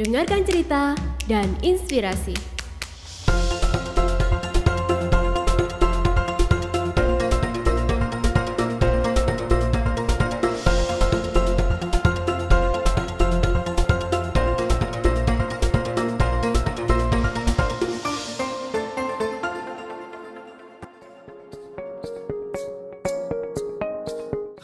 Dengarkan 0.00 0.48
cerita 0.48 0.96
dan 1.28 1.44
inspirasi. 1.60 2.32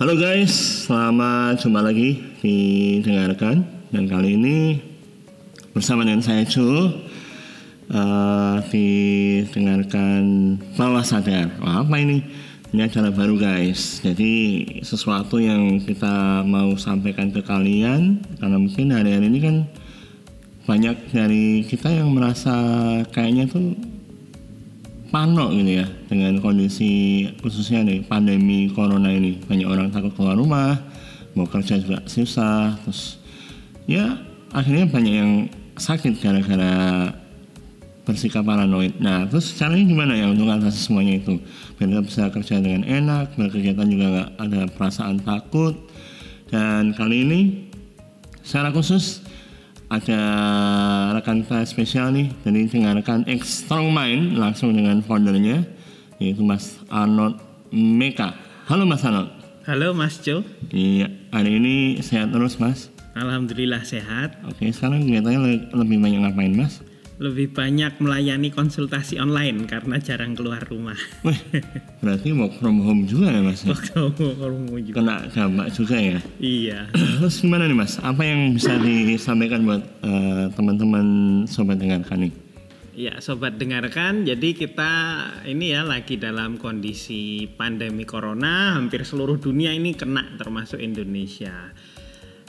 Halo 0.00 0.16
guys, 0.16 0.88
selamat 0.88 1.60
jumpa 1.60 1.84
lagi 1.84 2.24
di 2.40 2.56
Dengarkan 3.04 3.84
Dan 3.92 4.08
kali 4.08 4.40
ini 4.40 4.95
bersama 5.76 6.08
dengan 6.08 6.24
saya 6.24 6.40
Ju 6.48 6.64
uh, 7.92 8.64
Didengarkan 8.72 10.56
Bawah 10.72 11.04
Sadar. 11.04 11.52
Wah, 11.60 11.84
Apa 11.84 12.00
ini? 12.00 12.24
Ini 12.72 12.88
acara 12.88 13.12
baru 13.12 13.36
guys. 13.36 14.00
Jadi 14.00 14.64
sesuatu 14.80 15.36
yang 15.36 15.76
kita 15.84 16.40
mau 16.48 16.72
sampaikan 16.80 17.28
ke 17.28 17.44
kalian 17.44 18.24
Karena 18.40 18.56
mungkin 18.56 18.88
hari-hari 18.88 19.28
ini 19.28 19.38
kan 19.44 19.56
Banyak 20.64 21.12
dari 21.12 21.68
kita 21.68 21.92
yang 21.92 22.08
merasa 22.16 22.56
kayaknya 23.12 23.44
tuh 23.44 23.76
pano 25.12 25.54
gitu 25.54 25.84
ya 25.84 25.86
dengan 26.10 26.42
kondisi 26.42 27.22
khususnya 27.44 27.84
nih 27.84 28.00
pandemi 28.08 28.72
corona 28.72 29.12
ini. 29.12 29.44
Banyak 29.44 29.68
orang 29.68 29.92
takut 29.92 30.16
keluar 30.16 30.40
rumah 30.40 30.80
mau 31.36 31.44
kerja 31.44 31.76
juga 31.78 32.00
susah 32.08 32.80
terus 32.82 33.20
ya 33.86 34.18
akhirnya 34.50 34.90
banyak 34.90 35.14
yang 35.14 35.32
sakit 35.76 36.18
gara-gara 36.20 36.72
bersikap 38.06 38.46
paranoid. 38.46 38.96
Nah, 39.02 39.26
terus 39.26 39.52
caranya 39.58 39.84
gimana 39.84 40.12
ya 40.14 40.30
untuk 40.30 40.46
atasi 40.48 40.78
semuanya 40.78 41.20
itu? 41.20 41.42
Biar 41.76 41.88
kita 41.90 42.02
bisa 42.06 42.22
kerja 42.30 42.54
dengan 42.62 42.86
enak, 42.86 43.34
biar 43.34 43.50
kegiatan 43.50 43.86
juga 43.90 44.06
nggak 44.08 44.30
ada 44.40 44.60
perasaan 44.72 45.20
takut. 45.20 45.74
Dan 46.46 46.94
kali 46.94 47.26
ini 47.26 47.40
secara 48.46 48.70
khusus 48.70 49.26
ada 49.90 50.20
rekan 51.14 51.42
kita 51.42 51.66
spesial 51.66 52.14
nih 52.14 52.30
dari 52.42 52.66
dengarkan 52.70 53.26
X 53.26 53.66
Strong 53.66 53.90
Mind 53.90 54.38
langsung 54.38 54.74
dengan 54.74 55.02
foundernya 55.02 55.66
yaitu 56.22 56.42
Mas 56.46 56.78
Arnold 56.90 57.42
Meka. 57.74 58.34
Halo 58.70 58.86
Mas 58.86 59.02
Arnold. 59.02 59.30
Halo 59.66 59.90
Mas 59.94 60.22
Jo. 60.22 60.46
Iya, 60.70 61.10
hari 61.34 61.58
ini 61.58 61.98
sehat 61.98 62.30
terus 62.30 62.54
Mas. 62.62 62.95
Alhamdulillah 63.16 63.80
sehat. 63.80 64.36
Oke, 64.44 64.68
sekarang 64.68 65.08
kegiatannya 65.08 65.40
le- 65.40 65.66
lebih 65.72 65.96
banyak 66.04 66.20
ngapain 66.20 66.52
Mas? 66.52 66.84
Lebih 67.16 67.56
banyak 67.56 67.96
melayani 67.96 68.52
konsultasi 68.52 69.16
online 69.16 69.64
karena 69.64 69.96
jarang 69.96 70.36
keluar 70.36 70.60
rumah. 70.68 71.00
Wih, 71.24 71.40
berarti 72.04 72.36
work 72.36 72.60
from 72.60 72.84
home 72.84 73.08
juga 73.08 73.32
ya 73.32 73.40
Mas? 73.40 73.64
ya? 73.64 73.72
Kamu 73.72 74.76
juga. 74.84 75.00
Kena 75.00 75.24
dampak 75.32 75.72
juga 75.72 75.96
ya. 75.96 76.20
Iya. 76.36 76.92
Terus 77.24 77.40
gimana 77.40 77.64
nih 77.64 77.78
Mas? 77.80 77.96
Apa 78.04 78.20
yang 78.20 78.52
bisa 78.52 78.76
disampaikan 78.76 79.64
buat 79.64 79.80
eh, 80.04 80.52
teman-teman 80.52 81.06
sobat 81.48 81.80
dengarkan 81.80 82.28
nih? 82.28 82.32
Ya, 82.96 83.16
sobat 83.24 83.56
dengarkan. 83.56 84.28
Jadi 84.28 84.52
kita 84.52 84.92
ini 85.48 85.72
ya 85.72 85.88
lagi 85.88 86.20
dalam 86.20 86.60
kondisi 86.60 87.48
pandemi 87.48 88.04
corona, 88.04 88.76
hampir 88.76 89.08
seluruh 89.08 89.40
dunia 89.40 89.72
ini 89.72 89.96
kena 89.96 90.36
termasuk 90.36 90.80
Indonesia. 90.84 91.72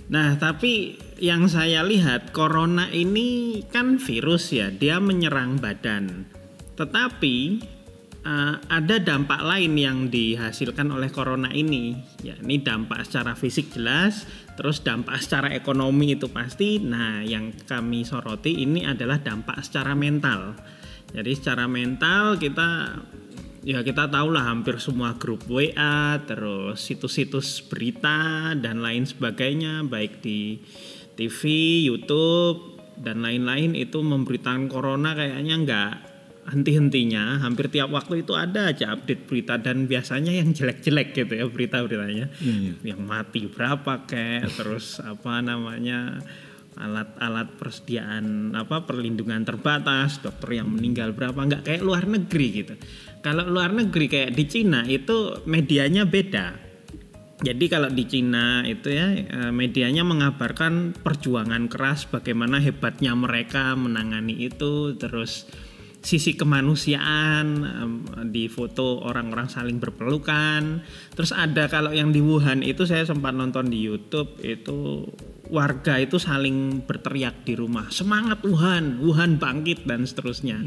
Nah, 0.07 0.39
tapi 0.39 0.95
yang 1.19 1.51
saya 1.51 1.83
lihat 1.83 2.31
corona 2.31 2.87
ini 2.87 3.59
kan 3.67 3.99
virus 3.99 4.55
ya, 4.55 4.71
dia 4.71 5.03
menyerang 5.03 5.59
badan. 5.59 6.23
Tetapi 6.79 7.35
eh, 8.23 8.55
ada 8.55 8.95
dampak 9.03 9.43
lain 9.43 9.75
yang 9.75 9.97
dihasilkan 10.07 10.95
oleh 10.95 11.11
corona 11.11 11.51
ini. 11.51 11.91
Ya, 12.23 12.39
ini 12.39 12.63
dampak 12.63 13.03
secara 13.03 13.35
fisik 13.35 13.75
jelas, 13.75 14.23
terus 14.55 14.79
dampak 14.79 15.19
secara 15.19 15.51
ekonomi 15.51 16.15
itu 16.15 16.31
pasti. 16.31 16.79
Nah, 16.79 17.19
yang 17.27 17.51
kami 17.67 18.07
soroti 18.07 18.63
ini 18.63 18.87
adalah 18.87 19.19
dampak 19.19 19.59
secara 19.59 19.91
mental. 19.91 20.55
Jadi 21.11 21.31
secara 21.35 21.67
mental 21.71 22.35
kita 22.35 22.99
ya 23.63 23.81
kita 23.81 24.09
tahu 24.11 24.33
lah 24.33 24.49
hampir 24.49 24.77
semua 24.77 25.15
grup 25.17 25.45
WA, 25.49 26.19
terus 26.25 26.81
situs-situs 26.81 27.63
berita 27.65 28.53
dan 28.57 28.81
lain 28.81 29.05
sebagainya 29.05 29.85
baik 29.85 30.21
di 30.21 30.61
TV, 31.17 31.41
YouTube 31.85 32.77
dan 32.97 33.21
lain-lain 33.21 33.77
itu 33.77 34.01
memberitakan 34.01 34.69
corona 34.69 35.13
kayaknya 35.13 35.55
nggak 35.65 35.91
henti-hentinya. 36.47 37.43
Hampir 37.43 37.67
tiap 37.67 37.91
waktu 37.91 38.23
itu 38.23 38.33
ada 38.33 38.71
aja 38.71 38.95
update 38.95 39.27
berita 39.27 39.59
dan 39.59 39.85
biasanya 39.85 40.31
yang 40.31 40.55
jelek-jelek 40.55 41.13
gitu 41.13 41.33
ya 41.35 41.45
berita-beritanya. 41.45 42.31
Yang 42.81 43.01
mati 43.03 43.41
berapa 43.51 44.07
kayak 44.07 44.55
terus 44.55 45.03
apa 45.03 45.43
namanya 45.43 46.23
alat-alat 46.77 47.57
persediaan 47.57 48.53
apa 48.53 48.85
perlindungan 48.85 49.43
terbatas 49.43 50.21
dokter 50.21 50.61
yang 50.61 50.69
meninggal 50.69 51.11
berapa 51.11 51.37
nggak 51.37 51.63
kayak 51.65 51.81
luar 51.83 52.05
negeri 52.05 52.47
gitu. 52.63 52.73
Kalau 53.25 53.43
luar 53.49 53.73
negeri 53.73 54.05
kayak 54.07 54.31
di 54.37 54.45
Cina 54.45 54.85
itu 54.85 55.41
medianya 55.49 56.05
beda. 56.07 56.69
Jadi 57.37 57.65
kalau 57.69 57.89
di 57.93 58.05
Cina 58.09 58.65
itu 58.65 58.89
ya 58.89 59.13
eh, 59.13 59.51
medianya 59.53 60.01
mengabarkan 60.01 60.97
perjuangan 60.97 61.69
keras 61.69 62.09
bagaimana 62.09 62.57
hebatnya 62.57 63.13
mereka 63.13 63.77
menangani 63.77 64.49
itu 64.49 64.97
terus 64.97 65.45
sisi 66.07 66.39
kemanusiaan 66.39 67.45
em, 67.67 67.91
di 68.31 68.47
foto 68.47 69.03
orang-orang 69.03 69.51
saling 69.51 69.77
berpelukan. 69.81 70.81
Terus 71.13 71.35
ada 71.35 71.67
kalau 71.67 71.91
yang 71.91 72.15
di 72.15 72.23
Wuhan 72.23 72.63
itu 72.63 72.87
saya 72.87 73.03
sempat 73.03 73.35
nonton 73.35 73.67
di 73.67 73.83
YouTube 73.83 74.39
itu 74.39 75.03
warga 75.49 75.99
itu 75.99 76.19
saling 76.19 76.83
berteriak 76.83 77.43
di 77.47 77.55
rumah. 77.55 77.87
Semangat 77.89 78.43
Wuhan 78.43 78.99
Wuhan 79.03 79.39
bangkit 79.39 79.87
dan 79.87 80.03
seterusnya. 80.03 80.59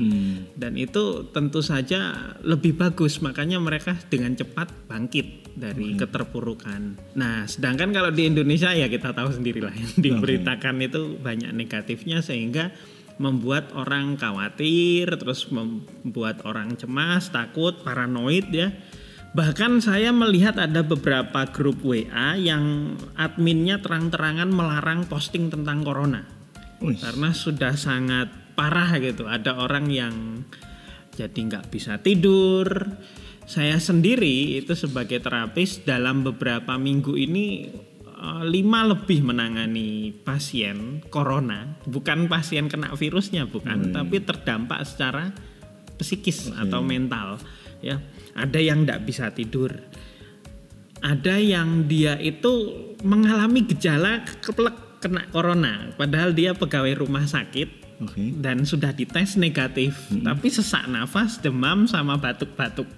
Dan 0.56 0.76
itu 0.76 1.28
tentu 1.30 1.60
saja 1.60 2.32
lebih 2.40 2.76
bagus. 2.76 3.20
Makanya 3.20 3.60
mereka 3.60 3.96
dengan 4.08 4.36
cepat 4.36 4.72
bangkit 4.88 5.56
dari 5.56 5.94
keterpurukan. 5.98 7.14
Nah 7.18 7.44
sedangkan 7.44 7.90
kalau 7.92 8.10
di 8.14 8.26
Indonesia 8.30 8.72
ya 8.72 8.86
kita 8.86 9.12
tahu 9.12 9.34
sendirilah 9.34 9.74
yang 9.74 9.92
diberitakan 9.98 10.80
itu 10.80 11.18
banyak 11.20 11.52
negatifnya 11.52 12.22
sehingga 12.24 12.72
membuat 13.20 13.76
orang 13.76 14.16
khawatir, 14.16 15.12
terus 15.20 15.52
membuat 15.52 16.40
orang 16.48 16.72
cemas, 16.80 17.28
takut, 17.28 17.76
paranoid 17.84 18.48
ya. 18.48 18.72
Bahkan 19.30 19.78
saya 19.78 20.10
melihat 20.10 20.58
ada 20.58 20.82
beberapa 20.82 21.46
grup 21.54 21.86
WA 21.86 22.34
yang 22.34 22.96
adminnya 23.14 23.78
terang-terangan 23.78 24.50
melarang 24.50 25.06
posting 25.06 25.46
tentang 25.54 25.86
corona. 25.86 26.26
Wih. 26.82 26.98
Karena 26.98 27.30
sudah 27.30 27.78
sangat 27.78 28.26
parah 28.58 28.98
gitu. 28.98 29.30
Ada 29.30 29.54
orang 29.54 29.86
yang 29.86 30.42
jadi 31.14 31.36
nggak 31.36 31.70
bisa 31.70 32.02
tidur. 32.02 32.66
Saya 33.46 33.78
sendiri 33.78 34.58
itu 34.58 34.74
sebagai 34.74 35.22
terapis 35.22 35.82
dalam 35.86 36.26
beberapa 36.26 36.74
minggu 36.74 37.14
ini 37.14 37.70
eh, 38.02 38.44
lima 38.50 38.82
lebih 38.82 39.26
menangani 39.26 40.10
pasien 40.26 41.06
corona, 41.06 41.78
bukan 41.86 42.26
pasien 42.26 42.66
kena 42.66 42.94
virusnya 42.94 43.46
bukan, 43.46 43.90
tapi 43.94 44.22
terdampak 44.22 44.86
secara 44.86 45.34
psikis 45.98 46.50
atau 46.54 46.82
mental. 46.82 47.42
Ya, 47.80 47.98
ada 48.40 48.56
yang 48.56 48.88
tidak 48.88 49.00
bisa 49.04 49.28
tidur, 49.28 49.70
ada 51.04 51.36
yang 51.36 51.84
dia 51.84 52.16
itu 52.16 52.72
mengalami 53.04 53.68
gejala 53.68 54.24
keplek 54.40 55.00
kena 55.00 55.28
corona, 55.32 55.92
padahal 55.96 56.36
dia 56.36 56.52
pegawai 56.52 56.92
rumah 56.96 57.24
sakit 57.24 57.68
Oke. 58.04 58.36
dan 58.36 58.64
sudah 58.68 58.92
dites 58.92 59.36
negatif, 59.36 59.96
tapi 60.12 60.48
sesak 60.52 60.88
nafas, 60.88 61.40
demam 61.40 61.88
sama 61.88 62.20
batuk-batuk. 62.20 62.88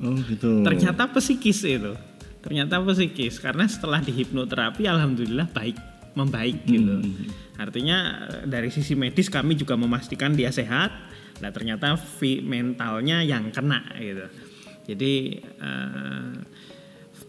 Oh 0.00 0.16
gitu. 0.24 0.64
Ternyata 0.64 1.10
psikis 1.12 1.60
itu. 1.66 1.92
Ternyata 2.40 2.80
psikis 2.80 3.36
karena 3.36 3.68
setelah 3.68 4.00
di 4.00 4.16
hipnoterapi 4.16 4.88
alhamdulillah 4.88 5.52
baik 5.52 5.76
membaik 6.16 6.64
gitu. 6.64 7.04
Artinya 7.60 8.26
eh, 8.26 8.42
dari 8.48 8.72
sisi 8.72 8.96
medis 8.96 9.28
kami 9.28 9.54
juga 9.54 9.76
memastikan 9.76 10.32
dia 10.32 10.48
sehat. 10.48 10.90
Nah 11.44 11.50
ternyata 11.52 11.96
mentalnya 12.44 13.20
yang 13.20 13.52
kena 13.52 13.84
gitu. 14.00 14.26
Jadi 14.86 15.38
eh, 15.42 16.34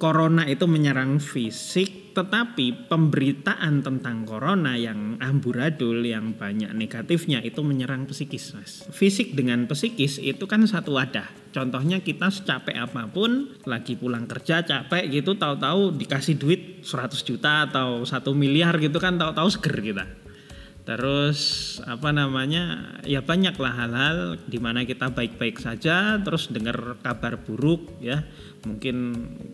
corona 0.02 0.50
itu 0.50 0.66
menyerang 0.66 1.22
fisik, 1.22 2.18
tetapi 2.18 2.90
pemberitaan 2.90 3.86
tentang 3.86 4.26
corona 4.26 4.74
yang 4.74 5.22
amburadul, 5.22 6.02
yang 6.02 6.34
banyak 6.34 6.74
negatifnya 6.74 7.38
itu 7.46 7.62
menyerang 7.62 8.10
psikis, 8.10 8.58
mas. 8.58 8.82
Fisik 8.90 9.38
dengan 9.38 9.70
psikis 9.70 10.18
itu 10.18 10.50
kan 10.50 10.66
satu 10.66 10.98
wadah. 10.98 11.30
Contohnya 11.54 12.02
kita 12.02 12.34
secapek 12.34 12.74
apa 12.74 13.06
pun, 13.14 13.54
lagi 13.70 13.94
pulang 13.94 14.26
kerja 14.26 14.66
capek 14.66 15.06
gitu, 15.22 15.38
tahu-tahu 15.38 15.94
dikasih 15.94 16.42
duit 16.42 16.82
100 16.82 17.22
juta 17.22 17.70
atau 17.70 18.02
satu 18.02 18.34
miliar 18.34 18.82
gitu 18.82 18.98
kan, 18.98 19.22
tahu-tahu 19.22 19.54
seger 19.54 19.78
kita. 19.86 20.06
Terus 20.82 21.40
apa 21.86 22.10
namanya 22.10 22.98
ya 23.06 23.22
banyaklah 23.22 23.70
hal-hal 23.70 24.18
di 24.50 24.58
mana 24.58 24.82
kita 24.82 25.14
baik-baik 25.14 25.62
saja 25.62 26.18
terus 26.18 26.50
dengar 26.50 26.98
kabar 27.06 27.38
buruk 27.38 28.02
ya. 28.02 28.26
Mungkin 28.66 28.98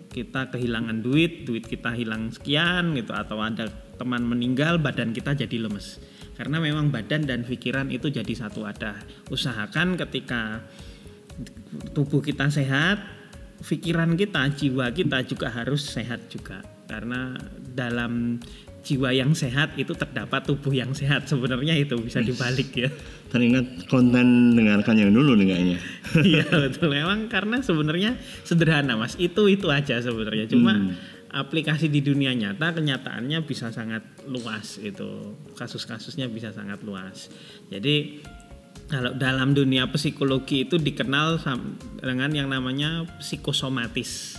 kita 0.07 0.51
kehilangan 0.55 1.03
duit 1.03 1.43
duit 1.43 1.67
kita 1.67 1.91
hilang 1.95 2.31
sekian 2.31 2.95
gitu 2.95 3.11
atau 3.11 3.43
ada 3.43 3.67
teman 3.99 4.23
meninggal 4.23 4.79
badan 4.79 5.11
kita 5.11 5.35
jadi 5.35 5.67
lemes. 5.67 5.99
Karena 6.39 6.63
memang 6.63 6.93
badan 6.93 7.27
dan 7.27 7.43
pikiran 7.43 7.91
itu 7.91 8.07
jadi 8.07 8.29
satu 8.31 8.63
ada 8.63 8.95
usahakan 9.27 9.99
ketika 9.99 10.63
tubuh 11.91 12.23
kita 12.23 12.47
sehat 12.47 13.03
pikiran 13.57 14.13
kita 14.15 14.47
jiwa 14.53 14.93
kita 14.95 15.27
juga 15.27 15.51
harus 15.51 15.83
sehat 15.83 16.31
juga. 16.31 16.63
Karena 16.87 17.35
dalam 17.59 18.39
jiwa 18.87 19.11
yang 19.11 19.35
sehat 19.35 19.75
itu 19.75 19.91
terdapat 19.91 20.47
tubuh 20.47 20.71
yang 20.71 20.95
sehat. 20.95 21.27
Sebenarnya 21.27 21.75
itu 21.75 21.99
bisa 21.99 22.23
dibalik 22.23 22.71
ya. 22.71 22.87
Teringat 23.27 23.91
konten 23.91 24.55
dengarkan 24.55 24.95
yang 24.95 25.11
dulu 25.11 25.35
nih 25.35 25.47
kayaknya. 25.51 25.77
iya 26.31 26.47
betul. 26.47 26.87
Memang 26.95 27.27
karena 27.27 27.59
sebenarnya 27.59 28.15
sederhana 28.47 28.95
mas. 28.95 29.19
Itu 29.19 29.51
itu 29.51 29.67
aja 29.67 29.99
sebenarnya. 29.99 30.47
Cuma 30.47 30.79
Hmm. 30.79 30.95
aplikasi 31.27 31.91
di 31.91 31.99
dunia 31.99 32.31
nyata 32.31 32.71
kenyataannya 32.71 33.43
bisa 33.43 33.75
sangat 33.75 34.07
luas 34.31 34.79
itu. 34.79 35.35
Kasus-kasusnya 35.59 36.31
bisa 36.31 36.55
sangat 36.55 36.79
luas. 36.87 37.27
Jadi 37.67 38.23
kalau 38.87 39.11
dalam 39.11 39.51
dunia 39.51 39.91
psikologi 39.91 40.63
itu 40.63 40.79
dikenal 40.79 41.43
dengan 41.99 42.31
yang 42.31 42.47
namanya 42.47 43.03
psikosomatis 43.19 44.36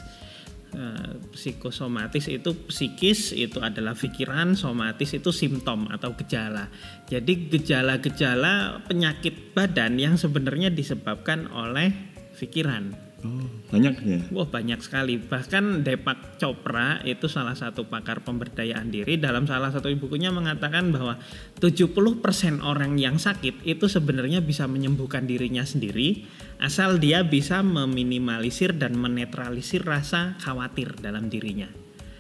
psikosomatis 1.33 2.29
itu 2.29 2.69
psikis 2.69 3.33
itu 3.33 3.59
adalah 3.59 3.97
pikiran 3.97 4.53
somatis 4.53 5.17
itu 5.17 5.33
simptom 5.33 5.89
atau 5.89 6.13
gejala. 6.15 6.69
Jadi 7.09 7.49
gejala-gejala 7.49 8.85
penyakit 8.85 9.57
badan 9.57 9.97
yang 9.97 10.21
sebenarnya 10.21 10.69
disebabkan 10.69 11.49
oleh 11.51 11.91
pikiran 12.37 13.08
Oh, 13.19 13.51
banyak 13.75 13.95
ya. 14.07 14.21
Wah 14.31 14.47
banyak 14.47 14.79
sekali 14.79 15.19
bahkan 15.19 15.83
Deepak 15.83 16.39
Chopra 16.39 17.03
itu 17.03 17.27
salah 17.27 17.59
satu 17.59 17.91
pakar 17.91 18.23
pemberdayaan 18.23 18.95
diri 18.95 19.19
dalam 19.19 19.43
salah 19.43 19.75
satu 19.75 19.91
bukunya 19.99 20.31
mengatakan 20.31 20.95
bahwa 20.95 21.19
70% 21.59 22.63
orang 22.63 22.95
yang 22.95 23.19
sakit 23.19 23.67
itu 23.67 23.91
sebenarnya 23.91 24.39
bisa 24.39 24.71
menyembuhkan 24.71 25.27
dirinya 25.27 25.67
sendiri 25.67 26.31
asal 26.63 27.03
dia 27.03 27.27
bisa 27.27 27.59
meminimalisir 27.67 28.79
dan 28.79 28.95
menetralisir 28.95 29.83
rasa 29.83 30.39
khawatir 30.39 30.95
dalam 31.03 31.27
dirinya. 31.27 31.67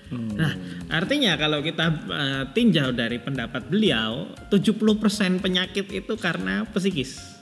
Nah, 0.08 0.56
artinya 0.88 1.36
kalau 1.36 1.60
kita 1.60 1.86
eh, 2.10 2.44
tinjau 2.56 2.96
dari 2.96 3.20
pendapat 3.20 3.68
beliau, 3.68 4.32
70% 4.48 5.44
penyakit 5.44 5.84
itu 5.92 6.16
karena 6.16 6.64
psikis 6.64 7.37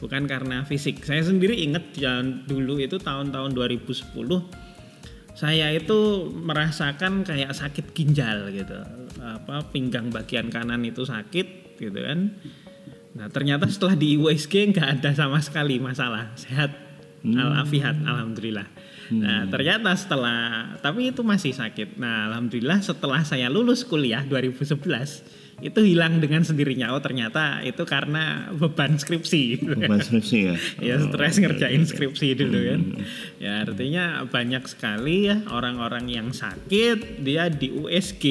bukan 0.00 0.26
karena 0.26 0.64
fisik. 0.64 1.04
Saya 1.04 1.22
sendiri 1.22 1.60
ingat 1.60 1.94
yang 2.00 2.48
dulu 2.48 2.80
itu 2.80 2.96
tahun-tahun 2.96 3.52
2010 3.52 4.10
saya 5.40 5.72
itu 5.72 6.28
merasakan 6.36 7.24
kayak 7.24 7.56
sakit 7.56 7.96
ginjal 7.96 8.52
gitu. 8.52 8.76
Apa 9.22 9.64
pinggang 9.72 10.12
bagian 10.12 10.52
kanan 10.52 10.84
itu 10.84 11.06
sakit 11.06 11.80
gitu 11.80 11.96
kan. 11.96 12.36
Nah, 13.16 13.26
ternyata 13.32 13.64
setelah 13.64 13.96
di 13.96 14.20
USG 14.20 14.68
nggak 14.74 15.00
ada 15.00 15.10
sama 15.16 15.40
sekali 15.40 15.80
masalah. 15.80 16.36
Sehat 16.36 16.76
alafiat 17.24 17.96
alhamdulillah. 18.04 18.68
Nah, 19.16 19.48
ternyata 19.48 19.96
setelah 19.96 20.76
tapi 20.84 21.08
itu 21.08 21.24
masih 21.24 21.56
sakit. 21.56 21.96
Nah, 21.96 22.28
alhamdulillah 22.28 22.84
setelah 22.84 23.24
saya 23.24 23.48
lulus 23.48 23.80
kuliah 23.82 24.20
2011 24.28 25.39
itu 25.60 25.80
hilang 25.84 26.20
dengan 26.20 26.44
sendirinya. 26.44 26.92
Oh, 26.96 27.00
ternyata 27.00 27.60
itu 27.64 27.84
karena 27.84 28.48
beban 28.52 28.96
skripsi. 28.96 29.64
Bukan 29.64 30.00
skripsi 30.00 30.38
ya. 30.44 30.54
ya 30.90 30.96
stres 31.00 31.36
ngerjain 31.40 31.82
skripsi 31.84 32.28
dulu 32.36 32.58
kan 32.58 32.80
ya 33.38 33.52
artinya 33.64 34.24
banyak 34.26 34.64
sekali 34.66 35.30
ya 35.30 35.42
orang-orang 35.50 36.08
yang 36.10 36.28
sakit 36.32 37.22
dia 37.22 37.48
di 37.48 37.68
USG 37.72 38.24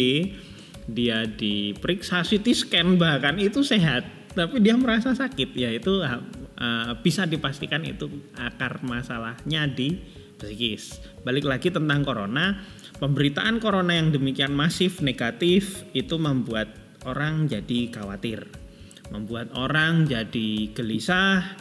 dia 0.90 1.26
diperiksa 1.30 2.26
CT 2.26 2.48
scan 2.56 2.98
bahkan 2.98 3.38
itu 3.38 3.62
sehat 3.62 4.06
tapi 4.34 4.62
dia 4.62 4.78
merasa 4.78 5.14
sakit 5.14 5.54
ya 5.54 5.70
itu 5.70 6.02
uh, 6.02 6.92
bisa 7.02 7.26
dipastikan 7.30 7.86
itu 7.86 8.10
akar 8.38 8.82
masalahnya 8.82 9.70
di 9.70 10.02
psikis 10.40 10.98
balik 11.22 11.46
lagi 11.46 11.70
tentang 11.70 12.02
corona 12.02 12.58
pemberitaan 12.98 13.62
corona 13.62 13.96
yang 13.98 14.10
demikian 14.10 14.56
masif 14.56 15.04
negatif 15.04 15.86
itu 15.94 16.16
membuat 16.18 16.89
orang 17.06 17.48
jadi 17.48 17.92
khawatir 17.92 18.70
membuat 19.10 19.54
orang 19.58 20.06
jadi 20.06 20.70
gelisah, 20.74 21.58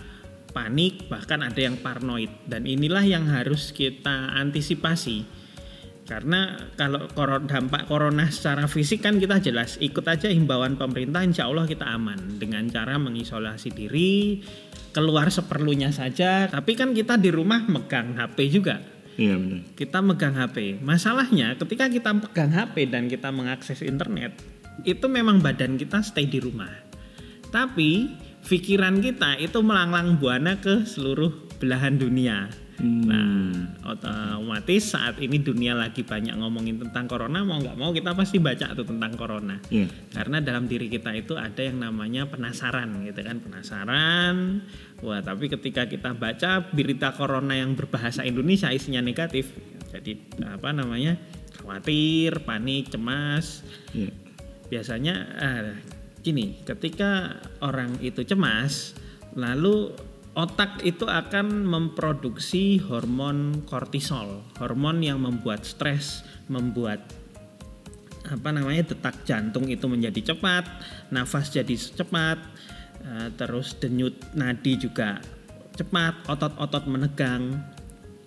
panik, 0.53 1.09
bahkan 1.09 1.41
ada 1.41 1.59
yang 1.59 1.81
paranoid. 1.81 2.31
Dan 2.45 2.69
inilah 2.69 3.05
yang 3.05 3.29
harus 3.29 3.73
kita 3.73 4.37
antisipasi. 4.37 5.25
Karena 6.09 6.57
kalau 6.81 7.05
dampak 7.45 7.85
corona 7.85 8.33
secara 8.33 8.65
fisik 8.65 9.05
kan 9.05 9.21
kita 9.21 9.45
jelas 9.45 9.77
ikut 9.77 10.01
aja 10.09 10.33
himbauan 10.33 10.81
pemerintah 10.81 11.21
insya 11.21 11.53
Allah 11.53 11.69
kita 11.69 11.85
aman 11.85 12.41
dengan 12.41 12.65
cara 12.73 12.97
mengisolasi 12.97 13.77
diri, 13.77 14.41
keluar 14.97 15.29
seperlunya 15.29 15.93
saja. 15.93 16.49
Tapi 16.49 16.73
kan 16.81 16.97
kita 16.97 17.21
di 17.21 17.29
rumah 17.29 17.61
megang 17.69 18.17
HP 18.17 18.49
juga 18.49 18.81
Iya 19.21 19.37
benar. 19.37 19.61
kita 19.77 19.99
megang 20.01 20.35
HP. 20.41 20.57
Masalahnya 20.81 21.61
ketika 21.61 21.93
kita 21.93 22.09
pegang 22.25 22.57
HP 22.57 22.89
dan 22.89 23.13
kita 23.13 23.29
mengakses 23.29 23.85
internet, 23.85 24.33
itu 24.87 25.07
memang 25.11 25.43
badan 25.43 25.79
kita 25.81 26.03
stay 26.05 26.27
di 26.29 26.39
rumah. 26.39 26.71
Tapi 27.49 28.13
pikiran 28.45 29.01
kita 29.01 29.41
itu 29.41 29.59
melanglang 29.65 30.21
buana 30.21 30.61
ke 30.61 30.85
seluruh 30.85 31.33
belahan 31.59 31.99
dunia. 31.99 32.49
Nah, 32.79 33.75
otomatis 33.83 34.95
saat 34.95 35.19
ini 35.19 35.43
dunia 35.43 35.75
lagi 35.75 36.07
banyak 36.07 36.39
ngomongin 36.39 36.79
tentang 36.79 37.11
corona, 37.11 37.43
mau 37.43 37.59
nggak 37.59 37.75
mau 37.75 37.91
kita 37.91 38.15
pasti 38.15 38.39
baca 38.39 38.71
tuh 38.71 38.87
tentang 38.87 39.19
corona. 39.19 39.59
Iya. 39.67 39.91
Karena 40.15 40.39
dalam 40.39 40.71
diri 40.71 40.87
kita 40.87 41.11
itu 41.19 41.35
ada 41.35 41.59
yang 41.59 41.83
namanya 41.83 42.31
penasaran 42.31 43.03
gitu 43.03 43.19
kan, 43.27 43.43
penasaran. 43.43 44.63
Wah, 45.03 45.19
tapi 45.27 45.51
ketika 45.51 45.91
kita 45.91 46.15
baca 46.15 46.71
berita 46.71 47.11
corona 47.19 47.59
yang 47.59 47.75
berbahasa 47.75 48.23
Indonesia 48.23 48.71
isinya 48.71 49.03
negatif, 49.03 49.51
jadi 49.91 50.15
apa 50.47 50.71
namanya? 50.71 51.19
khawatir, 51.59 52.47
panik, 52.47 52.95
cemas. 52.95 53.67
Iya. 53.91 54.28
Biasanya 54.69 55.15
eh, 55.41 55.73
gini, 56.21 56.61
ketika 56.65 57.41
orang 57.65 57.97
itu 58.05 58.25
cemas, 58.25 58.93
lalu 59.33 59.93
otak 60.37 60.85
itu 60.87 61.09
akan 61.09 61.67
memproduksi 61.67 62.79
hormon 62.79 63.65
kortisol, 63.67 64.45
hormon 64.61 65.03
yang 65.03 65.19
membuat 65.25 65.65
stres, 65.65 66.23
membuat 66.47 67.03
apa 68.29 68.53
namanya 68.53 68.93
detak 68.93 69.25
jantung 69.25 69.67
itu 69.73 69.89
menjadi 69.89 70.35
cepat, 70.37 70.69
nafas 71.09 71.49
jadi 71.49 71.75
cepat, 71.75 72.39
eh, 73.03 73.29
terus 73.35 73.75
denyut 73.81 74.15
nadi 74.37 74.77
juga 74.77 75.19
cepat, 75.79 76.27
otot-otot 76.27 76.85
menegang. 76.91 77.57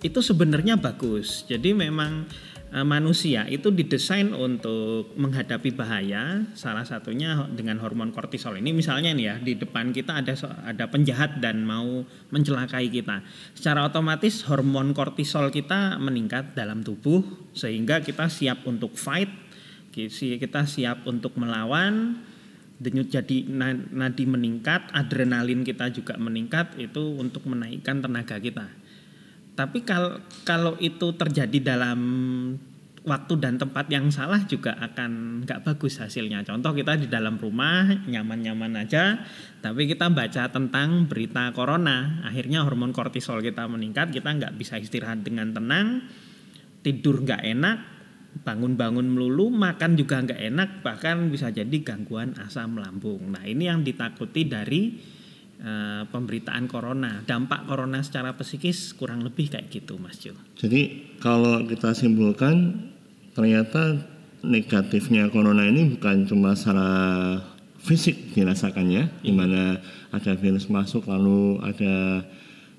Itu 0.01 0.25
sebenarnya 0.25 0.81
bagus. 0.81 1.45
Jadi 1.45 1.77
memang 1.77 2.25
manusia 2.71 3.43
itu 3.51 3.67
didesain 3.67 4.31
untuk 4.31 5.11
menghadapi 5.19 5.75
bahaya, 5.75 6.47
salah 6.55 6.87
satunya 6.87 7.35
dengan 7.51 7.75
hormon 7.83 8.15
kortisol 8.15 8.55
ini. 8.55 8.71
Misalnya 8.71 9.11
nih 9.11 9.25
ya, 9.27 9.35
di 9.43 9.59
depan 9.59 9.91
kita 9.91 10.23
ada 10.23 10.31
ada 10.63 10.87
penjahat 10.87 11.43
dan 11.43 11.67
mau 11.67 12.07
mencelakai 12.31 12.87
kita. 12.87 13.27
Secara 13.51 13.83
otomatis 13.83 14.47
hormon 14.47 14.95
kortisol 14.95 15.51
kita 15.51 15.99
meningkat 15.99 16.55
dalam 16.55 16.79
tubuh 16.79 17.51
sehingga 17.51 17.99
kita 17.99 18.31
siap 18.31 18.63
untuk 18.63 18.95
fight, 18.95 19.27
kita 19.91 20.63
siap 20.63 21.03
untuk 21.03 21.35
melawan, 21.35 22.23
denyut 22.79 23.11
jadi 23.11 23.51
na- 23.51 23.83
nadi 23.91 24.23
meningkat, 24.23 24.95
adrenalin 24.95 25.67
kita 25.67 25.91
juga 25.91 26.15
meningkat 26.15 26.79
itu 26.79 27.19
untuk 27.19 27.43
menaikkan 27.51 27.99
tenaga 27.99 28.39
kita. 28.39 28.80
Tapi 29.61 29.85
kalau 29.85 30.17
kalau 30.41 30.73
itu 30.81 31.13
terjadi 31.13 31.77
dalam 31.77 32.01
waktu 33.05 33.33
dan 33.37 33.61
tempat 33.61 33.85
yang 33.93 34.09
salah 34.09 34.41
juga 34.49 34.73
akan 34.73 35.41
nggak 35.45 35.61
bagus 35.61 36.01
hasilnya. 36.01 36.41
Contoh 36.41 36.73
kita 36.73 36.97
di 36.97 37.05
dalam 37.05 37.37
rumah 37.37 37.85
nyaman-nyaman 37.85 38.73
aja, 38.81 39.21
tapi 39.61 39.85
kita 39.85 40.09
baca 40.09 40.49
tentang 40.49 41.05
berita 41.05 41.53
corona, 41.53 42.25
akhirnya 42.25 42.65
hormon 42.65 42.89
kortisol 42.89 43.45
kita 43.45 43.69
meningkat, 43.69 44.09
kita 44.09 44.33
nggak 44.33 44.57
bisa 44.57 44.81
istirahat 44.81 45.21
dengan 45.21 45.53
tenang, 45.53 46.09
tidur 46.81 47.21
nggak 47.21 47.41
enak, 47.41 47.77
bangun-bangun 48.41 49.05
melulu, 49.13 49.53
makan 49.53 49.93
juga 49.93 50.25
nggak 50.25 50.41
enak, 50.53 50.69
bahkan 50.81 51.29
bisa 51.29 51.53
jadi 51.53 51.77
gangguan 51.85 52.33
asam 52.41 52.81
lambung. 52.81 53.29
Nah 53.29 53.45
ini 53.45 53.69
yang 53.69 53.85
ditakuti 53.85 54.49
dari 54.49 54.81
eh, 55.61 56.03
pemberitaan 56.09 56.65
corona. 56.65 57.21
Dampak 57.23 57.69
corona 57.69 58.01
secara 58.01 58.33
psikis 58.35 58.97
kurang 58.97 59.21
lebih 59.21 59.53
kayak 59.53 59.69
gitu, 59.69 59.95
Mas 60.01 60.17
Jo. 60.19 60.33
Jadi 60.57 61.13
kalau 61.21 61.63
kita 61.69 61.93
simpulkan 61.93 62.89
ternyata 63.31 64.01
negatifnya 64.41 65.29
corona 65.29 65.69
ini 65.69 65.95
bukan 65.95 66.25
cuma 66.25 66.57
secara 66.57 66.89
fisik 67.81 68.33
dirasakannya, 68.33 69.21
di 69.21 69.33
mana 69.33 69.77
ada 70.13 70.33
virus 70.37 70.69
masuk 70.69 71.09
lalu 71.09 71.57
ada 71.65 72.25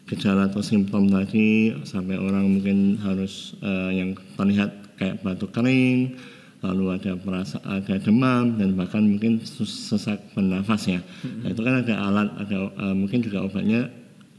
gejala 0.07 0.51
atau 0.51 0.61
simptom 0.61 1.09
tadi 1.09 1.73
sampai 1.87 2.19
orang 2.19 2.59
mungkin 2.59 2.99
harus 3.01 3.55
eh, 3.63 4.03
yang 4.03 4.19
terlihat 4.37 4.99
kayak 4.99 5.23
batuk 5.23 5.55
kering, 5.55 6.19
lalu 6.63 6.95
ada 6.95 7.19
perasa 7.19 7.59
ada 7.67 7.99
demam 7.99 8.55
dan 8.55 8.79
bahkan 8.79 9.03
mungkin 9.03 9.43
sesak 9.43 10.23
bernafas 10.33 10.87
ya. 10.87 11.01
Nah, 11.43 11.51
itu 11.51 11.61
kan 11.61 11.83
ada 11.83 11.95
alat, 11.99 12.29
ada 12.39 12.57
eh, 12.71 12.95
mungkin 12.95 13.19
juga 13.21 13.43
obatnya. 13.43 13.91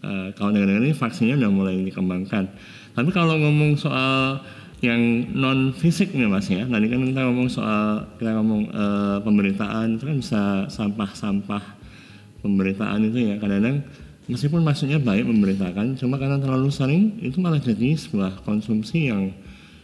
eh, 0.03 0.35
kalau 0.35 0.51
dengan 0.51 0.83
ini 0.83 0.91
vaksinnya 0.91 1.39
udah 1.39 1.51
mulai 1.51 1.79
dikembangkan. 1.83 2.51
Tapi 2.91 3.09
kalau 3.15 3.39
ngomong 3.39 3.79
soal 3.79 4.43
yang 4.83 5.31
non 5.31 5.71
fisik 5.71 6.11
nih 6.11 6.27
mas 6.27 6.51
ya, 6.51 6.67
tadi 6.67 6.91
kan 6.91 7.07
kita 7.07 7.23
ngomong 7.23 7.47
soal 7.47 8.03
kita 8.19 8.35
ngomong 8.35 8.67
eh, 8.67 9.17
pemberitaan 9.23 9.95
itu 9.95 10.03
kan 10.03 10.15
bisa 10.19 10.41
sampah-sampah 10.67 11.63
pemberitaan 12.43 13.07
itu 13.07 13.31
ya 13.31 13.39
kadang-kadang 13.39 13.87
meskipun 14.27 14.63
maksudnya 14.63 14.99
baik 14.99 15.23
memberitakan, 15.27 15.95
cuma 15.99 16.19
karena 16.19 16.39
terlalu 16.39 16.67
sering 16.71 17.19
itu 17.23 17.39
malah 17.39 17.59
jadi 17.59 17.95
sebuah 17.95 18.43
konsumsi 18.43 19.07
yang 19.11 19.31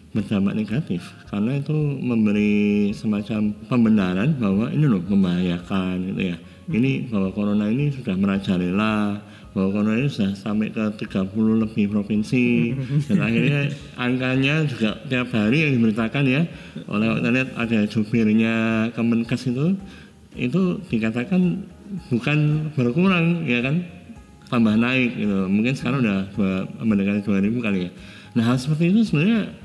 berdampak 0.10 0.58
negatif. 0.58 1.02
Karena 1.30 1.62
itu 1.62 1.76
memberi 2.02 2.90
semacam 2.98 3.54
pembenaran 3.70 4.34
bahwa 4.42 4.74
ini 4.74 4.86
loh 4.90 5.02
membahayakan 5.06 6.14
gitu 6.14 6.22
ya. 6.34 6.38
Ini 6.70 7.10
bahwa 7.10 7.34
corona 7.34 7.66
ini 7.66 7.90
sudah 7.90 8.14
merajalela 8.14 9.26
bahwa 9.50 9.70
corona 9.74 9.98
ini 9.98 10.06
sudah 10.06 10.38
sampai 10.38 10.70
ke 10.70 10.86
30 11.02 11.34
lebih 11.66 11.90
provinsi. 11.90 12.78
Dan 13.10 13.22
akhirnya 13.26 13.74
angkanya 13.98 14.66
juga 14.70 15.02
tiap 15.10 15.34
hari 15.34 15.66
yang 15.66 15.82
diberitakan 15.82 16.24
ya 16.30 16.46
oleh 16.86 17.08
kita 17.18 17.30
lihat 17.34 17.50
ada 17.58 17.80
jubirnya 17.90 18.56
Kemenkes 18.94 19.50
itu 19.50 19.74
itu 20.38 20.78
dikatakan 20.94 21.66
bukan 22.14 22.70
berkurang 22.78 23.50
ya 23.50 23.66
kan? 23.66 23.82
Tambah 24.50 24.78
naik 24.78 25.18
gitu. 25.18 25.50
Mungkin 25.50 25.74
sekarang 25.74 26.06
udah 26.06 26.30
mendekati 26.86 27.26
2000 27.26 27.66
kali 27.66 27.80
ya. 27.90 27.92
Nah 28.38 28.46
hal 28.46 28.62
seperti 28.62 28.94
itu 28.94 29.02
sebenarnya 29.10 29.58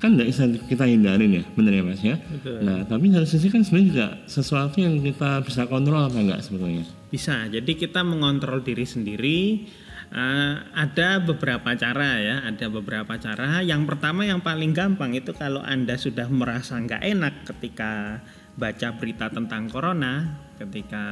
kan 0.00 0.16
tidak 0.16 0.32
bisa 0.32 0.42
kita 0.64 0.84
hindarin 0.88 1.40
ya 1.40 1.44
benar 1.52 1.72
ya 1.76 1.82
mas 1.84 2.00
ya 2.00 2.16
nah 2.64 2.88
tapi 2.88 3.12
dari 3.12 3.28
sisi 3.28 3.52
kan 3.52 3.60
sebenarnya 3.60 3.88
juga 3.92 4.06
sesuatu 4.24 4.80
yang 4.80 4.96
kita 5.04 5.44
bisa 5.44 5.68
kontrol 5.68 6.08
apa 6.08 6.16
enggak 6.16 6.40
sebetulnya 6.40 6.88
Bisa. 7.10 7.50
Jadi 7.50 7.74
kita 7.74 8.06
mengontrol 8.06 8.62
diri 8.62 8.86
sendiri. 8.86 9.66
Eh, 10.10 10.54
ada 10.74 11.18
beberapa 11.18 11.74
cara 11.74 12.22
ya. 12.22 12.36
Ada 12.46 12.70
beberapa 12.70 13.18
cara. 13.18 13.60
Yang 13.66 13.82
pertama 13.90 14.22
yang 14.22 14.38
paling 14.38 14.70
gampang 14.70 15.18
itu 15.18 15.34
kalau 15.34 15.58
anda 15.60 15.98
sudah 15.98 16.30
merasa 16.30 16.78
nggak 16.78 17.02
enak 17.02 17.34
ketika 17.50 18.22
baca 18.54 18.88
berita 18.94 19.26
tentang 19.30 19.66
corona, 19.66 20.38
ketika 20.58 21.04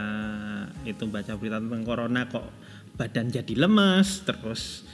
itu 0.87 1.07
baca 1.11 1.35
berita 1.35 1.59
tentang 1.59 1.83
corona 1.83 2.31
kok 2.31 2.47
badan 2.95 3.31
jadi 3.31 3.55
lemes, 3.67 4.23
terus 4.27 4.87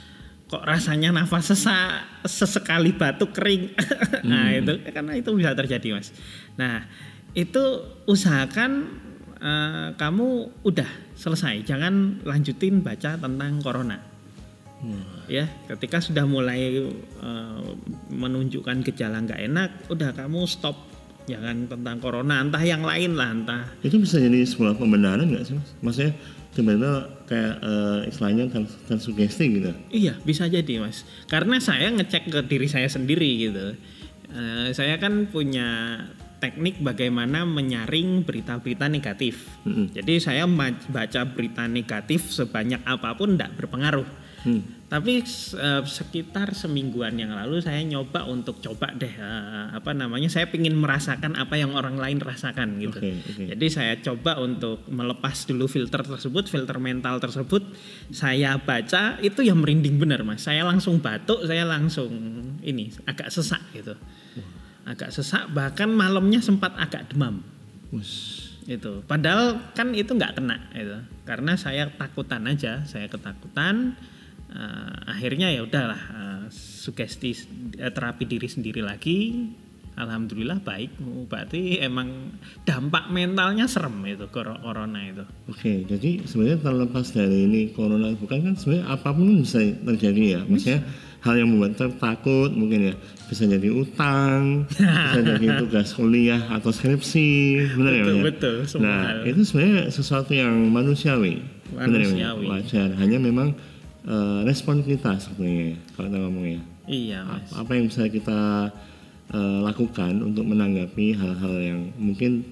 kok 0.45 0.61
rasanya 0.61 1.09
nafas 1.09 1.49
sesak, 1.49 2.05
sesekali 2.29 2.93
batuk 2.93 3.33
kering. 3.33 3.73
nah 4.29 4.53
itu 4.53 4.77
karena 4.93 5.17
itu 5.17 5.29
bisa 5.33 5.57
terjadi 5.57 5.97
mas. 5.97 6.13
Nah 6.53 6.85
itu 7.33 7.63
usahakan 8.05 8.71
eh, 9.41 9.89
kamu 9.97 10.27
udah 10.61 10.89
selesai, 11.17 11.65
jangan 11.65 12.21
lanjutin 12.21 12.85
baca 12.85 13.17
tentang 13.17 13.61
corona. 13.61 14.15
Ya, 15.25 15.49
ketika 15.65 15.97
sudah 15.97 16.29
mulai 16.29 16.77
eh, 17.01 17.69
menunjukkan 18.13 18.85
gejala 18.85 19.25
nggak 19.25 19.41
enak, 19.49 19.69
udah 19.89 20.13
kamu 20.13 20.45
stop. 20.45 20.77
Jangan 21.25 21.65
tentang 21.65 21.97
corona, 21.97 22.37
entah 22.37 22.61
yang 22.61 22.85
lain 22.85 23.17
lah, 23.17 23.33
entah 23.33 23.65
itu 23.81 23.97
bisa 23.97 24.21
jadi 24.21 24.45
sebuah 24.45 24.77
pembenaran 24.77 25.25
nggak 25.25 25.49
sih 25.49 25.57
mas 25.57 25.73
maksudnya 25.81 26.13
tiba-tiba 26.55 27.11
kayak 27.27 27.53
eh, 27.59 27.99
istilahnya 28.09 28.47
ter- 28.47 28.79
tersugesti 28.87 29.45
gitu 29.59 29.71
Iya, 29.91 30.15
bisa 30.23 30.47
jadi, 30.47 30.79
Mas. 30.79 31.03
Karena 31.27 31.59
saya 31.59 31.91
ngecek 31.91 32.31
ke 32.31 32.39
diri 32.47 32.71
saya 32.71 32.87
sendiri 32.87 33.27
gitu. 33.43 33.75
Eh, 34.31 34.69
saya 34.71 34.95
kan 34.97 35.27
punya 35.27 35.99
teknik 36.39 36.79
bagaimana 36.83 37.43
menyaring 37.47 38.23
berita-berita 38.23 38.87
negatif. 38.87 39.47
Mm-mm. 39.65 39.91
Jadi 39.95 40.19
saya 40.19 40.45
baca 40.47 41.21
berita 41.27 41.65
negatif 41.65 42.31
sebanyak 42.31 42.83
apa 42.83 43.15
pun 43.15 43.35
tidak 43.35 43.55
berpengaruh. 43.59 44.07
Hmm. 44.45 44.61
Tapi 44.85 45.25
eh, 45.25 45.83
sekitar 45.83 46.53
semingguan 46.53 47.17
yang 47.17 47.33
lalu 47.33 47.57
saya 47.57 47.81
nyoba 47.81 48.29
untuk 48.29 48.61
coba 48.61 48.93
deh 48.93 49.09
eh, 49.09 49.65
apa 49.73 49.91
namanya 49.97 50.29
saya 50.29 50.45
ingin 50.53 50.77
merasakan 50.77 51.33
apa 51.35 51.57
yang 51.57 51.73
orang 51.73 51.97
lain 51.97 52.21
rasakan 52.21 52.77
gitu. 52.77 53.01
Oke, 53.01 53.11
oke. 53.17 53.43
Jadi 53.49 53.65
saya 53.73 53.97
coba 53.99 54.37
untuk 54.39 54.85
melepas 54.85 55.49
dulu 55.49 55.65
filter 55.65 56.05
tersebut, 56.05 56.45
filter 56.45 56.77
mental 56.77 57.17
tersebut. 57.17 57.65
Saya 58.13 58.61
baca 58.61 59.17
itu 59.25 59.41
yang 59.41 59.57
merinding 59.59 59.97
benar 59.97 60.21
mas. 60.21 60.45
Saya 60.45 60.61
langsung 60.63 61.01
batuk, 61.01 61.43
saya 61.49 61.65
langsung 61.65 62.13
ini 62.61 62.93
agak 63.09 63.33
sesak 63.33 63.65
gitu. 63.73 63.97
Agak 64.85 65.09
sesak 65.09 65.49
bahkan 65.49 65.89
malamnya 65.89 66.45
sempat 66.45 66.77
agak 66.77 67.09
demam 67.09 67.41
Wus. 67.89 68.53
itu. 68.69 69.01
Padahal 69.09 69.73
kan 69.73 69.97
itu 69.97 70.13
nggak 70.13 70.37
kena 70.37 70.61
itu. 70.77 70.97
Karena 71.25 71.57
saya 71.57 71.89
takutan 71.89 72.45
aja, 72.45 72.85
saya 72.85 73.09
ketakutan. 73.09 73.97
Eh, 74.45 74.95
akhirnya 75.09 75.49
ya 75.49 75.65
udahlah 75.65 75.99
eh, 75.99 76.43
sugesti 76.53 77.33
eh, 77.75 77.91
terapi 77.91 78.23
diri 78.23 78.45
sendiri 78.45 78.79
lagi. 78.79 79.49
Alhamdulillah 79.95 80.59
baik. 80.59 80.99
Berarti 81.31 81.79
emang 81.79 82.35
dampak 82.67 83.07
mentalnya 83.07 83.63
serem 83.63 83.95
itu 84.03 84.27
corona 84.27 84.99
itu. 85.07 85.23
Oke, 85.47 85.87
jadi 85.87 86.19
sebenarnya 86.27 86.59
terlepas 86.59 87.15
dari 87.15 87.47
ini 87.47 87.71
corona 87.71 88.11
bukan 88.11 88.43
kan 88.43 88.53
sebenarnya 88.59 88.91
apa 88.91 89.15
pun 89.15 89.39
bisa 89.39 89.63
terjadi 89.63 90.21
ya. 90.35 90.39
Maksudnya 90.43 90.83
hal 91.23 91.39
yang 91.39 91.47
membuat 91.47 91.79
takut 91.79 92.51
mungkin 92.51 92.91
ya 92.91 92.95
bisa 93.25 93.47
jadi 93.47 93.71
utang, 93.71 94.67
bisa 94.69 95.19
jadi 95.23 95.47
tugas 95.63 95.95
kuliah 95.95 96.43
atau 96.51 96.75
skripsi, 96.75 97.31
benar 97.79 97.91
ya? 97.95 98.03
Betul, 98.03 98.15
ya? 98.19 98.23
betul, 98.27 98.55
semua 98.67 98.85
Nah, 98.85 98.99
hal. 98.99 99.17
itu 99.31 99.41
sebenarnya 99.47 99.81
sesuatu 99.89 100.31
yang 100.35 100.53
manusiawi, 100.69 101.39
benar 101.71 101.87
ya? 101.87 102.07
Manusiawi. 102.11 102.45
Wajar. 102.51 102.89
Hanya 102.99 103.17
memang 103.17 103.55
eh, 104.05 104.39
respon 104.45 104.85
kita 104.85 105.17
sebenarnya 105.17 105.75
ya, 105.75 105.77
kalau 105.97 106.07
kita 106.09 106.19
ngomongnya. 106.21 106.61
Iya 106.85 107.19
mas. 107.25 107.49
Apa 107.53 107.71
yang 107.75 107.85
bisa 107.89 108.05
kita 108.07 108.69
eh, 109.33 109.59
lakukan 109.65 110.13
untuk 110.21 110.45
menanggapi 110.45 111.17
hal-hal 111.17 111.55
yang 111.59 111.79
mungkin 111.97 112.45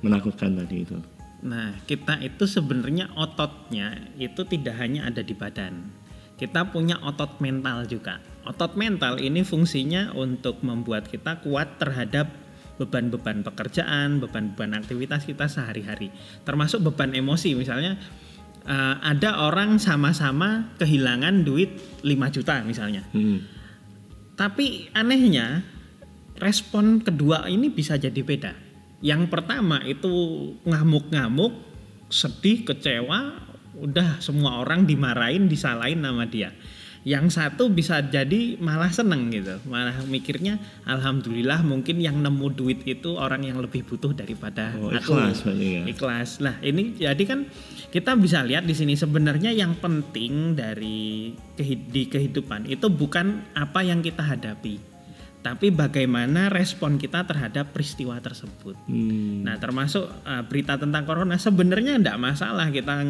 menakutkan 0.00 0.56
tadi 0.56 0.84
itu? 0.84 0.96
Nah, 1.44 1.76
kita 1.84 2.24
itu 2.24 2.48
sebenarnya 2.48 3.12
ototnya 3.20 4.00
itu 4.16 4.48
tidak 4.48 4.80
hanya 4.80 5.12
ada 5.12 5.20
di 5.20 5.36
badan. 5.36 5.92
Kita 6.40 6.72
punya 6.72 6.96
otot 7.04 7.38
mental 7.38 7.84
juga. 7.84 8.18
Otot 8.48 8.74
mental 8.80 9.20
ini 9.20 9.44
fungsinya 9.44 10.16
untuk 10.16 10.64
membuat 10.64 11.06
kita 11.12 11.44
kuat 11.44 11.76
terhadap 11.76 12.32
beban-beban 12.80 13.46
pekerjaan, 13.46 14.18
beban-beban 14.18 14.74
aktivitas 14.82 15.28
kita 15.28 15.46
sehari-hari. 15.46 16.10
Termasuk 16.42 16.82
beban 16.82 17.14
emosi 17.14 17.54
misalnya 17.54 18.00
eh, 18.64 18.96
ada 19.00 19.44
orang 19.44 19.76
sama-sama 19.78 20.74
kehilangan 20.80 21.44
duit 21.44 21.76
5 22.02 22.34
juta 22.34 22.60
misalnya. 22.64 23.04
Hmm. 23.12 23.44
Tapi 24.34 24.90
anehnya 24.92 25.62
respon 26.38 27.00
kedua 27.00 27.46
ini 27.46 27.70
bisa 27.70 27.94
jadi 27.94 28.18
beda. 28.18 28.52
Yang 29.04 29.30
pertama 29.30 29.84
itu 29.84 30.10
ngamuk-ngamuk, 30.64 31.52
sedih, 32.08 32.64
kecewa, 32.64 33.36
udah 33.78 34.18
semua 34.18 34.64
orang 34.64 34.88
dimarahin, 34.88 35.46
disalahin 35.46 36.02
nama 36.02 36.24
dia. 36.24 36.50
Yang 37.04 37.36
satu 37.36 37.68
bisa 37.68 38.00
jadi 38.00 38.56
malah 38.56 38.88
seneng 38.88 39.28
gitu, 39.28 39.60
malah 39.68 39.92
mikirnya 40.08 40.56
alhamdulillah 40.88 41.60
mungkin 41.60 42.00
yang 42.00 42.16
nemu 42.16 42.48
duit 42.56 42.80
itu 42.88 43.20
orang 43.20 43.44
yang 43.44 43.60
lebih 43.60 43.84
butuh 43.84 44.16
daripada 44.16 44.72
Oh, 44.80 44.88
aku. 44.88 45.12
ikhlas 45.12 45.44
berarti 45.44 45.66
ya. 45.68 45.82
Ikhlas. 45.84 46.30
Nah, 46.40 46.56
ini 46.64 46.96
jadi 46.96 47.22
kan 47.28 47.44
kita 47.92 48.16
bisa 48.16 48.40
lihat 48.40 48.64
di 48.64 48.72
sini 48.72 48.96
sebenarnya 48.96 49.52
yang 49.52 49.76
penting 49.76 50.56
dari 50.56 51.36
di 51.60 52.02
kehidupan 52.08 52.72
itu 52.72 52.88
bukan 52.88 53.52
apa 53.52 53.84
yang 53.84 54.00
kita 54.00 54.24
hadapi, 54.24 54.80
tapi 55.44 55.68
bagaimana 55.68 56.48
respon 56.48 56.96
kita 56.96 57.28
terhadap 57.28 57.76
peristiwa 57.76 58.16
tersebut. 58.16 58.80
Hmm. 58.88 59.44
Nah, 59.44 59.60
termasuk 59.60 60.08
uh, 60.24 60.40
berita 60.48 60.80
tentang 60.80 61.04
corona 61.04 61.36
sebenarnya 61.36 62.00
tidak 62.00 62.16
masalah 62.16 62.72
kita 62.72 63.04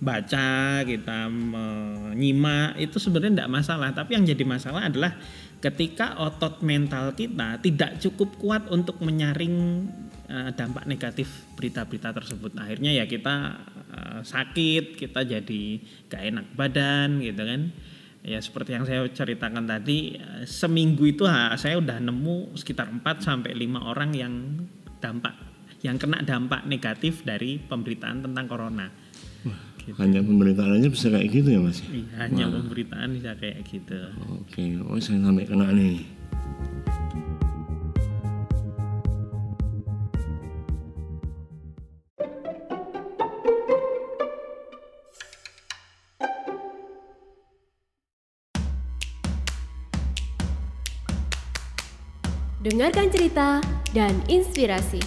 baca, 0.00 0.80
kita 0.88 1.28
menyimak 1.28 2.80
itu 2.80 2.96
sebenarnya 2.96 3.44
tidak 3.44 3.52
masalah. 3.52 3.92
Tapi 3.92 4.16
yang 4.16 4.24
jadi 4.24 4.44
masalah 4.48 4.88
adalah 4.88 5.12
ketika 5.60 6.16
otot 6.24 6.64
mental 6.64 7.12
kita 7.12 7.60
tidak 7.60 8.00
cukup 8.00 8.32
kuat 8.40 8.64
untuk 8.72 9.04
menyaring 9.04 9.84
uh, 10.32 10.56
dampak 10.56 10.88
negatif 10.88 11.28
berita-berita 11.52 12.16
tersebut. 12.16 12.56
Akhirnya 12.64 12.96
ya 12.96 13.04
kita 13.04 13.60
uh, 13.92 14.20
sakit, 14.24 14.96
kita 14.96 15.20
jadi 15.28 15.64
gak 16.08 16.22
enak 16.32 16.46
badan 16.56 17.20
gitu 17.20 17.44
kan. 17.44 17.76
Ya 18.24 18.40
seperti 18.40 18.72
yang 18.72 18.88
saya 18.88 19.04
ceritakan 19.04 19.68
tadi, 19.68 20.16
seminggu 20.48 21.04
itu 21.04 21.28
saya 21.60 21.76
udah 21.76 22.00
nemu 22.00 22.56
sekitar 22.56 22.88
4 22.88 23.04
sampai 23.20 23.52
5 23.52 23.84
orang 23.84 24.16
yang 24.16 24.32
dampak 24.96 25.36
yang 25.84 26.00
kena 26.00 26.24
dampak 26.24 26.64
negatif 26.64 27.20
dari 27.28 27.60
pemberitaan 27.60 28.24
tentang 28.24 28.48
corona. 28.48 28.88
Gitu. 29.76 29.92
Hanya 30.00 30.24
pemberitaan 30.24 30.80
aja 30.80 30.88
bisa 30.88 31.12
kayak 31.12 31.28
gitu 31.28 31.48
ya 31.52 31.60
mas? 31.60 31.84
Iya, 31.84 32.08
hanya 32.24 32.48
pemberitaan 32.48 33.12
bisa 33.12 33.36
kayak 33.36 33.60
gitu. 33.68 34.00
Oke, 34.32 34.80
oh 34.80 34.96
saya 34.96 35.20
sampai 35.20 35.44
kena 35.44 35.68
nih. 35.76 36.00
Dengarkan 52.74 53.06
cerita 53.06 53.62
dan 53.94 54.18
inspirasi. 54.26 54.98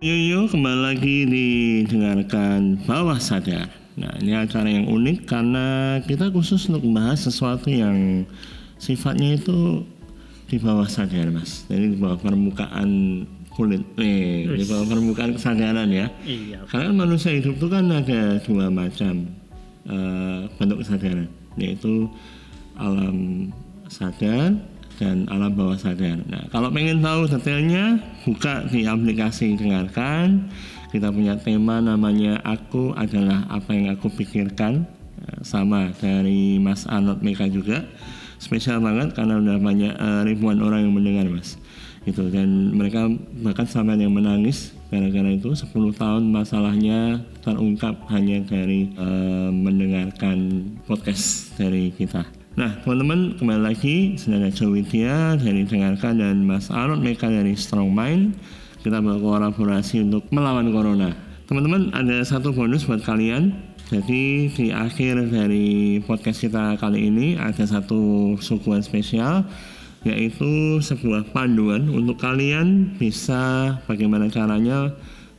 Yuk 0.00 0.48
kembali 0.48 0.80
lagi 0.80 1.28
didengarkan 1.28 2.80
bawah 2.88 3.20
sadar. 3.20 3.81
Nah 3.96 4.12
ini 4.24 4.32
acara 4.32 4.68
yang 4.68 4.88
unik 4.88 5.28
karena 5.28 5.98
kita 6.04 6.32
khusus 6.32 6.64
untuk 6.68 6.84
membahas 6.88 7.28
sesuatu 7.28 7.68
yang 7.68 8.24
sifatnya 8.80 9.36
itu 9.36 9.84
di 10.48 10.56
bawah 10.56 10.88
sadar 10.88 11.28
mas. 11.32 11.64
Jadi 11.68 11.96
di 11.96 11.98
bawah 12.00 12.20
permukaan 12.20 13.24
kulit, 13.52 13.84
eh, 14.00 14.48
di 14.48 14.64
bawah 14.64 14.88
permukaan 14.88 15.36
kesadaran 15.36 15.88
ya. 15.92 16.08
Iya. 16.24 16.64
Karena 16.68 16.90
manusia 16.92 17.36
hidup 17.36 17.60
itu 17.60 17.68
kan 17.68 17.88
ada 17.92 18.40
dua 18.40 18.72
macam 18.72 19.28
eh, 19.88 20.40
bentuk 20.56 20.80
kesadaran, 20.80 21.28
yaitu 21.60 22.08
alam 22.80 23.48
sadar 23.92 24.56
dan 24.96 25.28
alam 25.28 25.52
bawah 25.52 25.76
sadar. 25.76 26.20
Nah, 26.28 26.48
kalau 26.48 26.72
pengen 26.72 27.04
tahu 27.04 27.28
detailnya, 27.28 28.00
buka 28.24 28.68
di 28.72 28.88
aplikasi 28.88 29.56
dengarkan. 29.56 30.48
Kita 30.92 31.08
punya 31.08 31.40
tema 31.40 31.80
namanya 31.80 32.36
Aku 32.44 32.92
adalah 32.92 33.48
apa 33.48 33.72
yang 33.72 33.96
aku 33.96 34.12
pikirkan. 34.12 34.84
Eh, 35.24 35.40
Sama 35.40 35.88
dari 35.96 36.60
Mas 36.60 36.84
Arnold 36.84 37.24
Meka 37.24 37.48
juga. 37.48 37.80
Spesial 38.36 38.84
banget 38.84 39.16
karena 39.16 39.40
udah 39.40 39.56
banyak 39.56 39.92
eh, 39.96 40.20
ribuan 40.28 40.60
orang 40.60 40.84
yang 40.84 40.92
mendengar, 40.92 41.24
Mas. 41.32 41.56
Itu 42.04 42.28
dan 42.28 42.76
mereka 42.76 43.08
bahkan 43.40 43.64
sampai 43.64 43.96
yang 43.96 44.12
menangis 44.12 44.76
gara-gara 44.92 45.32
itu 45.32 45.54
10 45.56 45.72
tahun 45.96 46.28
masalahnya 46.28 47.24
terungkap 47.40 47.96
hanya 48.12 48.44
dari 48.44 48.92
eh, 48.92 49.48
mendengarkan 49.48 50.68
podcast 50.84 51.56
dari 51.56 51.88
kita. 51.96 52.28
Nah, 52.52 52.76
teman-teman 52.84 53.40
kembali 53.40 53.62
lagi 53.64 53.96
saudara 54.20 54.52
Widya 54.52 55.40
dari 55.40 55.64
Dengarkan 55.64 56.20
dan 56.20 56.44
Mas 56.44 56.68
Arnold 56.68 57.00
Meka 57.00 57.32
dari 57.32 57.56
Strong 57.56 57.88
Mind. 57.88 58.36
Kita 58.82 58.98
berkolaborasi 58.98 60.02
untuk 60.02 60.26
melawan 60.34 60.74
Corona. 60.74 61.14
Teman-teman 61.46 61.94
ada 61.94 62.18
satu 62.26 62.50
bonus 62.50 62.82
buat 62.82 62.98
kalian. 63.06 63.54
Jadi 63.94 64.50
di 64.50 64.74
akhir 64.74 65.30
dari 65.30 66.02
podcast 66.02 66.42
kita 66.42 66.74
kali 66.82 67.06
ini 67.06 67.38
ada 67.38 67.62
satu 67.62 68.34
suguhan 68.42 68.82
spesial 68.82 69.46
yaitu 70.02 70.82
sebuah 70.82 71.30
panduan 71.30 71.86
untuk 71.94 72.18
kalian 72.18 72.98
bisa 72.98 73.78
bagaimana 73.86 74.26
caranya 74.26 74.90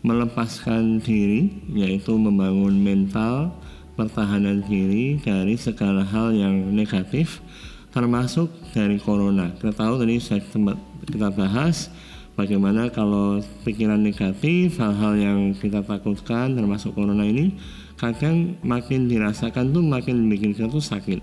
melepaskan 0.08 1.04
diri 1.04 1.52
yaitu 1.76 2.16
membangun 2.16 2.80
mental 2.80 3.52
pertahanan 4.00 4.64
diri 4.64 5.20
dari 5.20 5.60
segala 5.60 6.08
hal 6.08 6.32
yang 6.32 6.72
negatif 6.72 7.44
termasuk 7.92 8.48
dari 8.72 9.04
corona. 9.04 9.52
Kita 9.60 9.76
tahu 9.76 10.00
tadi 10.00 10.16
saya 10.24 10.40
sempat 10.48 10.80
kita 11.12 11.28
bahas 11.36 11.92
bagaimana 12.34 12.90
kalau 12.90 13.42
pikiran 13.66 14.02
negatif, 14.02 14.78
hal-hal 14.82 15.14
yang 15.18 15.40
kita 15.58 15.86
takutkan 15.86 16.58
termasuk 16.58 16.94
corona 16.98 17.26
ini 17.26 17.58
kadang 17.98 18.58
makin 18.66 19.08
dirasakan 19.08 19.72
tuh 19.72 19.84
makin 19.86 20.28
bikin 20.28 20.52
kita 20.58 20.68
tuh 20.70 20.84
sakit. 20.84 21.22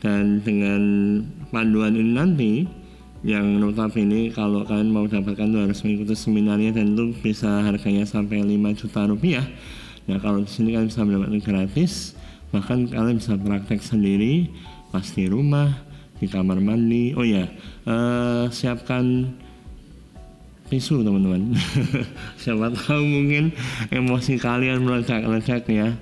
Dan 0.00 0.44
dengan 0.44 0.82
panduan 1.48 1.96
ini 1.96 2.12
nanti 2.12 2.52
yang 3.24 3.58
notabene 3.58 4.30
kalau 4.30 4.62
kalian 4.62 4.92
mau 4.92 5.08
dapatkan 5.08 5.48
tuh 5.50 5.60
harus 5.66 5.80
mengikuti 5.82 6.14
seminarnya 6.14 6.76
dan 6.76 6.94
itu 6.94 7.16
bisa 7.24 7.64
harganya 7.64 8.04
sampai 8.04 8.44
5 8.44 8.76
juta 8.76 9.00
rupiah. 9.08 9.46
Nah 10.06 10.20
kalau 10.22 10.44
di 10.44 10.50
sini 10.52 10.76
kalian 10.76 10.88
bisa 10.92 11.02
mendapatkan 11.02 11.42
gratis, 11.42 11.92
bahkan 12.54 12.86
kalian 12.86 13.18
bisa 13.18 13.34
praktek 13.34 13.82
sendiri 13.82 14.52
pas 14.94 15.02
di 15.10 15.26
rumah, 15.26 15.74
di 16.22 16.30
kamar 16.30 16.62
mandi. 16.62 17.16
Oh 17.16 17.26
ya, 17.26 17.50
eh, 17.88 18.44
siapkan 18.52 19.34
tisu 20.68 21.02
teman-teman. 21.06 21.54
Siapa 22.42 22.72
tahu 22.74 23.02
mungkin 23.06 23.54
emosi 23.90 24.38
kalian 24.38 24.82
meledak-ledak 24.82 25.66
ya. 25.70 25.94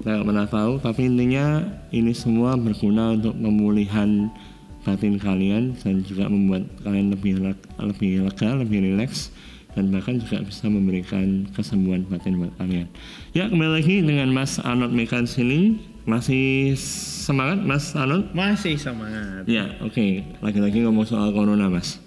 Saya 0.00 0.16
nggak 0.16 0.26
pernah 0.32 0.46
tahu, 0.48 0.72
tapi 0.80 1.12
intinya 1.12 1.60
ini 1.92 2.16
semua 2.16 2.56
berguna 2.56 3.12
untuk 3.12 3.36
pemulihan 3.36 4.32
batin 4.80 5.20
kalian 5.20 5.76
dan 5.76 6.00
juga 6.08 6.24
membuat 6.24 6.64
kalian 6.80 7.12
lebih 7.12 7.36
leg- 7.36 7.68
lebih 7.76 8.24
lega, 8.24 8.48
lebih 8.56 8.80
rileks 8.80 9.28
dan 9.76 9.92
bahkan 9.92 10.18
juga 10.18 10.42
bisa 10.42 10.66
memberikan 10.66 11.46
kesembuhan 11.52 12.02
batin 12.08 12.40
buat 12.40 12.52
kalian. 12.56 12.88
Ya 13.36 13.46
kembali 13.46 13.72
lagi 13.76 14.00
dengan 14.02 14.32
Mas 14.32 14.58
Arnold 14.58 14.96
Mekan 14.96 15.28
sini 15.28 15.78
masih 16.08 16.74
semangat 17.28 17.62
Mas 17.62 17.92
Arnold? 17.94 18.32
Masih 18.34 18.74
semangat. 18.80 19.44
Ya 19.46 19.78
oke 19.84 20.24
lagi-lagi 20.42 20.82
ngomong 20.82 21.06
soal 21.06 21.30
corona 21.30 21.68
Mas. 21.70 22.00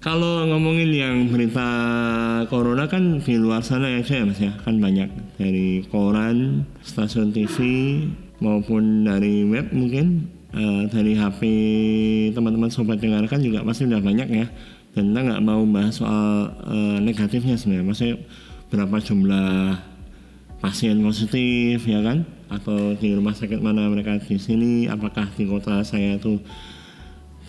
Kalau 0.00 0.48
ngomongin 0.48 0.96
yang 0.96 1.16
berita 1.28 1.68
corona 2.48 2.88
kan 2.88 3.20
di 3.20 3.36
luar 3.36 3.60
sana 3.60 3.84
ya 3.84 4.24
Mas 4.24 4.40
ya? 4.40 4.56
Kan 4.64 4.80
banyak 4.80 5.12
dari 5.36 5.84
koran, 5.92 6.64
stasiun 6.80 7.36
TV 7.36 7.60
maupun 8.40 9.04
dari 9.04 9.44
web 9.44 9.68
mungkin. 9.76 10.24
Eh, 10.56 10.88
dari 10.88 11.12
HP 11.14 11.40
teman-teman 12.32 12.72
sobat 12.72 12.96
dengarkan 12.96 13.44
juga 13.44 13.60
pasti 13.60 13.84
udah 13.84 14.00
banyak 14.00 14.28
ya. 14.32 14.48
Dan 14.96 15.12
kita 15.12 15.20
nggak 15.20 15.44
mau 15.44 15.68
bahas 15.68 16.00
soal 16.00 16.48
eh, 16.48 16.98
negatifnya 17.04 17.60
sebenarnya. 17.60 17.84
Maksudnya 17.92 18.16
berapa 18.72 18.96
jumlah 19.04 19.84
pasien 20.64 20.96
positif 21.04 21.84
ya 21.84 22.00
kan? 22.00 22.24
Atau 22.48 22.96
di 22.96 23.12
rumah 23.12 23.36
sakit 23.36 23.60
mana 23.60 23.92
mereka 23.92 24.16
di 24.16 24.40
sini? 24.40 24.88
Apakah 24.88 25.28
di 25.36 25.44
kota 25.44 25.84
saya 25.84 26.16
tuh 26.16 26.40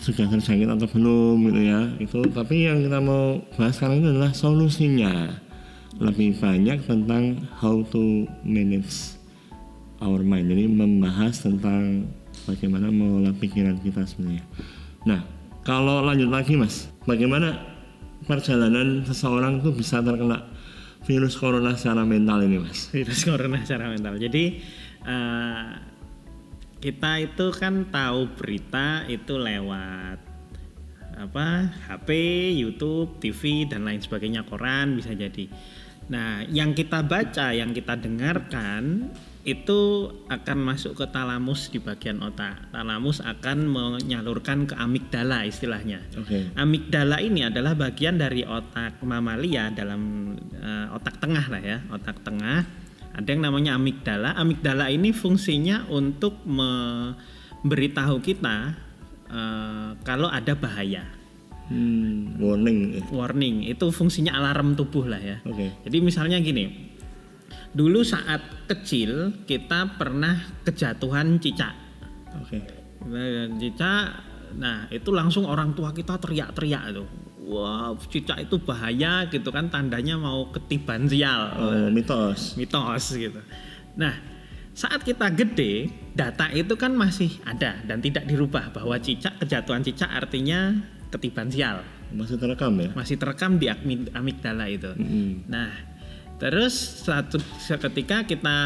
sudah 0.02 0.26
terjangkit 0.26 0.66
atau 0.66 0.88
belum 0.90 1.46
gitu 1.46 1.60
ya. 1.62 1.80
Itu 2.02 2.18
tapi 2.34 2.66
yang 2.66 2.82
kita 2.82 2.98
mau 2.98 3.38
bahas 3.54 3.78
sekarang 3.78 4.02
ini 4.02 4.08
adalah 4.10 4.34
solusinya. 4.34 5.38
Lebih 6.02 6.42
banyak 6.42 6.82
tentang 6.82 7.46
how 7.62 7.86
to 7.94 8.26
manage 8.42 9.14
our 10.02 10.26
mind. 10.26 10.50
Jadi 10.50 10.66
membahas 10.66 11.46
tentang 11.46 12.10
bagaimana 12.50 12.90
mengolah 12.90 13.30
pikiran 13.38 13.78
kita 13.78 14.02
sebenarnya. 14.02 14.42
Nah 15.06 15.22
kalau 15.62 16.02
lanjut 16.02 16.26
lagi 16.26 16.58
mas. 16.58 16.90
Bagaimana 17.06 17.54
perjalanan 18.26 19.06
seseorang 19.06 19.62
tuh 19.62 19.70
bisa 19.70 20.02
terkena 20.02 20.50
virus 21.06 21.38
corona 21.38 21.78
secara 21.78 22.02
mental 22.02 22.42
ini 22.42 22.58
mas? 22.58 22.90
Virus 22.90 23.22
corona 23.22 23.62
secara 23.62 23.86
mental. 23.86 24.18
Jadi 24.18 24.58
eh, 25.06 25.91
kita 26.82 27.22
itu 27.22 27.54
kan 27.54 27.86
tahu 27.94 28.26
berita 28.34 29.06
itu 29.06 29.38
lewat 29.38 30.18
apa 31.14 31.70
HP, 31.86 32.10
YouTube, 32.58 33.22
TV 33.22 33.70
dan 33.70 33.86
lain 33.86 34.02
sebagainya, 34.02 34.42
koran 34.42 34.98
bisa 34.98 35.14
jadi. 35.14 35.46
Nah, 36.10 36.42
yang 36.50 36.74
kita 36.74 37.06
baca, 37.06 37.54
yang 37.54 37.70
kita 37.70 37.94
dengarkan 37.94 39.14
itu 39.42 40.10
akan 40.30 40.58
masuk 40.62 40.98
ke 40.98 41.06
talamus 41.14 41.70
di 41.70 41.78
bagian 41.78 42.18
otak. 42.22 42.74
Talamus 42.74 43.22
akan 43.22 43.70
menyalurkan 43.70 44.66
ke 44.66 44.74
amigdala 44.74 45.46
istilahnya. 45.46 46.02
oke 46.18 46.54
Amigdala 46.58 47.22
ini 47.22 47.46
adalah 47.46 47.78
bagian 47.78 48.18
dari 48.18 48.42
otak 48.42 48.98
mamalia 49.06 49.70
dalam 49.70 50.34
eh, 50.58 50.86
otak 50.90 51.22
tengah 51.22 51.46
lah 51.46 51.62
ya, 51.62 51.78
otak 51.90 52.18
tengah. 52.26 52.81
Ada 53.12 53.28
yang 53.36 53.42
namanya 53.44 53.76
amigdala. 53.76 54.32
Amigdala 54.36 54.88
ini 54.88 55.12
fungsinya 55.12 55.88
untuk 55.92 56.40
memberitahu 56.44 58.18
kita 58.24 58.56
eh, 59.28 59.90
kalau 60.02 60.28
ada 60.32 60.52
bahaya. 60.56 61.04
hmm, 61.72 62.40
warning. 62.42 63.00
Warning 63.08 63.56
itu 63.68 63.86
fungsinya 63.92 64.36
alarm 64.36 64.74
tubuh 64.76 65.08
lah 65.08 65.20
ya. 65.20 65.36
oke 65.44 65.84
Jadi 65.88 65.96
misalnya 66.04 66.36
gini, 66.40 66.92
dulu 67.72 68.04
saat 68.04 68.68
kecil 68.68 69.44
kita 69.48 69.96
pernah 69.96 70.36
kejatuhan 70.66 71.40
cicak. 71.40 71.72
oke 72.36 72.58
Nah, 73.02 73.50
cicak 73.58 74.32
Nah, 74.56 74.88
itu 74.92 75.08
langsung 75.12 75.48
orang 75.48 75.72
tua 75.72 75.96
kita 75.96 76.20
teriak-teriak 76.20 76.84
tuh. 76.92 77.08
Wah, 77.42 77.90
cicak 78.06 78.46
itu 78.46 78.56
bahaya 78.62 79.26
gitu 79.26 79.50
kan 79.50 79.66
tandanya 79.66 80.14
mau 80.14 80.46
ketiban 80.54 81.10
sial. 81.10 81.50
Oh, 81.58 81.90
mitos. 81.90 82.54
Mitos 82.54 83.18
gitu. 83.18 83.42
Nah, 83.98 84.14
saat 84.72 85.02
kita 85.02 85.26
gede, 85.34 85.90
data 86.14 86.48
itu 86.54 86.78
kan 86.78 86.94
masih 86.94 87.34
ada 87.42 87.82
dan 87.82 87.98
tidak 87.98 88.24
dirubah 88.30 88.70
bahwa 88.70 88.94
cicak 89.02 89.42
kejatuhan 89.42 89.82
cicak 89.82 90.08
artinya 90.08 90.78
ketiban 91.10 91.50
sial. 91.50 91.82
Masih 92.14 92.38
terekam 92.38 92.78
ya? 92.78 92.90
Masih 92.94 93.16
terekam 93.18 93.58
di 93.58 93.66
amig- 93.66 94.12
amigdala 94.14 94.70
itu. 94.70 94.92
Mm-mm. 94.94 95.48
Nah, 95.50 95.72
terus 96.38 96.72
satu 97.04 97.42
seketika 97.58 98.22
kita 98.22 98.56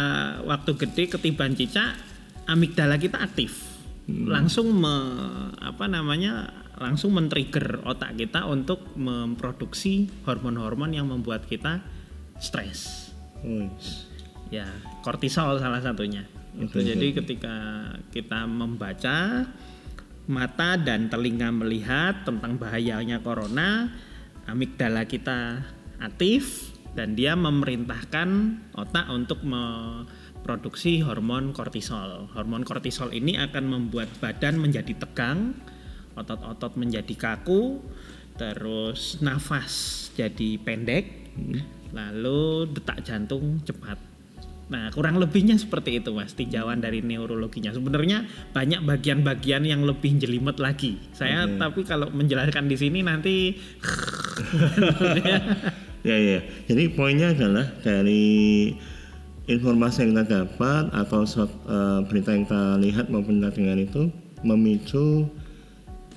waktu 0.44 0.70
gede 0.76 1.16
ketiban 1.16 1.56
cicak, 1.56 1.96
amigdala 2.44 3.00
kita 3.00 3.24
aktif. 3.24 3.64
Langsung 4.06 4.70
me- 4.70 5.50
apa 5.58 5.90
namanya? 5.90 6.65
Langsung 6.76 7.16
men-trigger 7.16 7.84
otak 7.88 8.20
kita 8.20 8.44
untuk 8.44 8.84
memproduksi 8.96 10.08
hormon-hormon 10.28 10.92
yang 10.92 11.08
membuat 11.08 11.48
kita 11.48 11.80
stres. 12.36 13.12
Oh, 13.40 13.68
Ya, 14.46 14.70
kortisol 15.02 15.58
salah 15.58 15.82
satunya. 15.82 16.22
Itu 16.54 16.78
Oke, 16.78 16.86
jadi 16.86 17.06
ketika 17.18 17.56
kita 18.14 18.46
membaca 18.46 19.42
mata 20.30 20.70
dan 20.78 21.10
telinga 21.10 21.50
melihat 21.50 22.22
tentang 22.22 22.54
bahayanya 22.54 23.18
corona, 23.26 23.90
amigdala 24.46 25.02
kita 25.04 25.66
aktif 25.98 26.70
dan 26.96 27.12
dia 27.18 27.34
memerintahkan 27.36 28.62
otak 28.72 29.06
untuk 29.12 29.44
memproduksi 29.44 31.04
hormon 31.04 31.52
kortisol. 31.52 32.30
Hormon 32.32 32.64
kortisol 32.64 33.12
ini 33.12 33.36
akan 33.36 33.64
membuat 33.66 34.08
badan 34.22 34.56
menjadi 34.56 34.96
tegang, 34.96 35.52
otot-otot 36.16 36.80
menjadi 36.80 37.14
kaku, 37.14 37.80
terus 38.40 39.20
nafas 39.20 40.08
jadi 40.16 40.56
pendek, 40.60 41.36
lalu 41.92 42.72
detak 42.72 43.04
jantung 43.04 43.60
cepat. 43.62 44.00
Nah, 44.66 44.90
kurang 44.90 45.22
lebihnya 45.22 45.54
seperti 45.54 46.02
itu, 46.02 46.10
Mas, 46.10 46.34
tinjauan 46.34 46.82
dari 46.82 46.98
neurologinya. 46.98 47.70
Sebenarnya 47.70 48.26
banyak 48.50 48.82
bagian-bagian 48.82 49.62
yang 49.62 49.86
lebih 49.86 50.18
jelimet 50.18 50.58
lagi. 50.58 50.98
Saya 51.14 51.46
Oke. 51.46 51.54
tapi 51.54 51.80
kalau 51.86 52.10
menjelaskan 52.10 52.66
di 52.66 52.74
sini 52.74 53.06
nanti 53.06 53.54
Ya 56.06 56.16
ya. 56.18 56.38
Jadi 56.70 56.94
poinnya 56.94 57.34
adalah 57.34 57.66
dari 57.82 58.70
informasi 59.50 60.06
yang 60.06 60.10
kita 60.14 60.24
dapat 60.42 60.84
atau 60.94 61.22
eh, 61.26 62.00
berita 62.06 62.30
yang 62.34 62.46
kita 62.46 62.62
lihat 62.78 63.06
maupun 63.10 63.42
kita 63.42 63.50
dengar 63.54 63.78
itu 63.78 64.02
memicu 64.46 65.26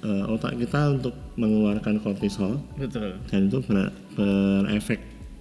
eh, 0.01 0.23
otak 0.27 0.55
kita 0.57 0.95
untuk 0.95 1.15
mengeluarkan 1.35 1.99
kortisol 1.99 2.59
betul. 2.75 3.15
dan 3.27 3.47
itu 3.47 3.59
ber- 3.63 3.93
berefek 4.15 4.99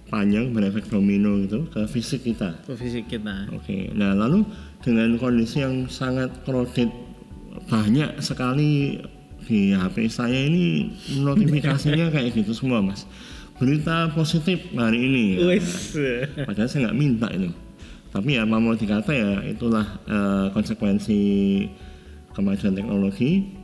panjang, 0.09 0.49
berefek 0.49 0.89
domino 0.89 1.37
gitu 1.45 1.69
ke 1.69 1.85
fisik 1.85 2.25
kita. 2.25 2.57
Ke 2.65 2.73
fisik 2.73 3.05
kita. 3.07 3.45
Oke, 3.53 3.93
nah 3.93 4.17
lalu 4.17 4.41
dengan 4.81 5.15
kondisi 5.21 5.61
yang 5.61 5.85
sangat 5.85 6.33
crowded 6.43 6.89
banyak 7.69 8.17
sekali 8.17 8.97
di 9.45 9.73
HP 9.73 10.09
saya 10.09 10.49
ini 10.49 10.89
notifikasinya 11.21 12.09
kayak 12.13 12.33
gitu 12.33 12.57
semua 12.57 12.81
mas. 12.81 13.05
Berita 13.61 14.09
positif 14.15 14.71
hari 14.73 15.03
ini. 15.03 15.25
ya. 15.93 16.47
Padahal 16.47 16.69
saya 16.69 16.89
nggak 16.89 16.97
minta 16.97 17.27
itu. 17.29 17.51
Tapi 18.09 18.33
ya 18.33 18.47
mau 18.47 18.73
dikata 18.73 19.13
ya 19.13 19.45
itulah 19.45 19.85
eh, 20.09 20.47
konsekuensi 20.57 21.19
kemajuan 22.33 22.73
teknologi. 22.73 23.58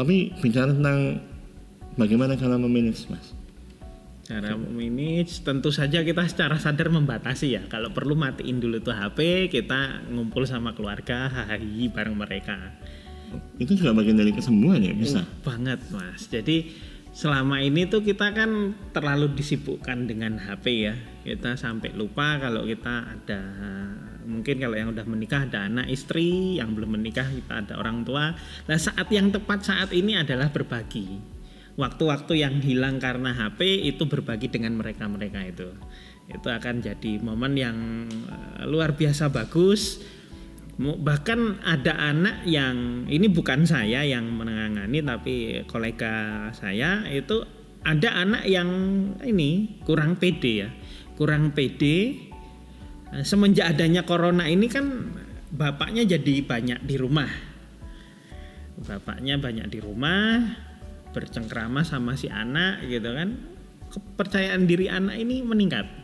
Tapi 0.00 0.32
bicara 0.40 0.72
tentang 0.72 1.20
bagaimana 2.00 2.32
cara 2.40 2.56
memanage 2.56 3.04
mas. 3.12 3.36
Cara 4.24 4.56
memanage 4.56 5.44
tentu 5.44 5.68
saja 5.68 6.00
kita 6.00 6.24
secara 6.24 6.56
sadar 6.56 6.88
membatasi 6.88 7.52
ya. 7.52 7.62
Kalau 7.68 7.92
perlu 7.92 8.16
matiin 8.16 8.64
dulu 8.64 8.80
tuh 8.80 8.96
HP, 8.96 9.52
kita 9.52 10.08
ngumpul 10.08 10.48
sama 10.48 10.72
keluarga, 10.72 11.28
hahi 11.28 11.92
bareng 11.92 12.16
mereka. 12.16 12.56
Itu 13.60 13.76
juga 13.76 13.92
bagian 13.92 14.16
dari 14.16 14.32
kesembuhan 14.32 14.80
ya 14.80 14.96
bisa. 14.96 15.20
Banget 15.44 15.84
mas. 15.92 16.32
Jadi 16.32 16.72
selama 17.12 17.60
ini 17.60 17.84
tuh 17.84 18.00
kita 18.00 18.32
kan 18.32 18.72
terlalu 18.96 19.36
disibukkan 19.36 20.08
dengan 20.08 20.40
HP 20.40 20.64
ya. 20.80 20.96
Kita 21.28 21.60
sampai 21.60 21.92
lupa 21.92 22.40
kalau 22.40 22.64
kita 22.64 23.04
ada 23.04 23.42
mungkin 24.26 24.60
kalau 24.60 24.76
yang 24.76 24.90
udah 24.92 25.06
menikah 25.06 25.46
ada 25.48 25.68
anak 25.68 25.86
istri, 25.88 26.58
yang 26.60 26.72
belum 26.76 27.00
menikah 27.00 27.26
kita 27.28 27.64
ada 27.64 27.74
orang 27.80 28.02
tua. 28.04 28.36
Nah 28.68 28.78
saat 28.78 29.08
yang 29.12 29.32
tepat 29.32 29.64
saat 29.64 29.90
ini 29.92 30.16
adalah 30.16 30.52
berbagi. 30.52 31.38
Waktu-waktu 31.78 32.44
yang 32.44 32.60
hilang 32.60 33.00
karena 33.00 33.32
HP 33.32 33.88
itu 33.88 34.04
berbagi 34.04 34.52
dengan 34.52 34.76
mereka-mereka 34.76 35.40
itu. 35.46 35.70
Itu 36.28 36.48
akan 36.50 36.84
jadi 36.84 37.22
momen 37.22 37.56
yang 37.56 37.76
eh, 38.08 38.62
luar 38.68 38.98
biasa 38.98 39.32
bagus. 39.32 40.02
Bahkan 40.80 41.60
ada 41.60 41.92
anak 41.92 42.48
yang 42.48 43.04
ini 43.04 43.28
bukan 43.28 43.68
saya 43.68 44.00
yang 44.00 44.32
menangani 44.32 45.04
tapi 45.04 45.36
kolega 45.68 46.48
saya 46.56 47.04
itu 47.12 47.44
ada 47.84 48.16
anak 48.24 48.44
yang 48.48 48.68
ini 49.24 49.80
kurang 49.84 50.16
pede 50.16 50.52
ya 50.64 50.68
kurang 51.20 51.52
pede 51.52 52.16
Nah, 53.10 53.26
semenjak 53.26 53.74
adanya 53.74 54.06
corona 54.06 54.46
ini 54.46 54.70
kan 54.70 54.86
bapaknya 55.50 56.06
jadi 56.06 56.46
banyak 56.46 56.86
di 56.86 56.94
rumah 56.94 57.26
bapaknya 58.80 59.36
banyak 59.36 59.66
di 59.68 59.78
rumah 59.82 60.40
bercengkrama 61.10 61.82
sama 61.82 62.14
si 62.14 62.30
anak 62.30 62.86
gitu 62.86 63.10
kan 63.12 63.34
kepercayaan 63.90 64.64
diri 64.64 64.86
anak 64.86 65.18
ini 65.18 65.42
meningkat 65.42 66.00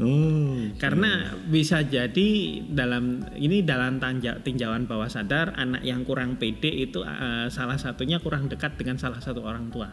Oh. 0.00 0.56
karena 0.80 1.36
bisa 1.44 1.84
jadi 1.84 2.28
dalam 2.72 3.20
ini 3.36 3.60
dalam 3.60 4.00
tanja, 4.00 4.40
tinjauan 4.40 4.88
bawah 4.88 5.12
sadar 5.12 5.52
anak 5.60 5.84
yang 5.84 6.08
kurang 6.08 6.40
pede 6.40 6.72
itu 6.72 7.04
eh, 7.04 7.52
salah 7.52 7.76
satunya 7.76 8.16
kurang 8.16 8.48
dekat 8.48 8.80
dengan 8.80 8.96
salah 8.96 9.20
satu 9.20 9.44
orang 9.44 9.68
tua. 9.68 9.92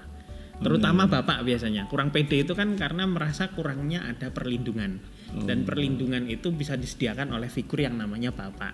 Terutama 0.58 1.06
bapak 1.06 1.46
biasanya. 1.46 1.86
Kurang 1.86 2.10
pede 2.10 2.42
itu 2.42 2.58
kan 2.58 2.74
karena 2.76 3.06
merasa 3.06 3.54
kurangnya 3.54 4.06
ada 4.10 4.34
perlindungan. 4.34 4.98
Dan 5.28 5.68
perlindungan 5.68 6.26
itu 6.32 6.50
bisa 6.56 6.80
disediakan 6.80 7.36
oleh 7.36 7.52
figur 7.52 7.84
yang 7.84 8.00
namanya 8.00 8.32
bapak. 8.32 8.74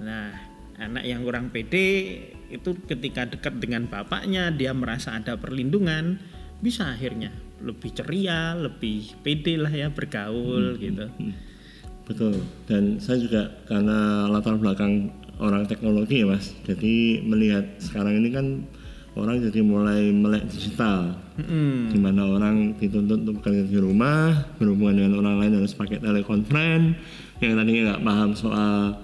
Nah, 0.00 0.30
anak 0.78 1.04
yang 1.04 1.20
kurang 1.26 1.52
pede 1.52 2.16
itu 2.48 2.76
ketika 2.88 3.28
dekat 3.28 3.60
dengan 3.60 3.90
bapaknya 3.90 4.52
dia 4.54 4.72
merasa 4.72 5.18
ada 5.18 5.36
perlindungan, 5.36 6.22
bisa 6.62 6.94
akhirnya 6.94 7.34
lebih 7.62 7.94
ceria, 7.94 8.54
lebih 8.54 9.18
pede 9.22 9.58
lah 9.58 9.70
ya 9.70 9.90
bergaul 9.90 10.78
gitu. 10.78 11.06
Betul. 12.02 12.42
Dan 12.66 12.98
saya 12.98 13.18
juga 13.22 13.50
karena 13.70 14.26
latar 14.26 14.58
belakang 14.58 15.10
orang 15.38 15.66
teknologi 15.66 16.22
ya 16.22 16.26
mas. 16.30 16.54
Jadi 16.66 17.22
melihat 17.26 17.66
sekarang 17.78 18.22
ini 18.22 18.30
kan 18.30 18.46
orang 19.16 19.44
jadi 19.44 19.60
mulai 19.60 20.08
melek 20.08 20.48
digital. 20.48 21.16
Mm-mm. 21.36 21.92
Di 21.92 21.98
mana 22.00 22.28
orang 22.28 22.76
dituntut 22.76 23.24
untuk 23.24 23.40
bekerja 23.40 23.68
di 23.68 23.78
rumah, 23.80 24.48
berhubungan 24.56 25.04
dengan 25.04 25.12
orang 25.24 25.36
lain 25.44 25.52
harus 25.60 25.76
pakai 25.76 26.00
telekonferensi. 26.00 26.96
Yang 27.42 27.52
tadinya 27.58 27.82
nggak 27.92 28.02
paham 28.06 28.30
soal 28.38 29.02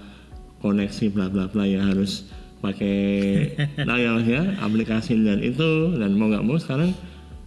koneksi 0.62 1.04
bla 1.14 1.26
bla 1.30 1.46
bla 1.46 1.64
ya 1.66 1.82
harus 1.82 2.26
pakai 2.58 2.98
nah 3.88 3.94
ya, 3.98 4.18
Mas, 4.18 4.26
ya 4.26 4.42
aplikasi 4.58 5.14
dan 5.22 5.38
itu 5.38 5.94
dan 5.94 6.18
mau 6.18 6.26
nggak 6.26 6.42
mau 6.42 6.58
sekarang 6.58 6.90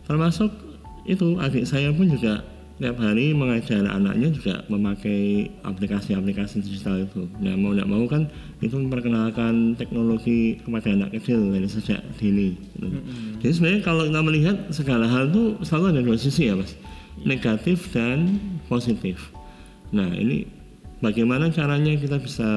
termasuk 0.08 0.52
itu 1.04 1.36
adik 1.43 1.67
saya 1.67 1.91
pun 1.91 2.08
juga 2.08 2.43
tiap 2.82 2.98
hari 2.98 3.30
mengajar 3.38 3.86
anaknya 3.86 4.34
juga 4.34 4.65
memakai 4.65 5.54
aplikasi-aplikasi 5.62 6.65
digital 6.65 7.06
itu. 7.06 7.30
Nah 7.38 7.54
mau 7.54 7.78
nggak 7.78 7.86
mau 7.86 8.10
kan 8.10 8.26
itu 8.58 8.74
memperkenalkan 8.74 9.78
teknologi 9.78 10.58
kepada 10.65 10.89
anak 10.89 11.13
kecil 11.13 11.54
dari 11.54 11.70
sejak 11.70 12.02
dini. 12.17 12.58
gitu. 12.58 12.98
Jadi 13.46 13.54
sebenarnya 13.54 13.82
kalau 13.86 14.10
kita 14.10 14.22
melihat 14.26 14.58
segala 14.74 15.06
hal 15.06 15.30
itu 15.30 15.62
selalu 15.62 15.86
ada 15.94 16.02
dua 16.02 16.17
sisi 16.17 16.50
ya 16.50 16.58
mas, 16.58 16.74
negatif 17.22 17.94
dan 17.94 18.41
positif. 18.65 19.30
Nah 19.94 20.10
ini 20.17 20.50
bagaimana 21.06 21.54
caranya 21.54 21.94
kita 21.94 22.17
bisa 22.17 22.50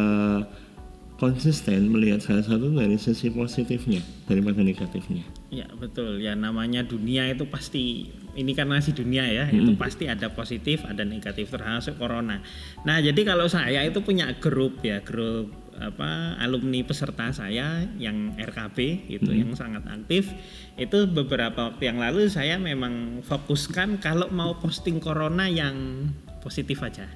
konsisten 1.20 1.92
melihat 1.92 2.24
salah 2.24 2.48
satu 2.48 2.72
dari 2.72 2.96
sisi 2.96 3.28
positifnya 3.28 4.00
daripada 4.24 4.64
negatifnya. 4.64 5.20
Ya 5.52 5.68
betul 5.76 6.24
ya 6.24 6.32
namanya 6.32 6.80
dunia 6.80 7.28
itu 7.28 7.44
pasti 7.44 8.08
ini 8.34 8.52
kan 8.52 8.66
masih 8.66 8.94
dunia 8.94 9.26
ya 9.26 9.46
itu 9.50 9.74
pasti 9.78 10.10
ada 10.10 10.30
positif 10.30 10.82
ada 10.86 11.02
negatif 11.06 11.50
termasuk 11.50 11.98
corona. 11.98 12.42
Nah 12.82 12.98
jadi 12.98 13.16
kalau 13.22 13.46
saya 13.46 13.82
itu 13.86 14.02
punya 14.02 14.34
grup 14.38 14.82
ya 14.82 15.00
grup 15.02 15.50
apa 15.74 16.38
alumni 16.38 16.86
peserta 16.86 17.34
saya 17.34 17.82
yang 17.98 18.38
RKB 18.38 19.10
itu 19.10 19.30
yang 19.34 19.50
sangat 19.58 19.82
aktif 19.90 20.30
itu 20.78 21.10
beberapa 21.10 21.74
waktu 21.74 21.90
yang 21.90 21.98
lalu 21.98 22.30
saya 22.30 22.62
memang 22.62 23.26
fokuskan 23.26 23.98
kalau 23.98 24.30
mau 24.30 24.54
posting 24.62 25.02
corona 25.02 25.50
yang 25.50 26.10
positif 26.42 26.78
aja. 26.82 27.10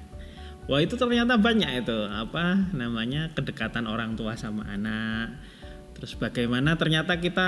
Wah 0.69 0.83
itu 0.85 0.99
ternyata 0.99 1.39
banyak 1.39 1.81
itu 1.81 1.97
apa 2.13 2.69
namanya 2.77 3.33
kedekatan 3.33 3.89
orang 3.89 4.13
tua 4.13 4.37
sama 4.37 4.69
anak 4.69 5.33
Terus 5.99 6.15
bagaimana 6.15 6.79
ternyata 6.79 7.19
kita 7.19 7.47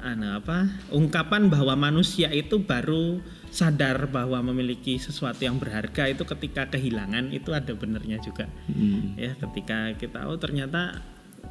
anu 0.00 0.36
apa? 0.40 0.68
ungkapan 0.90 1.48
bahwa 1.52 1.76
manusia 1.76 2.32
itu 2.32 2.60
baru 2.64 3.20
sadar 3.50 4.06
bahwa 4.06 4.38
memiliki 4.54 4.96
sesuatu 4.96 5.42
yang 5.42 5.58
berharga 5.58 6.06
itu 6.06 6.22
ketika 6.22 6.70
kehilangan 6.70 7.34
itu 7.34 7.50
ada 7.50 7.74
benernya 7.74 8.22
juga. 8.22 8.46
Hmm. 8.70 9.18
Ya, 9.18 9.34
ketika 9.34 9.98
kita 9.98 10.30
oh 10.30 10.38
ternyata 10.38 11.02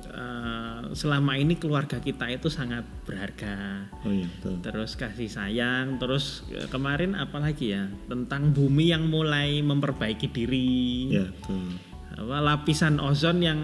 eh, 0.08 0.82
selama 0.96 1.36
ini 1.36 1.60
keluarga 1.60 2.00
kita 2.00 2.32
itu 2.32 2.48
sangat 2.48 2.88
berharga. 3.04 3.86
Oh 4.08 4.12
iya 4.16 4.32
betul. 4.32 4.64
Terus 4.64 4.96
kasih 4.96 5.28
sayang, 5.28 6.00
terus 6.00 6.48
eh, 6.56 6.72
kemarin 6.72 7.20
apalagi 7.20 7.76
ya 7.76 7.92
tentang 8.08 8.56
bumi 8.56 8.96
yang 8.96 9.12
mulai 9.12 9.60
memperbaiki 9.60 10.32
diri 10.32 11.12
Ya 11.20 11.28
betul. 11.28 11.76
apa 12.16 12.38
lapisan 12.42 13.00
ozon 13.04 13.44
yang 13.44 13.60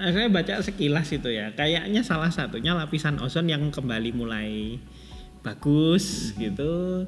saya 0.00 0.28
baca 0.30 0.54
sekilas 0.62 1.08
itu 1.10 1.28
ya. 1.30 1.52
Kayaknya 1.52 2.06
salah 2.06 2.30
satunya 2.30 2.72
lapisan 2.74 3.18
ozon 3.18 3.50
yang 3.50 3.68
kembali 3.68 4.10
mulai 4.14 4.78
bagus 5.42 6.34
gitu. 6.38 7.06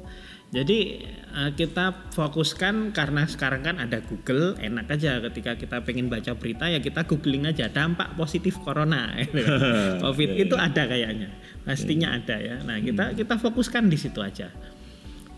Jadi 0.51 1.07
eh, 1.07 1.51
kita 1.55 2.11
fokuskan 2.11 2.91
karena 2.91 3.23
sekarang 3.23 3.63
kan 3.63 3.79
ada 3.79 4.03
Google 4.03 4.59
enak 4.59 4.91
aja 4.91 5.23
ketika 5.31 5.55
kita 5.55 5.79
pengen 5.87 6.11
baca 6.11 6.35
berita 6.35 6.67
ya 6.67 6.83
kita 6.83 7.07
googling 7.07 7.47
aja 7.47 7.71
dampak 7.71 8.19
positif 8.19 8.59
corona. 8.59 9.15
Gitu 9.31 9.47
kan. 9.47 9.99
covid 10.03 10.29
Iya, 10.35 10.43
itu 10.43 10.55
ada 10.59 10.83
kayaknya. 10.91 11.29
Pastinya 11.63 12.19
ada 12.19 12.35
ya. 12.35 12.59
Nah 12.67 12.83
kita 12.83 13.15
kita 13.15 13.39
fokuskan 13.39 13.87
di 13.87 13.95
situ 13.95 14.19
aja 14.19 14.51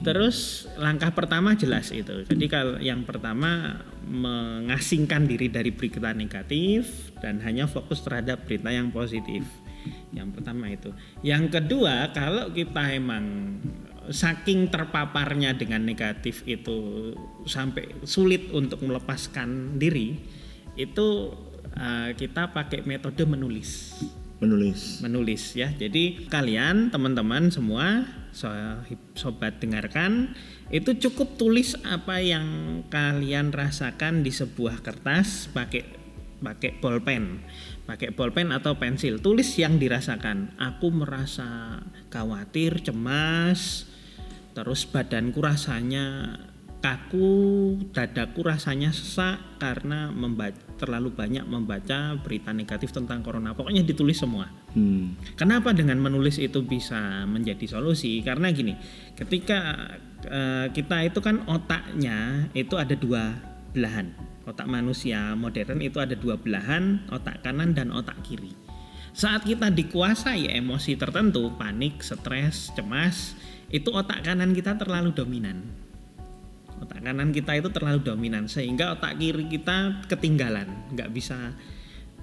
Terus 0.03 0.67
langkah 0.75 1.15
pertama 1.15 1.55
jelas 1.55 1.89
itu. 1.95 2.27
Jadi 2.27 2.45
kalau 2.51 2.75
yang 2.77 3.07
pertama 3.07 3.79
mengasingkan 4.03 5.23
diri 5.23 5.47
dari 5.47 5.71
berita 5.71 6.11
negatif 6.11 7.15
dan 7.23 7.39
hanya 7.39 7.71
fokus 7.71 8.03
terhadap 8.03 8.43
berita 8.43 8.67
yang 8.67 8.91
positif. 8.91 9.47
Yang 10.11 10.39
pertama 10.39 10.71
itu. 10.71 10.91
Yang 11.23 11.59
kedua, 11.59 12.11
kalau 12.11 12.51
kita 12.51 12.91
emang 12.91 13.57
saking 14.11 14.67
terpaparnya 14.67 15.55
dengan 15.55 15.87
negatif 15.87 16.43
itu 16.43 17.11
sampai 17.47 18.03
sulit 18.03 18.51
untuk 18.51 18.83
melepaskan 18.83 19.79
diri, 19.79 20.19
itu 20.75 21.31
eh, 21.79 22.11
kita 22.15 22.51
pakai 22.51 22.83
metode 22.83 23.23
menulis 23.23 23.95
Menulis. 24.41 24.99
menulis 24.99 25.55
ya. 25.55 25.71
Jadi 25.71 26.27
kalian 26.27 26.91
teman-teman 26.91 27.47
semua 27.53 28.03
so- 28.35 28.51
sobat 29.13 29.61
dengarkan 29.61 30.35
itu 30.73 30.97
cukup 30.97 31.37
tulis 31.37 31.77
apa 31.85 32.19
yang 32.19 32.81
kalian 32.89 33.53
rasakan 33.53 34.25
di 34.25 34.33
sebuah 34.33 34.81
kertas 34.83 35.47
pakai 35.53 35.85
pakai 36.43 36.75
bolpen. 36.83 37.39
Pakai 37.87 38.11
bolpen 38.11 38.51
atau 38.51 38.75
pensil. 38.75 39.23
Tulis 39.23 39.47
yang 39.55 39.79
dirasakan. 39.79 40.59
Aku 40.59 40.91
merasa 40.91 41.79
khawatir, 42.11 42.83
cemas, 42.83 43.87
terus 44.51 44.83
badanku 44.87 45.39
rasanya 45.39 46.37
kaku, 46.83 47.79
dadaku 47.95 48.43
rasanya 48.43 48.91
sesak 48.91 49.39
karena 49.59 50.11
membaca, 50.11 50.59
terlalu 50.83 51.15
banyak 51.15 51.47
membaca 51.47 52.19
berita 52.19 52.51
negatif 52.51 52.91
tentang 52.91 53.23
corona. 53.23 53.55
Pokoknya 53.55 53.87
ditulis 53.87 54.19
semua. 54.19 54.51
Hmm. 54.75 55.15
Kenapa 55.39 55.71
dengan 55.71 55.95
menulis 56.03 56.35
itu 56.43 56.59
bisa 56.67 57.23
menjadi 57.23 57.79
solusi? 57.79 58.19
Karena 58.19 58.51
gini, 58.51 58.75
ketika 59.15 59.87
eh, 60.27 60.67
kita 60.75 61.07
itu 61.07 61.23
kan 61.23 61.47
otaknya 61.47 62.51
itu 62.51 62.75
ada 62.75 62.99
dua 62.99 63.31
belahan. 63.71 64.11
Otak 64.43 64.67
manusia 64.67 65.39
modern 65.39 65.79
itu 65.79 66.03
ada 66.03 66.19
dua 66.19 66.35
belahan, 66.35 67.07
otak 67.07 67.39
kanan 67.47 67.71
dan 67.71 67.95
otak 67.95 68.19
kiri. 68.27 68.51
Saat 69.15 69.47
kita 69.47 69.71
dikuasai 69.71 70.51
emosi 70.51 70.99
tertentu, 70.99 71.53
panik, 71.55 72.03
stres, 72.03 72.73
cemas, 72.75 73.37
itu 73.71 73.87
otak 73.93 74.25
kanan 74.25 74.51
kita 74.51 74.75
terlalu 74.75 75.15
dominan. 75.15 75.82
Otak 76.83 76.99
kanan 76.99 77.31
kita 77.31 77.55
itu 77.55 77.71
terlalu 77.71 78.03
dominan 78.03 78.51
sehingga 78.51 78.91
otak 78.99 79.15
kiri 79.15 79.47
kita 79.47 80.03
ketinggalan, 80.11 80.67
nggak 80.91 81.15
bisa 81.15 81.55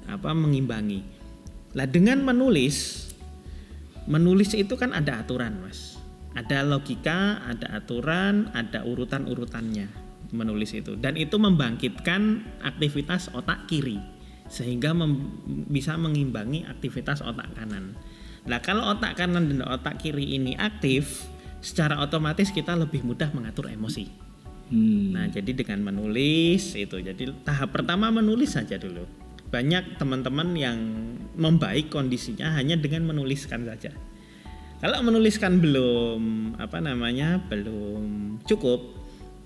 apa 0.05 0.31
mengimbangi. 0.37 1.01
Lah 1.73 1.89
dengan 1.89 2.21
menulis, 2.21 3.09
menulis 4.05 4.53
itu 4.53 4.77
kan 4.77 4.93
ada 4.93 5.25
aturan, 5.25 5.65
Mas. 5.65 5.97
Ada 6.37 6.61
logika, 6.63 7.41
ada 7.49 7.81
aturan, 7.81 8.53
ada 8.53 8.85
urutan-urutannya 8.85 9.89
menulis 10.37 10.77
itu. 10.77 10.95
Dan 10.95 11.17
itu 11.17 11.41
membangkitkan 11.41 12.45
aktivitas 12.61 13.33
otak 13.33 13.65
kiri 13.65 13.99
sehingga 14.51 14.93
bisa 15.71 15.95
mengimbangi 15.97 16.69
aktivitas 16.69 17.23
otak 17.25 17.49
kanan. 17.57 17.97
Nah, 18.45 18.61
kalau 18.61 18.93
otak 18.93 19.17
kanan 19.17 19.49
dan 19.49 19.65
otak 19.65 20.03
kiri 20.03 20.37
ini 20.37 20.59
aktif, 20.59 21.27
secara 21.65 21.97
otomatis 22.03 22.53
kita 22.53 22.75
lebih 22.77 23.07
mudah 23.07 23.31
mengatur 23.33 23.71
emosi. 23.71 24.30
Hmm. 24.71 25.13
Nah, 25.13 25.27
jadi 25.29 25.51
dengan 25.53 25.83
menulis 25.83 26.79
itu. 26.79 26.97
Jadi 27.03 27.31
tahap 27.43 27.75
pertama 27.75 28.09
menulis 28.15 28.55
saja 28.55 28.79
dulu. 28.79 29.05
Banyak 29.51 29.99
teman-teman 29.99 30.55
yang 30.55 30.79
membaik 31.35 31.91
kondisinya 31.91 32.55
hanya 32.55 32.79
dengan 32.79 33.11
menuliskan 33.11 33.67
saja. 33.67 33.91
Kalau 34.81 35.03
menuliskan 35.05 35.61
belum 35.61 36.55
apa 36.57 36.81
namanya? 36.81 37.43
belum 37.51 38.41
cukup, 38.49 39.01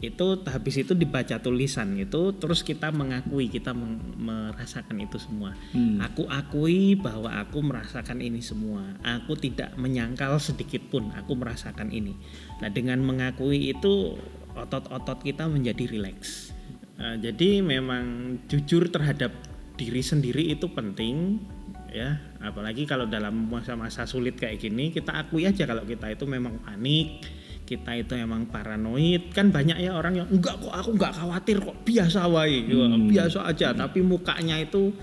itu 0.05 0.27
habis 0.45 0.77
itu 0.77 0.93
dibaca 0.93 1.41
tulisan 1.41 1.97
itu 1.97 2.37
terus 2.37 2.61
kita 2.61 2.93
mengakui 2.93 3.49
kita 3.49 3.73
meng- 3.73 4.15
merasakan 4.21 5.01
itu 5.01 5.17
semua. 5.17 5.57
Hmm. 5.73 5.99
Aku 6.05 6.29
akui 6.29 6.99
bahwa 7.01 7.33
aku 7.41 7.65
merasakan 7.65 8.21
ini 8.21 8.45
semua. 8.45 8.85
Aku 9.01 9.39
tidak 9.41 9.73
menyangkal 9.81 10.37
sedikit 10.37 10.85
pun 10.93 11.09
aku 11.17 11.33
merasakan 11.39 11.89
ini. 11.89 12.13
Nah, 12.61 12.69
dengan 12.69 13.01
mengakui 13.01 13.73
itu 13.73 14.21
otot-otot 14.55 15.19
kita 15.23 15.51
menjadi 15.51 15.91
rileks. 15.91 16.55
Nah, 16.95 17.19
jadi 17.19 17.59
memang 17.59 18.39
jujur 18.47 18.87
terhadap 18.87 19.35
diri 19.75 19.99
sendiri 19.99 20.55
itu 20.55 20.71
penting 20.71 21.43
ya, 21.91 22.19
apalagi 22.39 22.87
kalau 22.87 23.11
dalam 23.11 23.51
masa-masa 23.51 24.07
sulit 24.07 24.39
kayak 24.39 24.63
gini 24.63 24.95
kita 24.95 25.11
akui 25.11 25.47
aja 25.47 25.67
kalau 25.67 25.83
kita 25.83 26.15
itu 26.15 26.23
memang 26.27 26.63
panik, 26.63 27.27
kita 27.67 27.99
itu 27.99 28.15
emang 28.15 28.47
paranoid. 28.47 29.35
Kan 29.35 29.51
banyak 29.51 29.83
ya 29.83 29.99
orang 29.99 30.23
yang 30.23 30.29
enggak 30.31 30.55
kok 30.63 30.71
aku 30.71 30.91
enggak 30.95 31.13
khawatir 31.19 31.57
kok 31.59 31.79
biasa 31.83 32.21
wae. 32.31 32.63
Hmm. 32.71 33.11
biasa 33.11 33.39
aja 33.51 33.75
tapi 33.75 33.99
mukanya 34.07 34.63
itu 34.63 34.95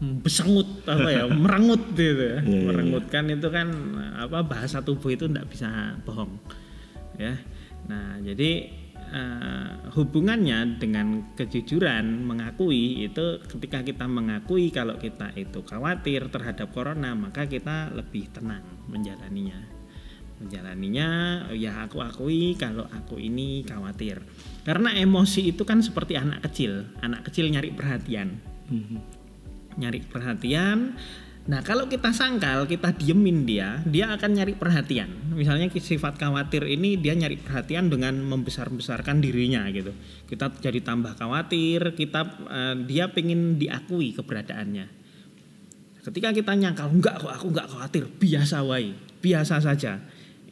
besengut 0.00 0.80
apa 0.88 1.08
ya 1.12 1.24
merengut 1.28 1.92
gitu 1.94 2.18
ya. 2.18 2.40
Iya, 2.40 2.50
iya, 2.50 2.66
merengut 2.66 3.06
kan 3.12 3.30
itu 3.30 3.48
kan 3.52 3.68
apa 4.18 4.42
bahasa 4.42 4.82
tubuh 4.82 5.14
itu 5.14 5.30
enggak 5.30 5.46
bisa 5.46 5.94
bohong 6.02 6.34
ya 7.20 7.36
nah 7.90 8.22
jadi 8.22 8.50
eh, 9.10 9.70
hubungannya 9.98 10.78
dengan 10.78 11.34
kejujuran 11.34 12.22
mengakui 12.22 13.02
itu 13.02 13.42
ketika 13.50 13.82
kita 13.82 14.06
mengakui 14.06 14.70
kalau 14.70 14.94
kita 14.94 15.34
itu 15.34 15.66
khawatir 15.66 16.30
terhadap 16.30 16.70
corona 16.70 17.18
maka 17.18 17.50
kita 17.50 17.90
lebih 17.90 18.30
tenang 18.30 18.62
menjalaninya 18.86 19.58
menjalaninya 20.38 21.08
ya 21.52 21.84
aku 21.84 21.98
akui 22.00 22.54
kalau 22.54 22.86
aku 22.86 23.18
ini 23.18 23.66
khawatir 23.66 24.22
karena 24.64 24.94
emosi 24.96 25.52
itu 25.52 25.66
kan 25.66 25.82
seperti 25.82 26.16
anak 26.16 26.46
kecil 26.46 26.86
anak 27.02 27.28
kecil 27.28 27.50
nyari 27.50 27.74
perhatian 27.74 28.40
Hmm. 28.70 29.02
nyari 29.74 29.98
perhatian. 30.06 30.94
Nah, 31.48 31.64
kalau 31.64 31.88
kita 31.88 32.12
sangkal, 32.12 32.68
kita 32.68 32.92
diemin 32.92 33.48
dia, 33.48 33.80
dia 33.88 34.12
akan 34.12 34.30
nyari 34.36 34.52
perhatian. 34.60 35.08
Misalnya 35.32 35.72
sifat 35.72 36.20
khawatir 36.20 36.68
ini 36.68 37.00
dia 37.00 37.16
nyari 37.16 37.40
perhatian 37.40 37.88
dengan 37.88 38.20
membesar-besarkan 38.20 39.24
dirinya 39.24 39.64
gitu. 39.72 39.96
Kita 40.28 40.52
jadi 40.60 40.84
tambah 40.84 41.16
khawatir, 41.16 41.96
kita 41.96 42.20
eh, 42.44 42.74
dia 42.84 43.08
pengen 43.08 43.56
diakui 43.56 44.12
keberadaannya. 44.12 45.00
Ketika 46.00 46.28
kita 46.32 46.52
nyangkal, 46.56 46.92
enggak 46.92 47.20
kok 47.24 47.32
aku 47.32 47.46
enggak 47.52 47.68
khawatir, 47.72 48.04
biasa 48.20 48.60
wae, 48.64 48.92
biasa 49.24 49.64
saja. 49.64 50.00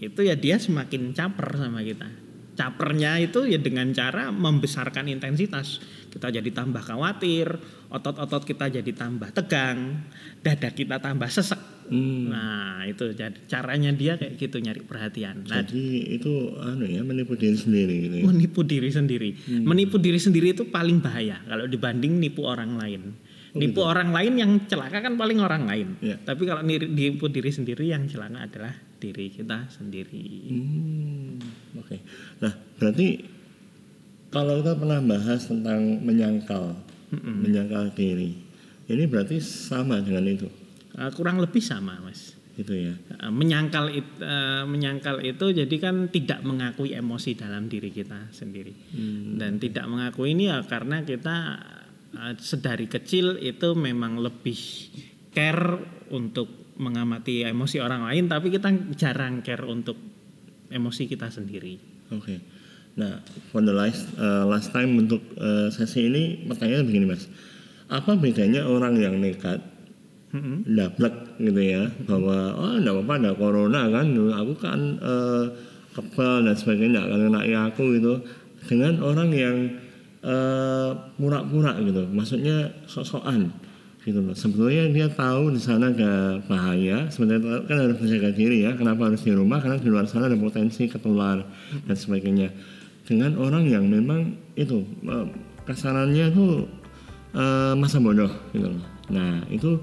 Itu 0.00 0.24
ya 0.24 0.36
dia 0.36 0.56
semakin 0.56 1.12
caper 1.12 1.56
sama 1.56 1.84
kita. 1.84 2.27
Capernya 2.58 3.22
itu 3.22 3.46
ya 3.46 3.62
dengan 3.62 3.94
cara 3.94 4.34
membesarkan 4.34 5.06
intensitas. 5.06 5.78
Kita 6.10 6.34
jadi 6.34 6.50
tambah 6.50 6.82
khawatir, 6.82 7.54
otot-otot 7.86 8.42
kita 8.42 8.66
jadi 8.66 8.92
tambah 8.98 9.30
tegang, 9.30 10.02
dada 10.42 10.74
kita 10.74 10.98
tambah 10.98 11.30
sesek. 11.30 11.78
Hmm. 11.88 12.28
Nah, 12.28 12.82
itu 12.84 13.14
jadi 13.14 13.38
caranya 13.48 13.94
dia 13.94 14.18
kayak 14.18 14.36
gitu 14.36 14.58
nyari 14.60 14.82
perhatian. 14.84 15.46
Nah, 15.48 15.64
Jadi 15.64 16.18
itu 16.20 16.58
anu 16.60 16.84
ya 16.84 17.00
menipu 17.00 17.32
diri 17.38 17.56
sendiri 17.56 17.94
gitu 18.04 18.14
ya. 18.20 18.24
menipu 18.28 18.60
diri 18.66 18.90
sendiri. 18.92 19.30
Menipu 19.48 19.96
diri 19.96 20.20
sendiri 20.20 20.52
itu 20.52 20.68
paling 20.68 21.00
bahaya 21.00 21.40
kalau 21.48 21.64
dibanding 21.64 22.20
nipu 22.20 22.44
orang 22.44 22.76
lain. 22.76 23.16
Nipu 23.56 23.80
orang 23.80 24.12
lain 24.12 24.34
yang 24.36 24.52
celaka 24.68 25.00
kan 25.00 25.16
paling 25.16 25.40
orang 25.40 25.64
lain. 25.64 25.88
Iya. 26.02 26.20
Tapi 26.20 26.42
kalau 26.44 26.60
nipu 26.64 27.32
diri 27.32 27.48
sendiri 27.48 27.88
yang 27.88 28.04
celaka 28.04 28.44
adalah 28.44 28.74
diri 28.98 29.30
kita 29.30 29.70
sendiri. 29.70 30.26
Hmm, 30.52 31.38
Oke. 31.78 32.02
Nah, 32.42 32.52
berarti 32.76 33.06
kalau 34.28 34.60
kita 34.60 34.76
pernah 34.76 35.00
bahas 35.00 35.48
tentang 35.48 36.02
menyangkal, 36.04 36.76
menyangkal 37.16 37.94
diri, 37.96 38.36
ini 38.90 39.04
berarti 39.08 39.40
sama 39.40 40.04
dengan 40.04 40.28
itu. 40.28 40.48
Eh, 40.98 41.10
kurang 41.14 41.38
lebih 41.40 41.62
sama, 41.62 41.96
Mas. 42.02 42.34
Gitu 42.58 42.74
ya. 42.74 42.90
Eh, 43.22 43.30
menyangkal 43.30 43.86
it- 43.94 44.18
eh, 44.18 44.66
menyangkal 44.66 45.22
itu 45.22 45.54
jadi 45.54 45.76
kan 45.78 46.10
tidak 46.10 46.42
mengakui 46.42 46.90
emosi 46.90 47.38
dalam 47.38 47.70
diri 47.70 47.94
kita 47.94 48.34
sendiri 48.34 48.74
dan 49.38 49.62
tidak 49.62 49.86
mengakui 49.86 50.34
ini 50.34 50.50
ya 50.50 50.66
karena 50.66 51.06
kita 51.06 51.54
sedari 52.40 52.88
kecil 52.88 53.36
itu 53.40 53.76
memang 53.76 54.16
lebih 54.16 54.58
care 55.32 55.76
untuk 56.08 56.76
mengamati 56.78 57.44
emosi 57.44 57.82
orang 57.82 58.06
lain 58.06 58.30
tapi 58.30 58.48
kita 58.54 58.70
jarang 58.94 59.44
care 59.44 59.66
untuk 59.66 59.98
emosi 60.72 61.04
kita 61.10 61.28
sendiri. 61.28 61.76
Oke. 62.14 62.40
Nah, 62.98 63.22
for 63.54 63.62
the 63.62 63.74
last 63.74 64.10
uh, 64.18 64.42
last 64.48 64.74
time 64.74 64.98
untuk 64.98 65.22
uh, 65.38 65.70
sesi 65.70 66.10
ini 66.10 66.48
pertanyaannya 66.50 66.86
begini 66.86 67.06
mas, 67.06 67.30
apa 67.86 68.18
bedanya 68.18 68.66
orang 68.66 68.98
yang 68.98 69.20
nekat 69.22 69.62
dablek 70.68 71.40
gitu 71.40 71.56
ya 71.56 71.88
bahwa 72.04 72.52
oh 72.52 72.76
enggak 72.76 72.94
apa-apa 73.00 73.14
ada 73.16 73.32
corona 73.32 73.82
kan, 73.88 74.06
aku 74.12 74.54
kan 74.60 74.80
uh, 75.00 75.44
kebal 75.96 76.44
dan 76.44 76.52
sebagainya 76.52 77.00
akan 77.00 77.18
kena 77.32 77.40
aku 77.70 77.84
gitu. 77.96 78.14
Dengan 78.68 79.00
orang 79.00 79.30
yang 79.32 79.56
uh, 80.24 80.90
pura-pura 81.18 81.76
gitu, 81.82 82.06
maksudnya 82.10 82.72
sok-sokan 82.86 83.52
gitu 84.08 84.24
loh. 84.24 84.32
Sebetulnya 84.32 84.88
dia 84.88 85.06
tahu 85.12 85.52
di 85.52 85.60
sana 85.60 85.92
ada 85.92 86.40
bahaya, 86.48 87.12
sebenarnya 87.12 87.68
kan 87.68 87.76
harus 87.76 87.98
menjaga 88.00 88.30
diri 88.32 88.64
ya. 88.64 88.72
Kenapa 88.72 89.12
harus 89.12 89.20
di 89.20 89.32
rumah? 89.36 89.60
Karena 89.60 89.76
di 89.76 89.88
luar 89.92 90.08
sana 90.08 90.32
ada 90.32 90.38
potensi 90.40 90.88
ketular 90.88 91.44
dan 91.84 91.96
sebagainya. 91.96 92.48
Dengan 93.04 93.36
orang 93.36 93.68
yang 93.68 93.84
memang 93.88 94.36
itu 94.56 94.84
eh, 95.04 95.26
kasarannya 95.68 96.32
itu 96.32 96.64
eh, 97.36 97.72
masa 97.76 98.00
bodoh 98.00 98.32
gitu 98.56 98.72
loh. 98.72 98.84
Nah 99.12 99.44
itu 99.52 99.80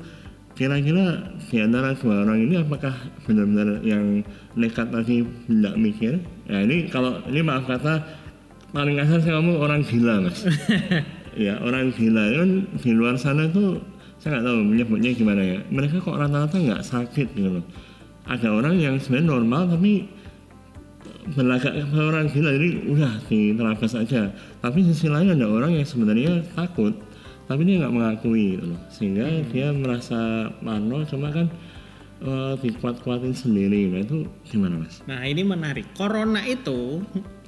kira-kira 0.55 1.35
di 1.51 1.57
antara 1.59 1.93
dua 1.99 2.23
orang 2.23 2.47
ini 2.47 2.55
apakah 2.63 2.95
benar-benar 3.27 3.83
yang 3.83 4.23
nekat 4.55 4.87
tadi 4.89 5.21
tidak 5.49 5.75
mikir? 5.75 6.13
Ya 6.47 6.63
ini 6.63 6.87
kalau 6.89 7.19
ini 7.27 7.43
maaf 7.43 7.67
kata 7.67 8.24
paling 8.75 8.99
kasar 8.99 9.23
saya 9.23 9.39
ngomong 9.39 9.57
orang 9.63 9.81
gila 9.87 10.27
mas. 10.27 10.43
ya 11.47 11.55
orang 11.63 11.95
gila 11.95 12.23
kan 12.35 12.49
di 12.75 12.91
luar 12.91 13.15
sana 13.15 13.47
tuh 13.47 13.79
saya 14.19 14.39
nggak 14.39 14.45
tahu 14.51 14.59
menyebutnya 14.67 15.11
gimana 15.15 15.41
ya 15.43 15.59
mereka 15.71 16.03
kok 16.03 16.15
rata-rata 16.19 16.55
nggak 16.59 16.83
sakit 16.83 17.27
gitu 17.35 17.59
loh 17.59 17.65
ada 18.27 18.47
orang 18.51 18.75
yang 18.79 18.95
sebenarnya 18.99 19.31
normal 19.31 19.63
tapi 19.71 20.07
berlagak 21.35 21.73
ke 21.73 21.99
orang 21.99 22.25
gila 22.31 22.49
jadi 22.51 22.69
udah 22.91 23.13
diterabas 23.27 23.93
aja 23.95 24.31
tapi 24.59 24.79
sisi 24.85 25.07
lain 25.07 25.35
ada 25.35 25.47
orang 25.47 25.75
yang 25.75 25.87
sebenarnya 25.87 26.43
takut 26.55 26.95
tapi 27.45 27.61
dia 27.65 27.85
nggak 27.85 27.93
mengakui 27.93 28.57
gitu 28.57 28.65
loh 28.73 28.81
sehingga 28.89 29.27
dia 29.53 29.69
merasa 29.75 30.49
parno 30.63 31.05
cuma 31.05 31.29
kan 31.29 31.47
eh, 32.23 32.53
dikuat-kuatin 32.61 33.33
sendiri 33.35 33.93
nah 33.93 34.01
itu 34.01 34.17
gimana 34.49 34.81
mas? 34.81 35.05
Nah 35.05 35.21
ini 35.25 35.45
menarik. 35.45 35.85
Corona 35.93 36.41
itu 36.49 37.05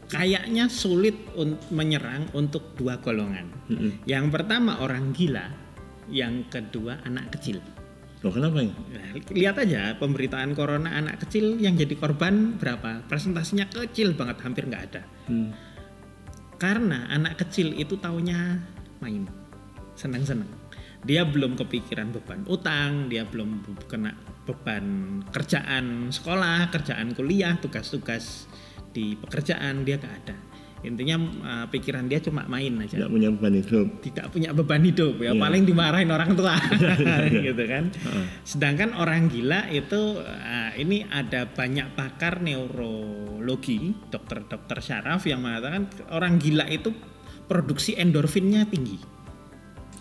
kayaknya 0.07 0.71
sulit 0.71 1.15
un- 1.35 1.59
menyerang 1.71 2.31
untuk 2.31 2.75
dua 2.79 2.99
golongan. 3.03 3.51
Mm-mm. 3.67 4.03
Yang 4.07 4.25
pertama 4.31 4.79
orang 4.79 5.11
gila, 5.11 5.51
yang 6.07 6.47
kedua 6.47 7.03
anak 7.03 7.35
kecil. 7.35 7.59
Loh 8.25 8.33
kenapa 8.33 8.65
ya? 8.65 8.73
Nah, 8.73 9.09
lihat 9.29 9.55
aja 9.61 9.81
pemberitaan 10.01 10.57
corona 10.57 10.97
anak 10.97 11.21
kecil 11.27 11.61
yang 11.61 11.77
jadi 11.77 11.93
korban 11.93 12.57
berapa? 12.57 13.05
Presentasinya 13.05 13.69
kecil 13.69 14.17
banget, 14.17 14.41
hampir 14.41 14.65
nggak 14.65 14.83
ada. 14.89 15.01
Hmm. 15.29 15.53
Karena 16.57 17.05
anak 17.13 17.37
kecil 17.37 17.77
itu 17.77 18.01
taunya 18.01 18.57
main, 18.97 19.29
senang-senang. 19.93 20.49
Dia 21.05 21.21
belum 21.29 21.53
kepikiran 21.53 22.09
beban 22.09 22.41
utang, 22.49 23.05
dia 23.05 23.21
belum 23.21 23.61
kena 23.85 24.17
beban 24.49 25.21
kerjaan 25.29 26.09
sekolah, 26.09 26.73
kerjaan 26.73 27.13
kuliah, 27.13 27.53
tugas-tugas 27.61 28.49
di 28.97 29.13
pekerjaan 29.13 29.85
dia 29.85 30.01
gak 30.01 30.15
ada. 30.25 30.37
Intinya 30.85 31.17
eh, 31.21 31.65
pikiran 31.69 32.05
dia 32.09 32.21
cuma 32.21 32.45
main 32.49 32.73
aja. 32.81 32.97
Tidak 32.97 33.09
punya 33.09 33.29
beban 33.33 33.53
hidup. 33.53 33.87
Tidak 34.01 34.25
punya 34.33 34.49
beban 34.53 34.81
hidup 34.81 35.15
ya. 35.21 35.33
Iya. 35.33 35.41
paling 35.41 35.63
dimarahin 35.65 36.09
orang 36.09 36.33
tua. 36.33 36.57
Gitu 37.45 37.63
kan. 37.69 37.93
Heeh. 37.93 38.25
sedangkan 38.41 38.97
orang 38.97 39.29
gila 39.29 39.69
itu 39.69 40.21
ah, 40.25 40.73
ini 40.73 41.05
ada 41.05 41.45
banyak 41.45 41.93
pakar 41.93 42.41
neurologi 42.41 43.93
dokter-dokter 44.09 44.81
syaraf 44.81 45.25
yang 45.29 45.45
mengatakan 45.45 45.89
orang 46.09 46.41
gila 46.41 46.65
itu 46.69 46.93
produksi 47.45 47.93
endorfinnya 47.93 48.65
tinggi. 48.65 49.17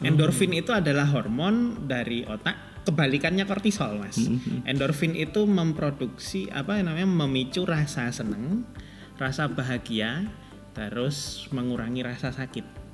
Endorfin 0.04 0.52
itu 0.52 0.76
adalah 0.76 1.08
hormon 1.08 1.88
dari 1.88 2.20
otak 2.20 2.84
kebalikannya 2.84 3.48
kortisol 3.48 3.96
mas. 3.96 4.20
Endorfin 4.68 5.16
itu 5.16 5.48
memproduksi 5.48 6.52
apa 6.52 6.76
namanya 6.84 7.08
memicu 7.08 7.64
rasa 7.64 8.12
seneng 8.12 8.68
rasa 9.16 9.48
bahagia 9.48 10.28
terus 10.76 11.48
mengurangi 11.52 12.04
rasa 12.04 12.30
sakit 12.32 12.88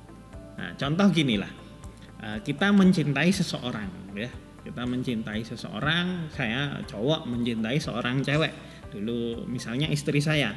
Nah, 0.53 0.77
contoh 0.77 1.09
gini 1.09 1.33
lah, 1.33 1.49
Eh, 2.23 2.39
kita 2.39 2.71
mencintai 2.71 3.35
seseorang, 3.35 4.15
ya. 4.15 4.31
Kita 4.63 4.87
mencintai 4.87 5.43
seseorang, 5.43 6.31
saya 6.31 6.79
cowok 6.87 7.27
mencintai 7.27 7.83
seorang 7.83 8.23
cewek. 8.23 8.55
Dulu 8.95 9.43
misalnya 9.51 9.91
istri 9.91 10.23
saya. 10.23 10.55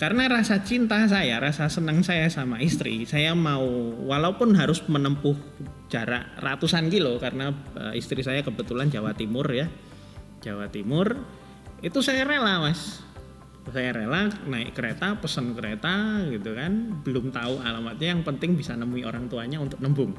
Karena 0.00 0.28
rasa 0.32 0.64
cinta 0.64 1.04
saya, 1.08 1.36
rasa 1.40 1.68
senang 1.68 2.00
saya 2.00 2.32
sama 2.32 2.60
istri, 2.64 3.04
saya 3.04 3.36
mau 3.36 3.64
walaupun 4.08 4.56
harus 4.56 4.80
menempuh 4.88 5.36
jarak 5.92 6.36
ratusan 6.40 6.88
kilo 6.88 7.20
karena 7.20 7.52
eh, 7.76 8.00
istri 8.00 8.24
saya 8.24 8.40
kebetulan 8.40 8.88
Jawa 8.88 9.12
Timur 9.12 9.44
ya. 9.52 9.68
Jawa 10.40 10.72
Timur 10.72 11.20
itu 11.84 12.00
saya 12.00 12.24
rela, 12.24 12.64
Mas 12.64 13.04
saya 13.72 13.90
rela 13.90 14.30
naik 14.46 14.74
kereta 14.74 15.18
pesen 15.18 15.54
kereta 15.54 16.22
gitu 16.30 16.54
kan. 16.54 17.02
Belum 17.02 17.34
tahu 17.34 17.58
alamatnya 17.60 18.14
yang 18.14 18.22
penting 18.22 18.54
bisa 18.54 18.78
nemui 18.78 19.02
orang 19.02 19.26
tuanya 19.26 19.58
untuk 19.58 19.82
nembung. 19.82 20.14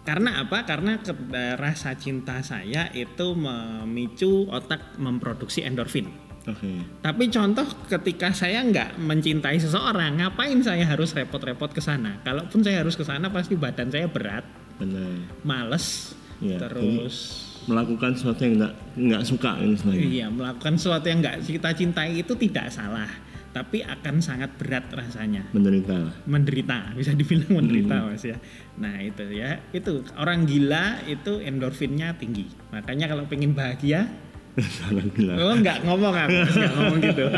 Karena 0.00 0.40
apa? 0.42 0.64
Karena 0.64 0.98
ke- 1.00 1.28
eh, 1.32 1.54
rasa 1.60 1.92
cinta 1.94 2.40
saya 2.40 2.88
itu 2.92 3.36
memicu 3.36 4.48
otak 4.48 4.96
memproduksi 4.96 5.62
endorfin. 5.62 6.30
Oke. 6.48 6.72
tapi 7.04 7.28
contoh 7.28 7.68
ketika 7.84 8.32
saya 8.32 8.64
nggak 8.64 8.96
mencintai 8.96 9.60
seseorang 9.60 10.24
ngapain 10.24 10.56
saya 10.64 10.88
harus 10.88 11.12
repot-repot 11.12 11.68
ke 11.68 11.84
sana? 11.84 12.16
Kalaupun 12.24 12.64
saya 12.64 12.80
harus 12.80 12.96
ke 12.96 13.04
sana 13.04 13.28
pasti 13.28 13.60
badan 13.60 13.92
saya 13.92 14.08
berat 14.08 14.48
Benar. 14.80 15.20
males 15.44 16.16
Iya, 16.40 16.56
terus 16.56 17.44
Melakukan 17.68 18.16
sesuatu 18.16 18.40
yang 18.44 18.54
nggak 18.56 18.74
nggak 18.96 19.22
suka 19.26 19.50
ini 19.60 19.74
sebenarnya. 19.76 20.08
Iya, 20.08 20.26
melakukan 20.32 20.74
sesuatu 20.80 21.06
yang 21.08 21.18
nggak 21.20 21.36
kita 21.44 21.70
cintai 21.76 22.10
itu 22.16 22.32
tidak 22.36 22.66
salah, 22.72 23.10
tapi 23.52 23.84
akan 23.84 24.22
sangat 24.22 24.54
berat 24.56 24.88
rasanya. 24.94 25.44
Menderita. 25.52 26.24
Menderita, 26.24 26.94
bisa 26.96 27.12
dibilang 27.12 27.60
menderita, 27.60 27.96
Mas 28.06 28.24
ya. 28.24 28.38
Nah, 28.80 28.96
itu 29.02 29.24
ya. 29.34 29.60
Itu 29.74 30.06
orang 30.16 30.48
gila 30.48 31.04
itu 31.04 31.42
endorfinnya 31.42 32.16
tinggi. 32.16 32.48
Makanya 32.72 33.12
kalau 33.12 33.28
pengen 33.28 33.52
bahagia, 33.52 34.08
Salah 34.82 35.06
bilang. 35.14 35.36
oh 35.38 35.54
nggak 35.54 35.78
ngomong 35.86 36.14
aku, 36.14 36.38
nggak 36.58 36.72
ngomong 36.74 36.98
gitu. 37.02 37.26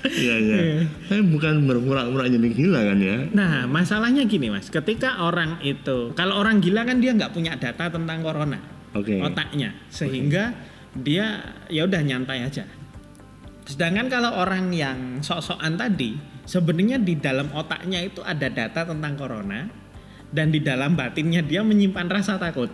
Iya 0.00 0.34
iya. 0.40 0.56
Saya 1.12 1.20
bukan 1.20 1.68
berpura-pura 1.68 2.24
jadi 2.24 2.48
gila 2.48 2.80
kan 2.88 2.98
ya. 3.04 3.20
Nah, 3.36 3.68
masalahnya 3.68 4.24
gini, 4.24 4.48
Mas. 4.48 4.72
Ketika 4.72 5.20
orang 5.20 5.60
itu, 5.60 6.16
kalau 6.16 6.40
orang 6.40 6.64
gila 6.64 6.88
kan 6.88 7.04
dia 7.04 7.12
nggak 7.12 7.36
punya 7.36 7.52
data 7.60 7.92
tentang 7.92 8.24
corona. 8.24 8.79
Oke. 8.96 9.22
otaknya 9.22 9.70
sehingga 9.86 10.50
dia 10.96 11.54
ya 11.70 11.86
udah 11.86 12.02
nyantai 12.02 12.42
aja. 12.42 12.66
Sedangkan 13.62 14.10
kalau 14.10 14.34
orang 14.34 14.74
yang 14.74 14.98
sok-sokan 15.22 15.78
tadi 15.78 16.18
sebenarnya 16.42 16.98
di 16.98 17.14
dalam 17.14 17.46
otaknya 17.54 18.02
itu 18.02 18.18
ada 18.26 18.50
data 18.50 18.82
tentang 18.82 19.14
corona 19.14 19.70
dan 20.34 20.50
di 20.50 20.58
dalam 20.58 20.98
batinnya 20.98 21.46
dia 21.46 21.62
menyimpan 21.62 22.10
rasa 22.10 22.34
takut. 22.42 22.70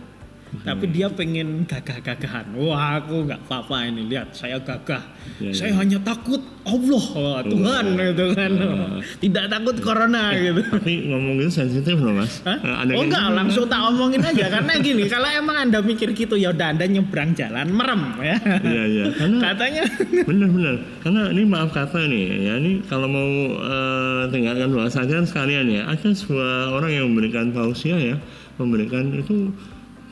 Tapi 0.47 0.85
dia 0.91 1.07
pengen 1.11 1.67
gagah-gagahan. 1.67 2.55
Wah, 2.55 3.03
aku 3.03 3.27
nggak 3.27 3.47
apa-apa 3.47 3.91
ini 3.91 4.07
lihat 4.07 4.31
saya 4.31 4.55
gagah. 4.63 5.03
Ya, 5.43 5.51
saya 5.51 5.75
ya. 5.75 5.83
hanya 5.83 5.99
takut 5.99 6.39
Allah, 6.63 7.05
Wah, 7.19 7.39
Tuhan 7.43 7.85
gitu 7.99 8.25
kan. 8.31 8.51
Wah. 8.55 8.99
Tidak 9.19 9.45
takut 9.51 9.75
corona 9.83 10.31
gitu. 10.39 10.63
Tapi 10.63 11.11
ngomong 11.11 11.43
gitu 11.43 11.51
sensitif 11.51 11.99
loh 11.99 12.15
mas. 12.15 12.39
Hah? 12.47 12.59
Eh, 12.63 12.75
ada 12.83 12.91
oh 12.95 13.03
enggak, 13.03 13.23
langsung 13.35 13.67
tak 13.67 13.81
omongin 13.91 14.23
aja 14.23 14.45
karena 14.47 14.73
gini, 14.79 15.03
kalau 15.13 15.27
emang 15.27 15.57
anda 15.67 15.79
mikir 15.83 16.15
gitu 16.15 16.39
ya 16.39 16.55
udah 16.55 16.67
anda 16.71 16.85
nyebrang 16.87 17.35
jalan 17.35 17.67
merem 17.67 18.01
ya. 18.23 18.37
Iya 18.63 18.83
iya. 18.87 19.05
Katanya 19.19 19.83
benar-benar. 20.23 20.75
Karena 21.03 21.21
ini 21.31 21.43
maaf 21.43 21.69
kata 21.75 22.07
nih 22.07 22.25
ya 22.47 22.53
ini 22.59 22.71
kalau 22.87 23.07
mau 23.11 23.29
eh, 23.67 24.21
dengarkan 24.31 24.71
saja 24.87 25.19
sekalian 25.27 25.67
ya. 25.67 25.81
Ada 25.91 26.15
sebuah 26.15 26.71
orang 26.71 26.91
yang 26.91 27.05
memberikan 27.11 27.51
tausiah 27.51 27.99
ya, 27.99 28.15
memberikan 28.55 29.11
itu 29.11 29.51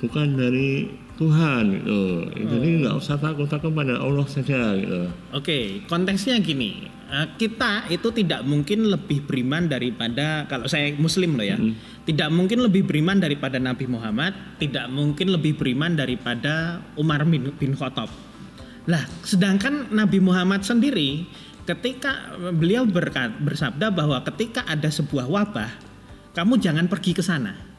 bukan 0.05 0.37
dari 0.37 0.87
Tuhan 1.15 1.63
gitu. 1.79 2.27
Jadi 2.35 2.67
nggak 2.83 2.95
usah 2.99 3.15
takut 3.15 3.47
takut 3.47 3.71
pada 3.71 3.97
Allah 3.99 4.27
saja 4.27 4.75
gitu. 4.75 5.07
Oke, 5.31 5.81
konteksnya 5.87 6.37
gini, 6.43 6.85
eh, 7.07 7.27
kita 7.39 7.87
itu 7.87 8.11
tidak 8.11 8.43
mungkin 8.43 8.91
lebih 8.91 9.23
beriman 9.23 9.71
daripada 9.71 10.43
kalau 10.51 10.67
saya 10.67 10.91
Muslim 10.99 11.39
loh 11.39 11.47
ya, 11.47 11.57
tidak 12.03 12.29
mungkin 12.35 12.59
lebih 12.67 12.83
beriman 12.83 13.17
daripada 13.23 13.57
Nabi 13.57 13.87
Muhammad, 13.87 14.35
tidak 14.59 14.91
mungkin 14.91 15.31
lebih 15.31 15.55
beriman 15.55 15.95
daripada 15.95 16.83
Umar 16.99 17.23
bin, 17.23 17.55
bin 17.55 17.73
Khattab. 17.73 18.11
Lah, 18.85 19.01
sedangkan 19.25 19.89
Nabi 19.95 20.21
Muhammad 20.21 20.61
sendiri 20.61 21.25
ketika 21.65 22.37
beliau 22.53 22.85
berkat, 22.85 23.41
bersabda 23.41 23.89
bahwa 23.89 24.21
ketika 24.21 24.61
ada 24.69 24.91
sebuah 24.91 25.25
wabah, 25.25 25.71
kamu 26.37 26.61
jangan 26.61 26.85
pergi 26.85 27.17
ke 27.17 27.23
sana. 27.25 27.74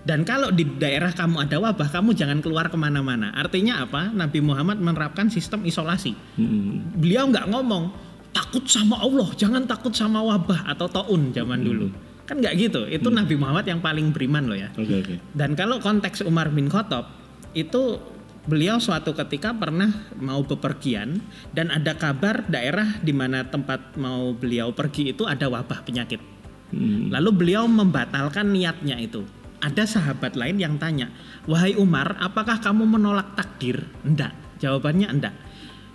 Dan 0.00 0.24
kalau 0.24 0.48
di 0.48 0.64
daerah 0.64 1.12
kamu 1.12 1.44
ada 1.44 1.60
wabah, 1.60 1.88
kamu 1.92 2.16
jangan 2.16 2.40
keluar 2.40 2.72
ke 2.72 2.76
mana-mana. 2.80 3.36
Artinya 3.36 3.84
apa? 3.84 4.08
Nabi 4.08 4.40
Muhammad 4.40 4.80
menerapkan 4.80 5.28
sistem 5.28 5.68
isolasi. 5.68 6.16
Hmm. 6.40 6.96
Beliau 6.96 7.28
nggak 7.28 7.52
ngomong 7.52 7.92
takut 8.32 8.64
sama 8.64 8.96
Allah, 9.02 9.28
jangan 9.36 9.68
takut 9.68 9.92
sama 9.92 10.24
wabah 10.24 10.72
atau 10.72 10.88
taun 10.88 11.36
zaman 11.36 11.60
dulu. 11.60 11.92
Kan 12.24 12.40
nggak 12.40 12.54
gitu. 12.56 12.88
Itu 12.88 13.12
Nabi 13.12 13.36
Muhammad 13.36 13.68
yang 13.68 13.84
paling 13.84 14.14
beriman 14.14 14.48
loh 14.48 14.56
ya. 14.56 14.72
Oke 14.78 15.04
oke. 15.04 15.14
Dan 15.36 15.52
kalau 15.52 15.82
konteks 15.82 16.24
Umar 16.24 16.48
bin 16.48 16.72
Khattab 16.72 17.10
itu 17.52 18.00
beliau 18.48 18.80
suatu 18.80 19.12
ketika 19.12 19.52
pernah 19.52 20.08
mau 20.16 20.40
bepergian 20.40 21.20
dan 21.52 21.68
ada 21.68 21.92
kabar 21.92 22.48
daerah 22.48 22.96
di 23.04 23.12
mana 23.12 23.44
tempat 23.44 24.00
mau 24.00 24.32
beliau 24.32 24.72
pergi 24.72 25.12
itu 25.12 25.28
ada 25.28 25.50
wabah 25.50 25.84
penyakit. 25.84 26.22
Hmm. 26.70 27.10
Lalu 27.10 27.30
beliau 27.34 27.66
membatalkan 27.66 28.48
niatnya 28.54 28.96
itu. 28.96 29.26
Ada 29.60 29.84
sahabat 29.84 30.40
lain 30.40 30.56
yang 30.56 30.80
tanya, 30.80 31.12
"Wahai 31.44 31.76
Umar, 31.76 32.16
apakah 32.16 32.60
kamu 32.64 32.88
menolak 32.88 33.36
takdir?" 33.36 33.84
Enggak. 34.02 34.32
Jawabannya 34.60 35.08
enggak. 35.08 35.34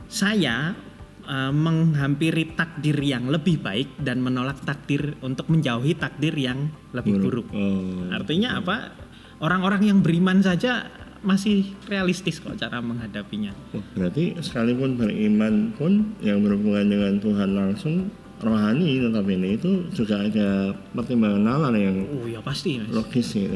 Saya 0.05 0.77
eh, 1.25 1.51
menghampiri 1.53 2.53
takdir 2.53 2.97
yang 3.01 3.29
lebih 3.29 3.57
baik 3.57 3.97
dan 4.01 4.21
menolak 4.21 4.61
takdir 4.61 5.17
untuk 5.25 5.49
menjauhi 5.49 5.97
takdir 5.97 6.37
yang 6.37 6.69
lebih 6.93 7.17
buruk. 7.17 7.47
Oh. 7.49 8.13
Artinya 8.13 8.61
apa? 8.61 8.93
Orang-orang 9.41 9.89
yang 9.89 9.99
beriman 10.05 10.45
saja 10.45 10.85
masih 11.25 11.73
realistis 11.89 12.37
kok 12.37 12.53
cara 12.55 12.77
menghadapinya. 12.79 13.51
Berarti 13.97 14.37
sekalipun 14.39 14.95
beriman 14.95 15.73
pun 15.73 16.13
yang 16.21 16.45
berhubungan 16.45 16.85
dengan 16.85 17.13
Tuhan 17.17 17.49
langsung 17.57 18.13
rohani 18.35 18.99
notabene 18.99 19.55
itu 19.55 19.87
juga 19.91 20.19
ada 20.19 20.75
pertimbangan 20.91 21.41
nalar 21.41 21.73
yang 21.73 22.03
Oh 22.19 22.27
ya 22.27 22.43
pasti 22.43 22.79
mas. 22.83 22.91
logis 22.91 23.31
gitu. 23.31 23.55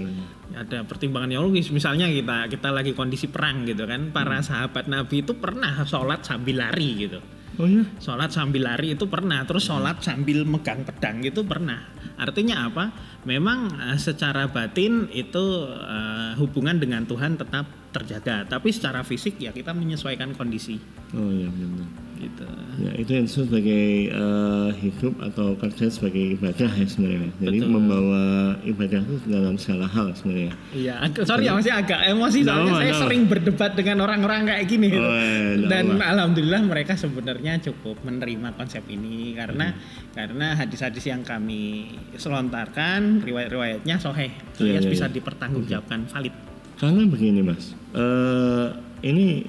Ada 0.50 0.82
pertimbangan 0.84 1.30
yang 1.30 1.44
logis. 1.46 1.70
Misalnya 1.70 2.10
kita 2.10 2.50
kita 2.50 2.70
lagi 2.72 2.96
kondisi 2.96 3.30
perang 3.30 3.68
gitu 3.68 3.86
kan, 3.86 4.10
para 4.10 4.42
sahabat 4.42 4.90
Nabi 4.90 5.22
itu 5.22 5.38
pernah 5.38 5.84
sholat 5.86 6.26
sambil 6.26 6.64
lari 6.64 7.06
gitu. 7.06 7.20
Oh 7.60 7.68
ya? 7.68 7.84
Sholat 8.00 8.32
sambil 8.32 8.64
lari 8.66 8.96
itu 8.96 9.04
pernah, 9.06 9.44
terus 9.44 9.68
sholat 9.68 10.00
sambil 10.00 10.48
megang 10.48 10.88
pedang 10.88 11.20
itu 11.22 11.44
pernah. 11.44 11.92
Artinya 12.16 12.72
apa? 12.72 12.96
Memang 13.28 13.68
eh, 13.92 14.00
secara 14.00 14.48
batin 14.48 15.12
itu 15.12 15.44
eh, 15.70 16.32
hubungan 16.40 16.80
dengan 16.80 17.04
Tuhan 17.04 17.36
tetap 17.36 17.68
terjaga, 17.92 18.48
tapi 18.48 18.72
secara 18.72 19.04
fisik 19.04 19.38
ya 19.38 19.50
kita 19.50 19.74
menyesuaikan 19.74 20.38
kondisi 20.38 20.78
Oh 21.12 21.30
ya 21.30 21.50
benar. 21.50 21.90
gitu. 22.22 22.46
Ya 22.80 22.92
itu 22.96 23.12
yang 23.12 23.28
disebut 23.28 23.52
sebagai 23.52 23.86
eh, 24.08 24.70
hidup 24.80 25.14
atau 25.20 25.52
kerja 25.60 25.86
sebagai 25.92 26.40
ibadah 26.40 26.72
ya 26.72 26.86
sebenarnya. 26.88 27.32
Jadi 27.44 27.58
Betul. 27.60 27.72
membawa 27.76 28.24
ibadah 28.64 29.00
itu 29.04 29.16
dalam 29.28 29.56
segala 29.60 29.86
hal 29.92 30.16
sebenarnya. 30.16 30.54
Iya, 30.72 30.96
sorry 31.28 31.44
ya 31.44 31.54
masih 31.54 31.76
agak 31.76 32.00
emosi 32.08 32.40
soalnya 32.48 32.74
saya 32.80 32.94
sering 32.96 33.28
berdebat 33.28 33.76
dengan 33.76 34.08
orang-orang 34.08 34.48
kayak 34.48 34.64
gini. 34.66 34.88
Oh, 34.96 35.04
iya, 35.04 35.60
nggak 35.60 35.68
Dan 35.68 35.86
alhamdulillah 36.00 36.62
mereka 36.64 36.96
sebenarnya 36.96 37.60
cukup 37.60 38.00
menerima 38.02 38.56
konsep 38.56 38.88
ini 38.88 39.36
karena 39.36 39.76
Hmm. 39.76 40.16
karena 40.16 40.56
hadis-hadis 40.56 41.04
yang 41.04 41.22
kami 41.22 41.92
selontarkan 42.16 43.20
riwayat-riwayatnya 43.22 44.00
soheh 44.00 44.32
Iya, 44.56 44.80
alias 44.80 44.86
iya, 44.88 44.92
bisa 44.92 45.06
iya. 45.08 45.14
dipertanggungjawabkan 45.14 46.00
valid. 46.08 46.34
Karena 46.80 47.04
begini 47.06 47.44
mas, 47.44 47.76
eh 47.92 48.68
ini 49.04 49.44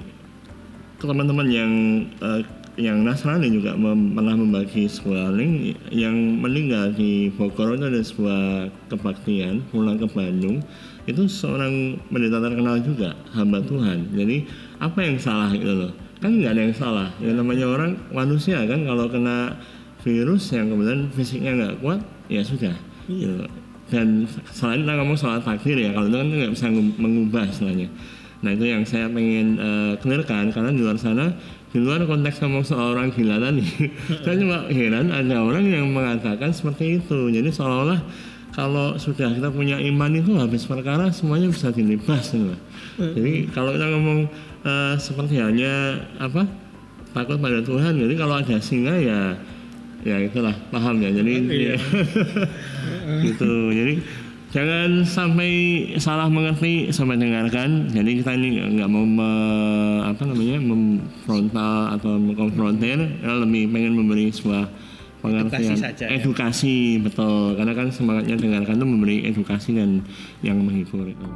teman-teman 0.99 1.47
yang 1.47 1.71
eh, 2.19 2.41
yang 2.79 3.03
Nasrani 3.03 3.51
juga 3.51 3.75
mem- 3.75 4.15
pernah 4.15 4.35
membagi 4.35 4.87
sebuah 4.87 5.35
link 5.35 5.75
yang 5.91 6.15
meninggal 6.39 6.95
di 6.95 7.27
Bogor 7.35 7.75
itu 7.75 7.85
ada 7.87 8.01
sebuah 8.01 8.41
kebaktian 8.87 9.59
pulang 9.71 9.99
ke 9.99 10.07
Bandung. 10.07 10.63
Itu 11.03 11.27
seorang 11.27 11.99
pendeta 12.07 12.39
terkenal 12.39 12.79
juga 12.79 13.17
hamba 13.35 13.59
Tuhan. 13.59 14.15
Jadi 14.15 14.47
apa 14.79 14.99
yang 15.03 15.19
salah 15.19 15.51
gitu 15.51 15.87
loh? 15.87 15.91
Kan 16.23 16.39
nggak 16.39 16.51
ada 16.55 16.61
yang 16.63 16.75
salah. 16.77 17.09
Yang 17.19 17.35
namanya 17.43 17.65
orang 17.67 17.91
manusia 18.13 18.63
kan 18.63 18.87
kalau 18.87 19.09
kena 19.11 19.57
virus 20.01 20.49
yang 20.55 20.71
kemudian 20.71 21.11
fisiknya 21.11 21.51
nggak 21.57 21.75
kuat 21.83 21.99
ya 22.31 22.41
sudah. 22.41 22.75
Gitu 23.09 23.45
loh. 23.45 23.51
dan 23.91 24.23
selain 24.55 24.87
kita 24.87 25.03
ngomong 25.03 25.19
soal 25.19 25.43
takdir 25.43 25.75
ya 25.75 25.91
kalau 25.91 26.07
itu 26.07 26.15
kan 26.15 26.27
nggak 26.31 26.51
bisa 26.55 26.65
ngu- 26.71 26.95
mengubah 26.95 27.43
istilahnya. 27.43 27.91
Nah 28.39 28.55
itu 28.55 28.63
yang 28.63 28.87
saya 28.87 29.11
pengen 29.11 29.59
eh, 29.59 29.93
clearkan 29.99 30.47
karena 30.55 30.71
di 30.71 30.79
luar 30.79 30.95
sana 30.95 31.35
di 31.71 31.79
luar 31.79 32.03
konteks 32.03 32.43
ngomong 32.43 32.63
soal 32.67 32.93
orang 32.93 33.11
gila 33.15 33.39
tadi? 33.39 33.63
Saya 34.23 34.35
cuma 34.37 34.67
heran 34.67 35.07
ada 35.11 35.35
orang 35.39 35.63
yang 35.67 35.87
mengatakan 35.91 36.51
seperti 36.51 36.99
itu. 36.99 37.31
Jadi 37.31 37.47
seolah-olah 37.47 37.99
kalau 38.51 38.99
sudah 38.99 39.31
kita 39.31 39.47
punya 39.47 39.79
iman 39.79 40.11
itu 40.11 40.35
habis 40.35 40.67
perkara 40.67 41.07
semuanya 41.15 41.47
bisa 41.47 41.71
dilibas 41.71 42.35
gitu 42.35 42.51
loh. 42.51 42.59
jadi 42.99 43.47
kalau 43.55 43.71
kita 43.71 43.87
ngomong 43.95 44.19
eh, 44.67 44.93
seperti 44.99 45.39
halnya 45.39 46.03
apa 46.19 46.43
takut 47.15 47.39
pada 47.39 47.63
Tuhan 47.63 47.95
jadi 47.95 48.13
kalau 48.19 48.43
ada 48.43 48.59
singa 48.59 48.99
ya 48.99 49.39
ya 50.01 50.17
itulah 50.17 50.53
paham 50.73 50.97
ya. 50.99 51.09
Jadi 51.13 51.33
Iya. 51.47 51.75
gitu. 53.25 53.51
Jadi 53.71 53.93
jangan 54.51 55.07
sampai 55.07 55.51
salah 55.95 56.27
mengerti 56.27 56.91
sampai 56.91 57.15
dengarkan 57.15 57.87
jadi 57.87 58.19
kita 58.19 58.35
ini 58.35 58.47
nggak- 58.75 58.91
mau 58.91 59.07
me- 59.07 60.03
apa 60.03 60.27
namanya 60.27 60.59
memfrontal 60.59 61.95
atau 61.95 62.19
mengkonfrontir 62.19 62.99
ya 62.99 63.31
lebih 63.39 63.71
pengen 63.71 63.95
memberi 63.95 64.27
sebuah 64.27 64.67
pengertian 65.21 65.71
Edukasi 65.71 65.77
saja, 65.77 66.03
ya. 66.03 66.17
edukasi, 66.17 66.75
betul 66.97 67.53
karena 67.53 67.77
kan 67.77 67.87
semangatnya 67.93 68.35
dengarkan 68.35 68.75
itu 68.75 68.87
memberi 68.89 69.17
edukasi 69.23 69.69
dan 69.71 70.01
yang 70.41 70.57
menghibur 70.57 71.05
itu. 71.05 71.27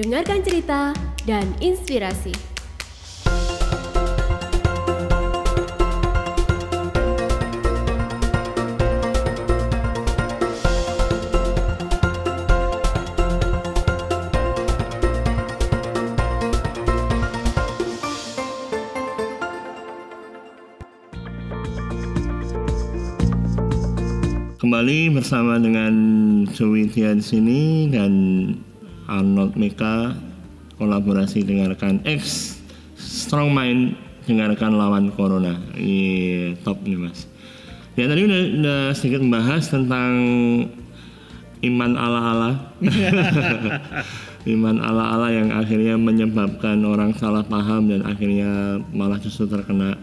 Dengarkan 0.00 0.40
cerita 0.40 0.96
dan 1.28 1.44
inspirasi. 1.60 2.32
Kembali 24.56 25.12
bersama 25.12 25.60
dengan 25.60 25.92
Tia 26.88 27.12
di 27.12 27.20
sini 27.20 27.92
dan 27.92 28.12
Arnold 29.10 29.58
Meka 29.58 30.14
kolaborasi 30.78 31.42
dengarkan 31.42 32.00
X 32.06 32.56
Strong 32.94 33.50
Mind 33.50 33.98
dengarkan 34.30 34.78
lawan 34.78 35.10
Corona. 35.10 35.58
Ini 35.74 36.54
top 36.62 36.86
nih 36.86 36.94
mas. 36.94 37.26
Ya 37.98 38.06
tadi 38.06 38.22
udah, 38.22 38.40
udah 38.62 38.80
sedikit 38.94 39.20
membahas 39.20 39.66
tentang 39.66 40.14
iman 41.60 41.92
ala-ala. 41.98 42.50
iman 44.54 44.76
ala-ala 44.80 45.28
yang 45.34 45.52
akhirnya 45.52 45.98
menyebabkan 46.00 46.80
orang 46.86 47.12
salah 47.18 47.44
paham 47.44 47.90
dan 47.90 48.06
akhirnya 48.06 48.80
malah 48.94 49.20
justru 49.20 49.50
terkena 49.50 50.00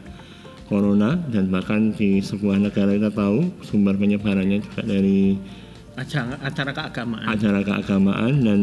corona 0.68 1.18
dan 1.32 1.48
bahkan 1.48 1.96
di 1.96 2.20
sebuah 2.20 2.60
negara 2.60 2.94
kita 2.94 3.10
tahu 3.10 3.50
sumber 3.64 3.96
penyebarannya 3.96 4.62
juga 4.62 4.84
dari 4.84 5.40
Acara, 5.98 6.38
acara 6.46 6.72
keagamaan. 6.78 7.26
acara 7.26 7.60
keagamaan 7.66 8.34
dan 8.46 8.62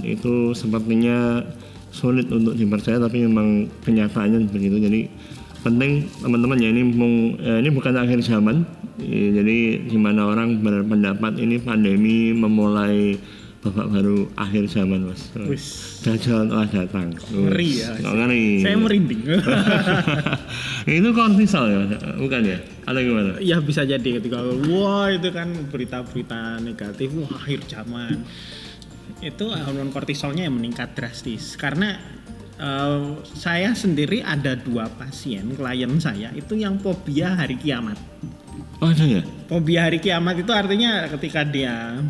itu 0.00 0.56
sepertinya 0.56 1.44
sulit 1.92 2.24
untuk 2.32 2.56
dipercaya 2.56 2.96
tapi 2.96 3.28
memang 3.28 3.68
kenyataannya 3.84 4.48
begitu 4.48 4.80
jadi 4.80 5.00
penting 5.60 6.08
teman-teman 6.24 6.56
ya 6.56 6.72
ini 6.72 6.82
mung- 6.88 7.36
eh, 7.36 7.60
ini 7.60 7.68
bukan 7.68 8.00
akhir 8.00 8.24
zaman 8.24 8.64
Eh, 9.00 9.32
jadi 9.32 9.56
di 9.88 9.96
mana 9.96 10.28
orang 10.28 10.60
berpendapat 10.60 11.40
ini 11.40 11.56
pandemi 11.56 12.36
memulai 12.36 13.16
babak 13.60 13.92
baru 13.92 14.24
akhir 14.40 14.72
zaman 14.72 15.04
mas. 15.04 15.28
Wis. 15.36 16.00
Dajjal 16.00 16.48
telah 16.48 16.64
datang. 16.64 17.12
Ngeri 17.12 17.70
ya, 17.76 17.92
ngeri. 18.00 18.64
Saya 18.64 18.76
merinding. 18.80 19.20
itu 20.88 21.08
kortisol 21.12 21.68
ya, 21.68 21.76
Mas? 21.84 21.92
bukan 22.16 22.40
ya? 22.40 22.58
Atau 22.88 23.00
gimana? 23.04 23.36
ya 23.38 23.60
bisa 23.60 23.84
jadi 23.84 24.18
ketika 24.18 24.40
wah 24.66 25.12
itu 25.12 25.28
kan 25.30 25.52
berita-berita 25.68 26.58
negatif 26.64 27.12
wah 27.14 27.36
akhir 27.36 27.68
zaman 27.68 28.24
itu 29.20 29.46
hormon 29.52 29.92
kortisolnya 29.92 30.48
yang 30.48 30.56
meningkat 30.56 30.96
drastis 30.96 31.54
karena 31.60 32.00
eh, 32.56 33.02
saya 33.36 33.76
sendiri 33.76 34.24
ada 34.24 34.56
dua 34.56 34.88
pasien 34.88 35.52
klien 35.54 35.92
saya 36.00 36.32
itu 36.32 36.56
yang 36.56 36.80
fobia 36.80 37.36
hari 37.36 37.60
kiamat 37.60 38.00
Oh 38.80 38.88
ada 38.88 39.04
ya? 39.04 39.20
fobia 39.44 39.86
hari 39.86 40.00
kiamat 40.00 40.40
itu 40.40 40.52
artinya 40.56 41.04
ketika 41.12 41.44
dia 41.44 42.00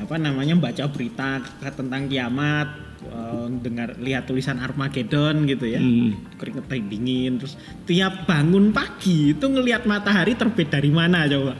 apa 0.00 0.16
namanya 0.16 0.56
baca 0.56 0.88
berita 0.88 1.44
tentang 1.70 2.06
kiamat 2.06 2.68
eh, 3.02 3.46
dengar 3.60 3.94
lihat 3.96 4.24
tulisan 4.24 4.56
Armageddon 4.56 5.44
gitu 5.44 5.66
ya 5.66 5.78
Hmm. 5.78 6.16
keringetan 6.36 6.86
dingin 6.86 7.32
terus 7.36 7.54
tiap 7.84 8.24
bangun 8.24 8.70
pagi 8.70 9.32
itu 9.32 9.44
ngelihat 9.44 9.84
matahari 9.84 10.32
terbit 10.34 10.68
dari 10.68 10.88
mana 10.88 11.24
coba 11.24 11.54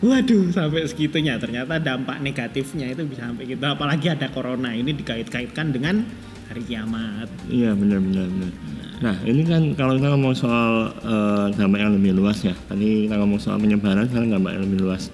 waduh 0.00 0.48
sampai 0.48 0.88
segitunya 0.88 1.36
ternyata 1.36 1.76
dampak 1.76 2.18
negatifnya 2.18 2.88
itu 2.88 3.04
bisa 3.04 3.28
sampai 3.28 3.44
gitu 3.46 3.60
apalagi 3.62 4.08
ada 4.08 4.26
corona 4.28 4.72
ini 4.72 4.90
dikait-kaitkan 4.90 5.70
dengan 5.70 6.02
hari 6.48 6.64
kiamat 6.64 7.28
Iya 7.46 7.76
benar-benar. 7.76 8.26
benar. 8.26 8.52
Nah 9.00 9.16
ini 9.22 9.42
kan 9.44 9.62
kalau 9.74 9.96
kita 9.96 10.08
ngomong 10.10 10.34
soal 10.34 10.72
eh, 10.98 11.46
dampak 11.54 11.78
yang 11.80 11.92
lebih 11.94 12.12
luas 12.12 12.40
ya. 12.40 12.52
Tadi 12.66 13.06
kita 13.06 13.16
ngomong 13.16 13.38
soal 13.38 13.56
penyebaran, 13.56 14.04
sekarang 14.04 14.28
dampak 14.30 14.58
yang 14.58 14.64
lebih 14.68 14.80
luas. 14.82 15.08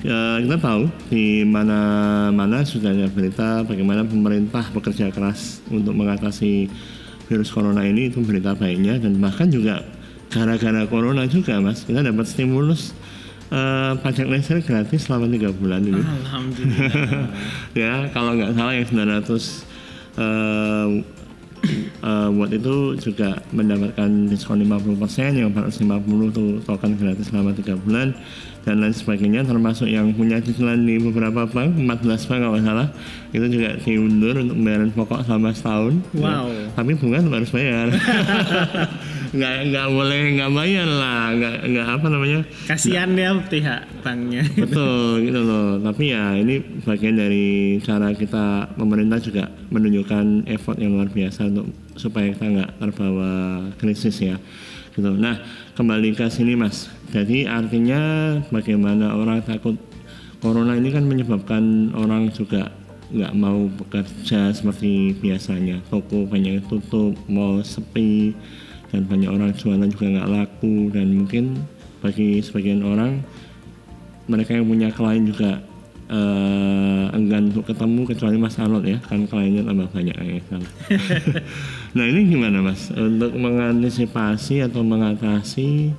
Ya, 0.00 0.40
kita 0.40 0.56
tahu 0.56 0.88
di 1.12 1.44
mana-mana 1.44 2.64
sudah 2.64 2.88
ada 2.88 3.04
berita 3.12 3.60
bagaimana 3.68 4.00
pemerintah 4.00 4.64
bekerja 4.72 5.12
keras 5.12 5.60
untuk 5.68 5.92
mengatasi 5.92 6.72
virus 7.28 7.52
corona 7.52 7.84
ini. 7.84 8.08
Itu 8.08 8.24
berita 8.24 8.56
baiknya 8.56 8.96
dan 8.96 9.20
bahkan 9.20 9.52
juga 9.52 9.84
gara-gara 10.32 10.88
corona 10.88 11.28
juga 11.28 11.60
mas. 11.60 11.84
Kita 11.84 12.00
dapat 12.00 12.24
stimulus 12.24 12.96
eh, 13.52 13.92
pajak 14.00 14.24
listrik 14.24 14.64
gratis 14.64 15.04
selama 15.04 15.28
tiga 15.28 15.52
bulan 15.52 15.84
ini. 15.84 16.00
alhamdulillah. 16.00 17.28
Ya 17.84 18.08
kalau 18.16 18.40
nggak 18.40 18.56
salah 18.56 18.72
yang 18.72 18.88
900 18.88 19.20
eh, 20.16 20.88
eh, 22.08 22.28
watt 22.40 22.52
itu 22.56 22.76
juga 22.96 23.44
mendapatkan 23.52 24.32
diskon 24.32 24.64
50% 24.64 25.44
yang 25.44 25.52
450 25.52 26.32
tuh 26.32 26.48
token 26.64 26.96
gratis 26.96 27.28
selama 27.28 27.52
3 27.52 27.84
bulan 27.84 28.16
dan 28.60 28.76
lain 28.76 28.92
sebagainya 28.92 29.40
termasuk 29.42 29.88
yang 29.88 30.12
punya 30.12 30.36
cicilan 30.36 30.84
di 30.84 31.00
beberapa 31.00 31.48
bank 31.48 31.80
14 31.80 32.28
bank 32.28 32.40
kalau 32.44 32.60
salah 32.60 32.88
itu 33.32 33.46
juga 33.48 33.72
diundur 33.80 34.34
untuk 34.36 34.56
pembayaran 34.60 34.90
pokok 34.92 35.20
selama 35.24 35.50
setahun 35.56 35.94
Wow. 36.12 36.52
Ya, 36.52 36.66
tapi 36.76 36.90
bunga 36.94 37.24
tetap 37.24 37.34
harus 37.40 37.52
bayar 37.52 37.86
nggak 39.30 39.56
nggak 39.70 39.86
boleh 39.94 40.20
nggak 40.36 40.50
bayar 40.50 40.88
lah 40.90 41.24
nggak 41.38 41.56
nggak 41.70 41.86
apa 41.86 42.06
namanya 42.10 42.40
kasihan 42.66 43.14
ya 43.14 43.30
pihak 43.46 43.80
banknya 44.02 44.42
Betul 44.62 45.24
gitu 45.24 45.40
loh. 45.40 45.78
Tapi 45.80 46.12
ya 46.12 46.36
ini 46.36 46.60
bagian 46.84 47.16
dari 47.16 47.78
cara 47.80 48.12
kita 48.12 48.74
pemerintah 48.74 49.18
juga 49.22 49.48
menunjukkan 49.70 50.50
effort 50.50 50.76
yang 50.82 50.98
luar 50.98 51.08
biasa 51.08 51.48
untuk 51.48 51.70
supaya 51.94 52.34
kita 52.34 52.46
nggak 52.50 52.70
terbawa 52.82 53.30
krisis 53.78 54.16
ya. 54.20 54.36
Gitu. 54.92 55.10
Nah 55.16 55.38
kembali 55.78 56.12
ke 56.12 56.26
sini 56.28 56.58
mas. 56.58 56.90
Jadi 57.10 57.46
artinya 57.46 58.00
bagaimana 58.54 59.18
orang 59.18 59.42
takut 59.42 59.74
corona 60.38 60.78
ini 60.78 60.94
kan 60.94 61.04
menyebabkan 61.04 61.90
orang 61.98 62.30
juga 62.30 62.70
nggak 63.10 63.34
mau 63.34 63.66
bekerja 63.66 64.54
seperti 64.54 65.18
biasanya. 65.18 65.82
Toko 65.90 66.24
banyak 66.30 66.62
yang 66.62 66.66
tutup, 66.70 67.18
mall 67.26 67.66
sepi, 67.66 68.32
dan 68.94 69.10
banyak 69.10 69.30
orang 69.30 69.50
jualan 69.58 69.90
juga 69.90 70.06
nggak 70.06 70.30
laku. 70.30 70.94
Dan 70.94 71.26
mungkin 71.26 71.58
bagi 72.00 72.38
sebagian 72.40 72.86
orang 72.86 73.20
mereka 74.30 74.54
yang 74.54 74.70
punya 74.70 74.88
klien 74.94 75.26
juga 75.26 75.58
eh, 76.10 77.04
enggan 77.14 77.50
untuk 77.50 77.66
ketemu 77.70 78.02
kecuali 78.06 78.36
Mas 78.38 78.58
Arnold 78.58 78.86
ya 78.86 78.98
kan 79.02 79.26
kliennya 79.26 79.66
tambah 79.66 79.88
banyak 79.90 80.16
ya 80.16 80.42
nah 81.98 82.04
ini 82.06 82.20
gimana 82.30 82.62
Mas? 82.62 82.90
Untuk 82.94 83.34
mengantisipasi 83.34 84.62
atau 84.64 84.86
mengatasi 84.86 85.94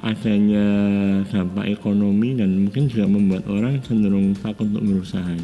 adanya 0.00 0.66
dampak 1.28 1.76
ekonomi 1.76 2.32
dan 2.32 2.56
mungkin 2.56 2.88
juga 2.88 3.04
membuat 3.04 3.44
orang 3.52 3.84
cenderung 3.84 4.32
takut 4.32 4.64
untuk 4.72 4.84
berusaha. 4.84 5.36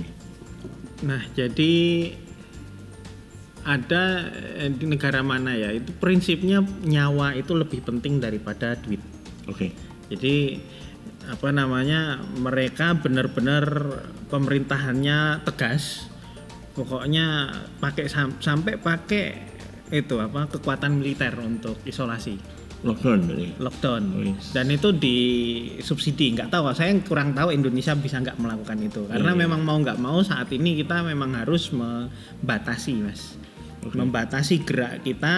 Nah, 1.05 1.21
jadi 1.37 1.75
ada 3.69 4.33
eh, 4.57 4.73
di 4.73 4.89
negara 4.89 5.21
mana 5.21 5.53
ya? 5.53 5.77
Itu 5.77 5.93
prinsipnya 6.01 6.65
nyawa 6.65 7.37
itu 7.37 7.53
lebih 7.53 7.85
penting 7.85 8.17
daripada 8.17 8.81
duit. 8.81 9.03
Oke. 9.45 9.77
Jadi 10.09 10.57
apa 11.29 11.53
namanya? 11.53 12.25
Mereka 12.41 13.05
benar-benar 13.05 13.65
pemerintahannya 14.33 15.45
tegas. 15.45 16.09
Pokoknya 16.73 17.53
pakai 17.77 18.09
sam- 18.09 18.41
sampai 18.41 18.81
pakai 18.81 19.25
itu 19.93 20.19
apa? 20.19 20.51
kekuatan 20.51 20.99
militer 20.99 21.31
untuk 21.39 21.79
isolasi 21.87 22.56
Lockdown 22.83 23.19
berarti. 23.25 23.47
lockdown 23.57 24.03
Oh, 24.13 24.23
yes. 24.23 24.53
dan 24.53 24.69
itu 24.69 24.89
disubsidi 24.93 26.33
nggak 26.33 26.49
tahu 26.49 26.69
saya 26.71 26.93
kurang 27.01 27.33
tahu 27.33 27.49
Indonesia 27.51 27.95
bisa 27.95 28.21
nggak 28.21 28.37
melakukan 28.37 28.77
itu 28.79 29.01
karena 29.07 29.33
Iya. 29.33 29.41
memang 29.43 29.61
mau 29.61 29.77
nggak 29.77 29.97
mau 29.97 30.21
saat 30.21 30.49
ini 30.51 30.77
kita 30.77 31.01
memang 31.01 31.33
harus 31.35 31.71
membatasi 31.71 32.93
mas 32.99 33.35
Oke. 33.81 33.97
membatasi 33.97 34.63
gerak 34.63 35.01
kita 35.01 35.37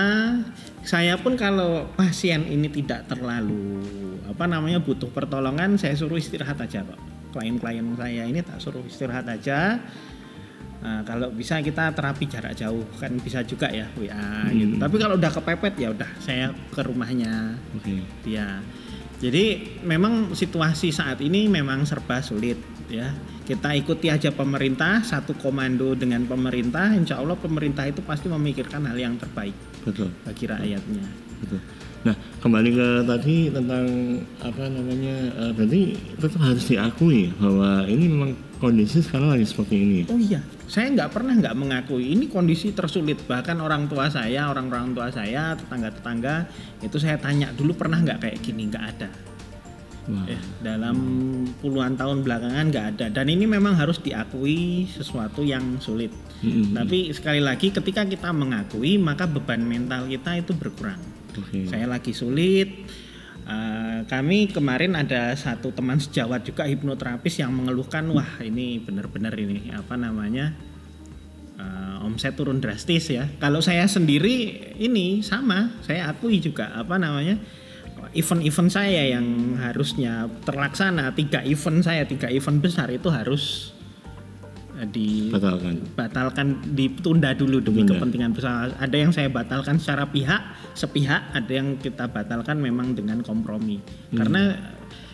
saya 0.82 1.14
pun 1.16 1.36
kalau 1.36 1.86
pasien 1.94 2.42
ini 2.42 2.66
tidak 2.66 3.06
terlalu 3.06 3.84
apa 4.24 4.44
namanya 4.44 4.80
butuh 4.80 5.08
pertolongan 5.08 5.76
saya 5.76 5.92
suruh 5.92 6.16
istirahat 6.16 6.58
aja 6.58 6.80
kok 6.80 6.98
klien-klien 7.28 7.84
saya 7.94 8.24
ini 8.24 8.40
tak 8.40 8.56
suruh 8.56 8.80
istirahat 8.82 9.28
aja 9.28 9.78
Nah, 10.78 11.02
kalau 11.02 11.34
bisa 11.34 11.58
kita 11.58 11.90
terapi 11.90 12.30
jarak 12.30 12.54
jauh 12.54 12.86
kan 13.02 13.10
bisa 13.18 13.42
juga 13.42 13.66
ya 13.66 13.90
WA 13.98 14.46
gitu. 14.54 14.78
Hmm. 14.78 14.82
Tapi 14.82 14.96
kalau 14.96 15.14
udah 15.18 15.30
kepepet 15.34 15.74
ya 15.74 15.90
udah 15.90 16.10
saya 16.22 16.54
ke 16.70 16.80
rumahnya 16.86 17.58
Oke. 17.74 17.98
dia. 18.22 18.62
Jadi 19.18 19.74
memang 19.82 20.30
situasi 20.30 20.94
saat 20.94 21.18
ini 21.18 21.50
memang 21.50 21.82
serba 21.82 22.22
sulit 22.22 22.58
ya. 22.86 23.10
Kita 23.42 23.74
ikuti 23.74 24.12
aja 24.12 24.30
pemerintah 24.30 25.02
satu 25.02 25.34
komando 25.34 25.98
dengan 25.98 26.22
pemerintah. 26.28 26.94
Insya 26.94 27.18
Allah 27.18 27.34
pemerintah 27.34 27.82
itu 27.88 28.04
pasti 28.06 28.30
memikirkan 28.30 28.86
hal 28.86 28.94
yang 28.94 29.18
terbaik 29.18 29.56
Betul. 29.82 30.14
bagi 30.22 30.44
rakyatnya. 30.46 31.06
Betul. 31.42 31.60
Nah, 32.06 32.14
kembali 32.38 32.70
ke 32.70 32.88
tadi 33.10 33.50
tentang 33.50 33.86
apa 34.38 34.62
namanya, 34.70 35.16
eh, 35.34 35.50
berarti 35.50 35.80
tetap 36.14 36.40
harus 36.46 36.64
diakui 36.70 37.34
bahwa 37.42 37.82
ini 37.90 38.04
memang 38.06 38.30
kondisi 38.62 39.02
sekarang 39.02 39.34
lagi 39.34 39.46
seperti 39.46 39.74
ini. 39.78 39.96
ya? 40.02 40.06
Oh 40.10 40.20
iya, 40.20 40.40
saya 40.70 40.86
nggak 40.94 41.10
pernah 41.10 41.34
nggak 41.34 41.56
mengakui 41.58 42.14
ini 42.14 42.30
kondisi 42.30 42.70
tersulit. 42.70 43.18
Bahkan 43.26 43.58
orang 43.58 43.90
tua 43.90 44.10
saya, 44.10 44.50
orang-orang 44.50 44.94
tua 44.94 45.10
saya, 45.10 45.58
tetangga-tetangga 45.58 46.46
itu 46.82 46.96
saya 47.02 47.18
tanya 47.18 47.50
dulu 47.54 47.74
pernah 47.74 47.98
nggak 47.98 48.18
kayak 48.22 48.38
gini? 48.42 48.70
Nggak 48.70 48.86
ada. 48.94 49.10
Wah, 50.08 50.24
Ya, 50.24 50.40
dalam 50.64 50.96
puluhan 51.60 51.98
tahun 51.98 52.24
belakangan 52.24 52.64
nggak 52.72 52.86
ada. 52.96 53.06
Dan 53.12 53.26
ini 53.28 53.44
memang 53.44 53.76
harus 53.76 54.00
diakui 54.00 54.88
sesuatu 54.88 55.44
yang 55.44 55.82
sulit. 55.82 56.14
Mm-mm. 56.40 56.72
Tapi 56.72 57.10
sekali 57.12 57.42
lagi 57.42 57.74
ketika 57.74 58.06
kita 58.06 58.30
mengakui 58.30 58.96
maka 58.96 59.26
beban 59.28 59.60
mental 59.60 60.06
kita 60.08 60.40
itu 60.40 60.54
berkurang. 60.56 61.17
Oke. 61.38 61.68
Saya 61.70 61.86
lagi 61.86 62.12
sulit. 62.12 62.88
eh, 63.48 64.04
kami 64.04 64.52
kemarin 64.52 64.92
ada 64.92 65.32
satu 65.32 65.72
teman 65.72 65.96
sejawat 65.96 66.44
juga 66.44 66.68
hipnoterapis 66.68 67.40
yang 67.40 67.48
mengeluhkan 67.56 68.04
wah 68.12 68.44
ini 68.44 68.76
benar-benar 68.76 69.32
ini 69.40 69.72
apa 69.72 69.96
namanya 69.96 70.52
eh, 71.56 72.04
omset 72.04 72.36
turun 72.36 72.60
drastis 72.60 73.08
ya. 73.08 73.24
Kalau 73.40 73.64
saya 73.64 73.88
sendiri 73.88 74.68
ini 74.76 75.24
sama, 75.24 75.72
saya 75.80 76.12
akui 76.12 76.44
juga 76.44 76.76
apa 76.76 77.00
namanya 77.00 77.40
event-event 78.12 78.70
saya 78.70 79.16
yang 79.16 79.58
harusnya 79.58 80.30
terlaksana 80.46 81.12
tiga 81.16 81.42
event 81.44 81.82
saya 81.82 82.04
tiga 82.06 82.30
event 82.30 82.62
besar 82.62 82.88
itu 82.92 83.08
harus 83.10 83.74
eh, 84.80 84.88
di 84.88 85.28
Batalkan. 85.28 85.74
batalkan 85.98 86.46
ditunda 86.74 87.34
dulu 87.34 87.58
demi 87.58 87.82
Ditunda. 87.82 87.98
kepentingan 87.98 88.32
besar. 88.32 88.66
Ada 88.78 88.96
yang 88.96 89.10
saya 89.10 89.28
batalkan 89.28 89.76
secara 89.82 90.06
pihak, 90.08 90.40
sepihak, 90.78 91.34
ada 91.34 91.52
yang 91.52 91.76
kita 91.78 92.06
batalkan 92.08 92.62
memang 92.62 92.94
dengan 92.94 93.20
kompromi. 93.26 93.82
Hmm. 94.10 94.18
Karena 94.22 94.42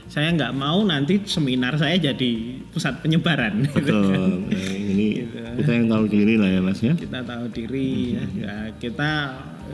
saya 0.04 0.30
nggak 0.36 0.52
mau 0.52 0.84
nanti 0.84 1.24
seminar 1.24 1.80
saya 1.80 1.96
jadi 1.96 2.60
pusat 2.68 3.00
penyebaran. 3.00 3.64
Betul. 3.76 4.52
Ya, 4.52 4.68
ini 4.76 5.06
kita 5.58 5.70
yang 5.72 5.86
tahu 5.88 6.04
diri 6.12 6.34
lah 6.36 6.48
ya 6.52 6.60
mas 6.60 6.80
ya. 6.84 6.92
kita 6.92 7.24
tahu 7.24 7.44
diri 7.48 8.20
ya. 8.20 8.24
Ya, 8.36 8.56
kita 8.76 9.10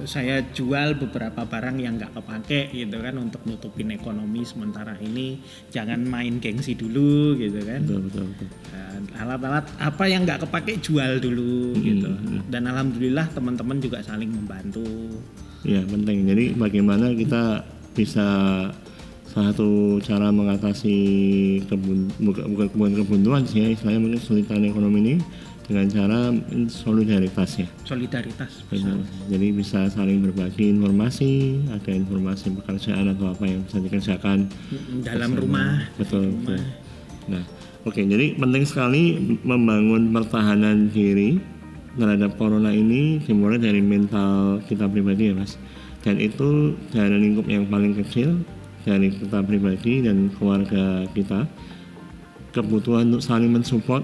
saya 0.04 0.42
jual 0.54 0.96
beberapa 0.96 1.44
barang 1.44 1.76
yang 1.78 1.98
nggak 2.00 2.16
kepake 2.16 2.72
gitu 2.72 2.96
kan 3.00 3.14
untuk 3.20 3.44
nutupin 3.44 3.92
ekonomi 3.92 4.42
sementara 4.42 4.96
ini 4.98 5.40
jangan 5.70 6.02
main 6.04 6.40
gengsi 6.40 6.74
dulu 6.74 7.36
gitu 7.36 7.60
kan 7.62 7.80
Betul 7.84 8.00
betul 8.08 8.24
betul. 8.34 8.48
Ya, 8.72 8.84
alat-alat 9.24 9.66
apa 9.80 10.04
yang 10.08 10.24
nggak 10.24 10.48
kepake 10.48 10.80
jual 10.80 11.20
dulu 11.20 11.76
gitu 11.80 12.10
dan 12.48 12.68
alhamdulillah 12.68 13.26
teman-teman 13.32 13.78
juga 13.78 14.00
saling 14.00 14.30
membantu 14.30 14.86
Ya 15.60 15.84
penting. 15.84 16.24
Jadi 16.24 16.56
bagaimana 16.56 17.12
kita 17.12 17.60
bisa 17.92 18.26
salah 19.28 19.54
satu 19.54 20.00
cara 20.02 20.32
mengatasi 20.34 20.96
kebun 21.70 22.10
bukan 22.18 22.44
bukan 22.50 22.66
kebun 22.72 22.92
kebuntuan 22.98 23.42
sih 23.46 23.62
ya 23.62 23.68
istilahnya 23.70 24.00
mungkin 24.02 24.18
kesulitan 24.18 24.66
ekonomi 24.66 24.98
ini 25.06 25.14
dengan 25.70 25.86
cara 25.86 26.34
solidaritas 26.66 27.62
ya. 27.62 27.68
solidaritas 27.86 28.66
Benar. 28.66 29.06
Jadi 29.30 29.46
bisa 29.54 29.86
saling 29.86 30.18
berbagi 30.18 30.74
informasi, 30.74 31.62
ada 31.70 31.94
informasi 31.94 32.50
pekerjaan 32.58 33.14
atau 33.14 33.30
apa 33.30 33.46
yang 33.46 33.62
bisa 33.62 33.78
dikerjakan 33.78 34.50
dalam 35.06 35.38
rumah 35.38 35.86
betul, 35.94 36.34
betul. 36.42 36.58
Nah, 37.30 37.46
oke, 37.86 38.02
jadi 38.02 38.34
penting 38.34 38.66
sekali 38.66 39.02
membangun 39.46 40.10
pertahanan 40.10 40.90
diri 40.90 41.38
terhadap 41.94 42.34
corona 42.34 42.74
ini 42.74 43.22
dimulai 43.22 43.62
dari 43.62 43.78
mental 43.78 44.58
kita 44.66 44.90
pribadi 44.90 45.30
ya 45.30 45.34
mas. 45.38 45.54
Dan 46.02 46.18
itu 46.18 46.74
dari 46.90 47.14
lingkup 47.14 47.46
yang 47.46 47.70
paling 47.70 47.94
kecil 47.94 48.42
dari 48.82 49.14
kita 49.14 49.38
pribadi 49.46 50.02
dan 50.02 50.34
keluarga 50.34 51.06
kita. 51.14 51.46
Kebutuhan 52.50 53.14
untuk 53.14 53.22
saling 53.22 53.54
mensupport, 53.54 54.02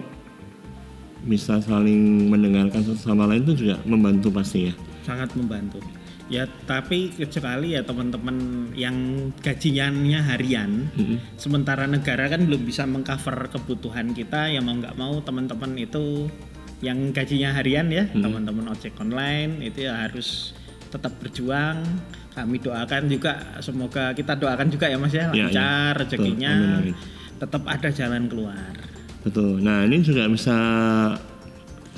bisa 1.27 1.59
saling 1.59 2.31
mendengarkan 2.31 2.81
satu 2.81 2.97
sama 3.03 3.27
lain 3.27 3.43
itu 3.43 3.66
juga 3.66 3.77
membantu 3.83 4.31
pasti 4.31 4.70
ya. 4.70 4.74
sangat 5.03 5.35
membantu. 5.35 5.79
Ya 6.27 6.43
tapi 6.66 7.14
kecuali 7.14 7.79
ya 7.79 7.87
teman-teman 7.87 8.35
yang 8.74 8.95
gajiannya 9.39 10.18
harian 10.18 10.91
sementara 11.39 11.87
negara 11.87 12.27
kan 12.27 12.43
belum 12.43 12.66
bisa 12.66 12.83
mengcover 12.83 13.47
kebutuhan 13.47 14.11
kita 14.11 14.51
ya 14.51 14.59
mau 14.59 14.74
nggak 14.74 14.99
mau 14.99 15.22
teman-teman 15.22 15.79
itu 15.79 16.27
yang 16.83 17.14
gajinya 17.14 17.55
harian 17.55 17.87
ya 17.89 18.11
teman-teman 18.11 18.66
ojek 18.68 18.99
online 18.99 19.62
itu 19.62 19.87
ya 19.87 20.07
harus 20.07 20.51
tetap 20.91 21.14
berjuang. 21.18 21.83
Kami 22.35 22.61
doakan 22.61 23.09
juga 23.09 23.33
semoga 23.64 24.12
kita 24.12 24.35
doakan 24.35 24.68
juga 24.68 24.91
ya 24.91 24.99
mas 24.99 25.09
ya 25.11 25.31
Ya, 25.31 25.31
ya. 25.31 25.45
lancar 25.49 25.93
Betul. 25.95 26.01
rezekinya 26.05 26.53
tetap 27.39 27.62
ada 27.64 27.89
jalan 27.89 28.27
keluar 28.27 28.74
Betul. 29.27 29.59
Nah 29.59 29.83
ini 29.83 30.07
juga 30.07 30.31
bisa 30.31 30.55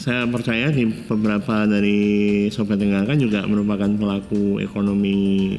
saya 0.00 0.24
percaya 0.24 0.72
di 0.72 0.88
beberapa 1.04 1.68
dari 1.68 2.48
sobat 2.48 2.80
dengarkan 2.80 3.20
juga 3.20 3.44
merupakan 3.44 3.90
pelaku 3.92 4.64
ekonomi 4.64 5.58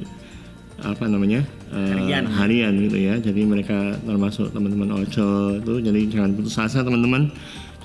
apa 0.80 1.11
namanya 1.11 1.43
eh, 1.76 1.93
Harian. 1.93 2.26
harian 2.26 2.74
gitu 2.89 2.97
ya. 2.97 3.22
Jadi 3.22 3.45
mereka 3.45 3.93
termasuk 4.01 4.49
teman-teman 4.49 5.05
ojol 5.05 5.61
itu. 5.61 5.74
Jadi 5.86 6.01
jangan 6.09 6.34
putus 6.34 6.57
asa 6.57 6.82
teman-teman. 6.82 7.30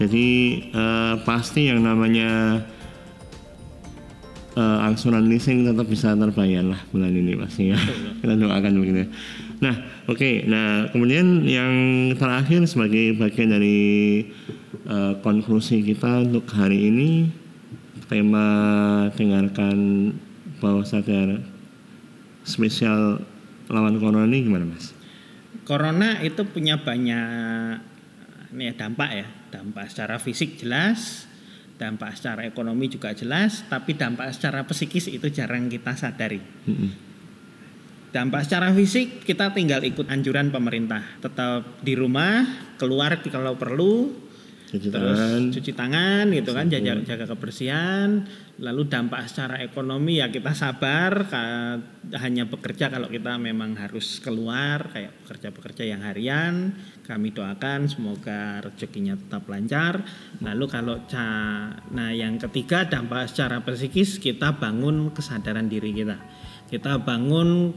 Jadi 0.01 0.27
eh, 0.73 1.15
pasti 1.29 1.69
yang 1.69 1.85
namanya 1.85 2.65
eh, 4.57 4.79
angsuran 4.89 5.29
leasing 5.29 5.69
tetap 5.69 5.85
bisa 5.93 6.17
terbayar 6.17 6.65
lah 6.65 6.81
bulan 6.89 7.13
ini 7.13 7.37
pasti 7.37 7.69
ya. 7.69 7.77
Kita 8.25 8.33
doakan 8.33 8.81
begitu. 8.81 9.05
ya. 9.05 9.09
Nah, 9.63 10.07
oke. 10.11 10.47
Nah, 10.49 10.91
kemudian 10.91 11.47
yang 11.47 11.75
terakhir 12.19 12.67
sebagai 12.67 13.15
bagian 13.19 13.55
dari 13.55 13.81
eh, 14.89 15.13
konklusi 15.23 15.85
kita 15.85 16.27
untuk 16.27 16.49
hari 16.51 16.91
ini 16.91 17.11
tema 18.05 18.47
dengarkan 19.17 20.13
bawah 20.61 20.85
sadar 20.85 21.41
spesial 22.45 23.25
lawan 23.73 23.97
corona 23.97 24.29
ini 24.29 24.45
gimana, 24.45 24.69
Mas? 24.69 24.93
Corona 25.65 26.21
itu 26.21 26.45
punya 26.45 26.77
banyak 26.77 27.81
ini 28.55 28.71
ya, 28.71 28.75
dampak 28.77 29.11
ya, 29.11 29.27
dampak 29.51 29.91
secara 29.91 30.21
fisik 30.21 30.61
jelas, 30.61 31.27
dampak 31.81 32.15
secara 32.15 32.47
ekonomi 32.47 32.87
juga 32.87 33.11
jelas, 33.17 33.67
tapi 33.67 33.97
dampak 33.99 34.31
secara 34.31 34.63
psikis 34.63 35.11
itu 35.11 35.27
jarang 35.33 35.67
kita 35.67 35.97
sadari. 35.97 36.39
Mm-mm. 36.69 37.14
Dampak 38.15 38.47
secara 38.47 38.71
fisik 38.71 39.27
kita 39.27 39.51
tinggal 39.51 39.83
ikut 39.83 40.07
anjuran 40.07 40.55
pemerintah, 40.55 41.03
tetap 41.19 41.83
di 41.83 41.99
rumah, 41.99 42.47
keluar 42.79 43.19
kalau 43.27 43.59
perlu, 43.59 44.15
Cuci 44.75 44.91
terus 44.91 45.15
tangan. 45.15 45.43
cuci 45.55 45.73
tangan 45.79 46.25
gitu 46.35 46.51
kan 46.51 46.67
jaga 46.67 46.93
jaga 47.07 47.31
kebersihan. 47.31 48.27
Lalu 48.59 48.91
dampak 48.91 49.31
secara 49.31 49.63
ekonomi 49.63 50.19
ya 50.19 50.35
kita 50.35 50.51
sabar. 50.51 51.31
Hanya 52.19 52.51
bekerja 52.51 52.91
kalau 52.91 53.07
kita 53.07 53.39
memang 53.39 53.79
harus 53.79 54.19
keluar 54.19 54.91
kayak 54.91 55.15
pekerja-pekerja 55.23 55.95
yang 55.95 56.03
harian. 56.03 56.75
Kami 57.07 57.31
doakan 57.31 57.87
semoga 57.87 58.67
rezekinya 58.67 59.15
tetap 59.15 59.47
lancar. 59.47 60.03
Lalu 60.43 60.67
kalau 60.67 61.07
ca 61.07 61.27
nah 61.95 62.11
yang 62.11 62.43
ketiga 62.43 62.83
dampak 62.91 63.31
secara 63.31 63.63
psikis 63.63 64.19
kita 64.19 64.59
bangun 64.59 65.15
kesadaran 65.15 65.71
diri 65.71 65.95
kita. 65.95 66.19
Kita 66.67 66.99
bangun 66.99 67.71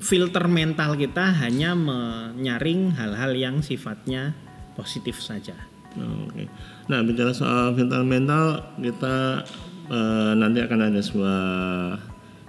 filter 0.00 0.48
mental 0.48 0.96
kita 0.96 1.30
hanya 1.44 1.76
menyaring 1.76 2.96
hal-hal 2.96 3.36
yang 3.36 3.56
sifatnya 3.60 4.32
positif 4.74 5.20
saja 5.20 5.54
Oke. 5.98 6.46
Nah, 6.86 7.02
bicara 7.02 7.34
soal 7.34 7.74
mental 7.74 8.06
mental, 8.06 8.44
kita 8.78 9.42
eh, 9.90 10.32
nanti 10.38 10.62
akan 10.62 10.80
ada 10.86 11.00
sebuah 11.02 11.40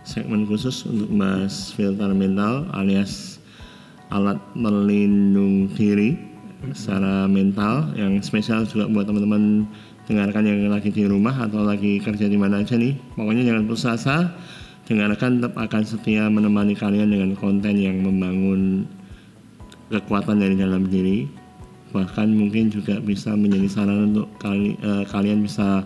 segmen 0.05 0.45
khusus 0.45 0.85
untuk 0.85 1.09
bahas 1.13 1.73
filter 1.77 2.09
mental 2.13 2.65
alias 2.73 3.37
alat 4.09 4.41
melindung 4.57 5.69
diri 5.77 6.17
secara 6.73 7.25
mental 7.29 7.89
yang 7.97 8.17
spesial 8.21 8.65
juga 8.65 8.89
buat 8.89 9.05
teman-teman 9.05 9.65
dengarkan 10.05 10.45
yang 10.45 10.69
lagi 10.69 10.89
di 10.89 11.05
rumah 11.05 11.33
atau 11.37 11.65
lagi 11.65 11.97
kerja 12.01 12.29
di 12.29 12.37
mana 12.37 12.61
aja 12.61 12.77
nih. 12.77 12.97
Pokoknya 13.17 13.45
jangan 13.45 13.63
putus 13.65 13.85
asa, 13.89 14.37
dengarkan 14.89 15.39
tetap 15.39 15.53
akan 15.57 15.83
setia 15.85 16.29
menemani 16.29 16.73
kalian 16.73 17.13
dengan 17.13 17.31
konten 17.37 17.77
yang 17.77 18.01
membangun 18.01 18.85
kekuatan 19.91 20.39
dari 20.41 20.55
dalam 20.57 20.87
diri. 20.87 21.27
Bahkan 21.91 22.31
mungkin 22.31 22.71
juga 22.71 23.03
bisa 23.03 23.35
menjadi 23.35 23.67
saran 23.67 24.15
untuk 24.15 24.31
kali, 24.39 24.79
eh, 24.79 25.03
kalian 25.11 25.43
bisa 25.43 25.83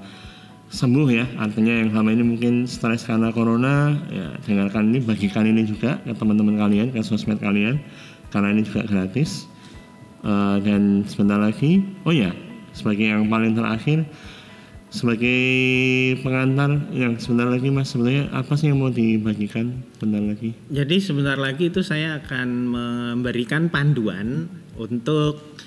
sembuh 0.69 1.07
ya. 1.09 1.25
Artinya 1.41 1.81
yang 1.81 1.89
selama 1.93 2.09
ini 2.13 2.23
mungkin 2.23 2.53
stres 2.69 3.05
karena 3.09 3.33
corona 3.33 3.97
ya 4.13 4.37
dengarkan 4.45 4.93
ini 4.93 4.99
bagikan 5.01 5.49
ini 5.49 5.65
juga 5.65 5.97
ke 6.05 6.13
teman-teman 6.13 6.61
kalian 6.61 6.93
ke 6.93 7.01
sosmed 7.01 7.41
kalian. 7.41 7.81
Karena 8.29 8.53
ini 8.53 8.61
juga 8.61 8.85
gratis. 8.85 9.49
Eh, 10.25 10.57
dan 10.65 11.05
sebentar 11.05 11.37
lagi 11.37 11.85
oh 12.01 12.09
ya 12.09 12.33
sebagai 12.73 13.05
yang 13.05 13.29
paling 13.29 13.53
terakhir 13.53 14.09
sebagai 14.95 15.43
pengantar 16.23 16.87
yang 16.95 17.19
sebentar 17.19 17.51
lagi 17.51 17.67
mas 17.67 17.91
sebenarnya 17.91 18.31
apa 18.31 18.55
sih 18.55 18.71
yang 18.71 18.79
mau 18.79 18.87
dibagikan 18.87 19.83
sebentar 19.99 20.23
lagi 20.23 20.55
Jadi 20.71 20.95
sebentar 21.03 21.35
lagi 21.35 21.67
itu 21.67 21.83
saya 21.83 22.23
akan 22.23 22.47
memberikan 22.71 23.67
panduan 23.67 24.47
untuk 24.79 25.59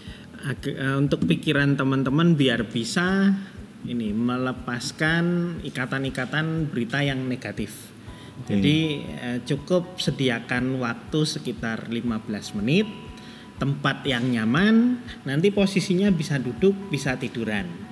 eh, 0.48 0.96
untuk 0.96 1.28
pikiran 1.28 1.76
teman-teman 1.76 2.40
biar 2.40 2.72
bisa 2.72 3.36
ini 3.84 4.16
melepaskan 4.16 5.60
ikatan-ikatan 5.62 6.72
berita 6.72 7.04
yang 7.04 7.28
negatif. 7.28 7.92
Jadi 8.48 9.04
eh, 9.04 9.38
cukup 9.44 10.00
sediakan 10.00 10.80
waktu 10.80 11.20
sekitar 11.28 11.92
15 11.92 12.58
menit, 12.62 12.88
tempat 13.60 14.06
yang 14.08 14.24
nyaman, 14.24 15.02
nanti 15.26 15.50
posisinya 15.50 16.08
bisa 16.14 16.40
duduk, 16.40 16.72
bisa 16.88 17.18
tiduran. 17.18 17.87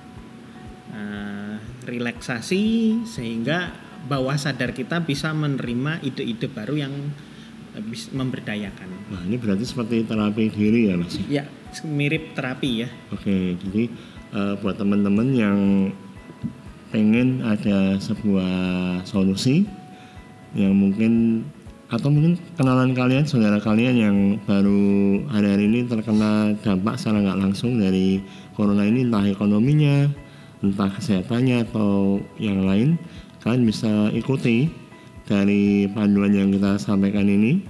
Eh, 0.97 1.55
relaksasi 1.87 2.63
sehingga 3.05 3.71
bawah 4.09 4.33
sadar 4.35 4.73
kita 4.73 5.05
bisa 5.05 5.29
menerima 5.31 6.01
ide-ide 6.01 6.49
baru 6.49 6.75
yang 6.89 6.93
memberdayakan. 8.17 8.89
nah 9.13 9.21
ini 9.21 9.37
berarti 9.37 9.61
seperti 9.61 10.01
terapi 10.01 10.49
diri 10.49 10.89
ya 10.89 10.97
mas 10.97 11.13
Ya, 11.29 11.45
mirip 11.85 12.33
terapi 12.33 12.81
ya. 12.81 12.89
Oke, 13.13 13.53
jadi 13.61 13.93
eh, 14.33 14.53
buat 14.57 14.81
teman-teman 14.81 15.27
yang 15.37 15.59
pengen 16.89 17.45
ada 17.45 18.01
sebuah 18.01 18.57
solusi 19.05 19.69
yang 20.57 20.73
mungkin 20.73 21.45
atau 21.87 22.09
mungkin 22.11 22.35
kenalan 22.59 22.91
kalian, 22.91 23.23
saudara 23.23 23.61
kalian 23.63 23.95
yang 23.95 24.17
baru 24.43 25.23
hari-hari 25.31 25.71
ini 25.71 25.87
terkena 25.87 26.51
dampak 26.59 26.99
secara 26.99 27.23
nggak 27.23 27.39
langsung 27.47 27.79
dari 27.79 28.19
corona 28.59 28.83
ini, 28.83 29.07
entah 29.07 29.23
ekonominya, 29.23 30.11
entah 30.65 30.89
kesehatannya 30.89 31.69
atau 31.69 32.21
yang 32.41 32.65
lain, 32.65 32.97
kalian 33.45 33.63
bisa 33.69 34.09
ikuti 34.13 34.71
dari 35.27 35.85
panduan 35.91 36.33
yang 36.33 36.49
kita 36.49 36.79
sampaikan 36.79 37.27
ini 37.27 37.61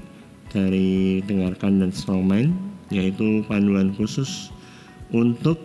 dari 0.54 1.20
dengarkan 1.26 1.84
dan 1.84 1.92
strong 1.92 2.24
mind 2.24 2.54
yaitu 2.88 3.44
panduan 3.52 3.92
khusus 3.92 4.54
untuk 5.12 5.60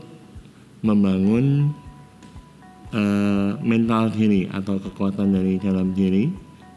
membangun 0.82 1.70
uh, 2.90 3.54
mental 3.62 4.10
diri 4.10 4.50
atau 4.50 4.82
kekuatan 4.82 5.30
dari 5.30 5.62
dalam 5.62 5.94
diri 5.94 6.30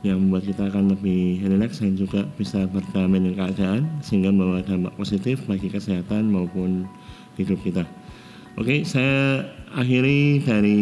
yang 0.05 0.21
membuat 0.21 0.45
kita 0.45 0.69
akan 0.69 0.93
lebih 0.93 1.41
rileks 1.41 1.81
dan 1.81 1.97
juga 1.97 2.29
bisa 2.37 2.69
berdamai 2.69 3.17
dengan 3.17 3.49
keadaan 3.49 3.81
sehingga 4.05 4.29
membawa 4.29 4.61
dampak 4.61 4.93
positif 5.01 5.41
bagi 5.49 5.65
kesehatan 5.65 6.29
maupun 6.29 6.85
hidup 7.41 7.57
kita. 7.65 7.89
Oke, 8.55 8.87
saya 8.87 9.43
akhiri 9.75 10.39
dari 10.39 10.79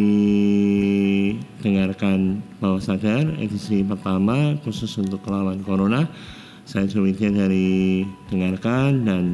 dengarkan 1.58 2.38
bawah 2.62 2.78
sadar 2.78 3.26
edisi 3.42 3.82
pertama 3.82 4.54
khusus 4.62 4.94
untuk 5.02 5.26
lawan 5.26 5.58
corona. 5.66 6.06
Saya 6.62 6.86
Juwitya 6.86 7.34
dari 7.34 8.06
dengarkan 8.30 9.02
dan 9.02 9.24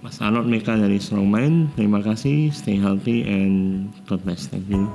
Mas 0.00 0.16
Arnold 0.24 0.48
Meka 0.48 0.80
dari 0.80 0.96
Strong 0.96 1.28
Mind. 1.28 1.58
Terima 1.76 2.00
kasih, 2.00 2.56
stay 2.56 2.80
healthy 2.80 3.28
and 3.28 3.92
God 4.08 4.24
bless. 4.24 4.48
Thank 4.48 4.72
you. 4.72 4.88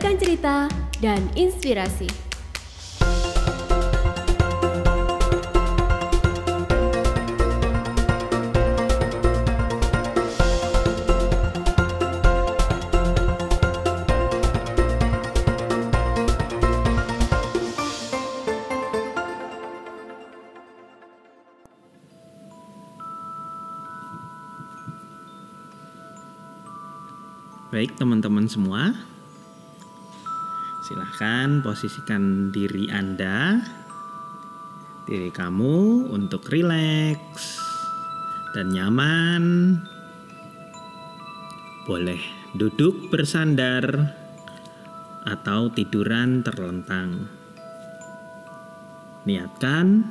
Dengarkan 0.00 0.16
cerita 0.16 0.56
dan 1.04 1.20
inspirasi. 1.36 2.08
Baik 27.68 28.00
teman-teman 28.00 28.48
semua, 28.48 28.96
silahkan 31.20 31.60
posisikan 31.60 32.48
diri 32.48 32.88
Anda, 32.88 33.60
diri 35.04 35.28
kamu 35.28 36.08
untuk 36.08 36.48
rileks 36.48 37.60
dan 38.56 38.72
nyaman. 38.72 39.44
Boleh 41.84 42.16
duduk 42.56 43.12
bersandar 43.12 43.84
atau 45.28 45.68
tiduran 45.76 46.40
terlentang. 46.40 47.28
Niatkan, 49.28 50.08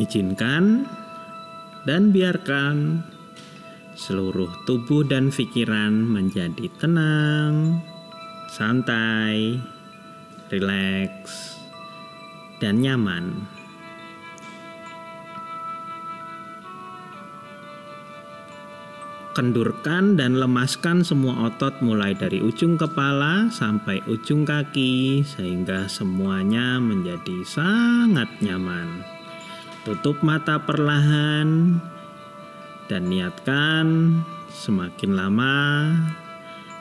izinkan, 0.00 0.88
dan 1.84 2.16
biarkan 2.16 3.04
seluruh 3.92 4.48
tubuh 4.64 5.04
dan 5.04 5.28
pikiran 5.28 5.92
menjadi 5.92 6.64
tenang, 6.80 7.84
santai, 8.48 9.60
rileks, 10.52 11.56
dan 12.60 12.84
nyaman. 12.84 13.48
Kendurkan 19.32 20.20
dan 20.20 20.36
lemaskan 20.36 21.08
semua 21.08 21.48
otot 21.48 21.80
mulai 21.80 22.12
dari 22.12 22.44
ujung 22.44 22.76
kepala 22.76 23.48
sampai 23.48 24.04
ujung 24.04 24.44
kaki 24.44 25.24
sehingga 25.24 25.88
semuanya 25.88 26.76
menjadi 26.76 27.40
sangat 27.48 28.28
nyaman. 28.44 29.00
Tutup 29.88 30.20
mata 30.20 30.60
perlahan 30.60 31.80
dan 32.92 33.08
niatkan 33.08 34.20
semakin 34.52 35.16
lama 35.16 35.56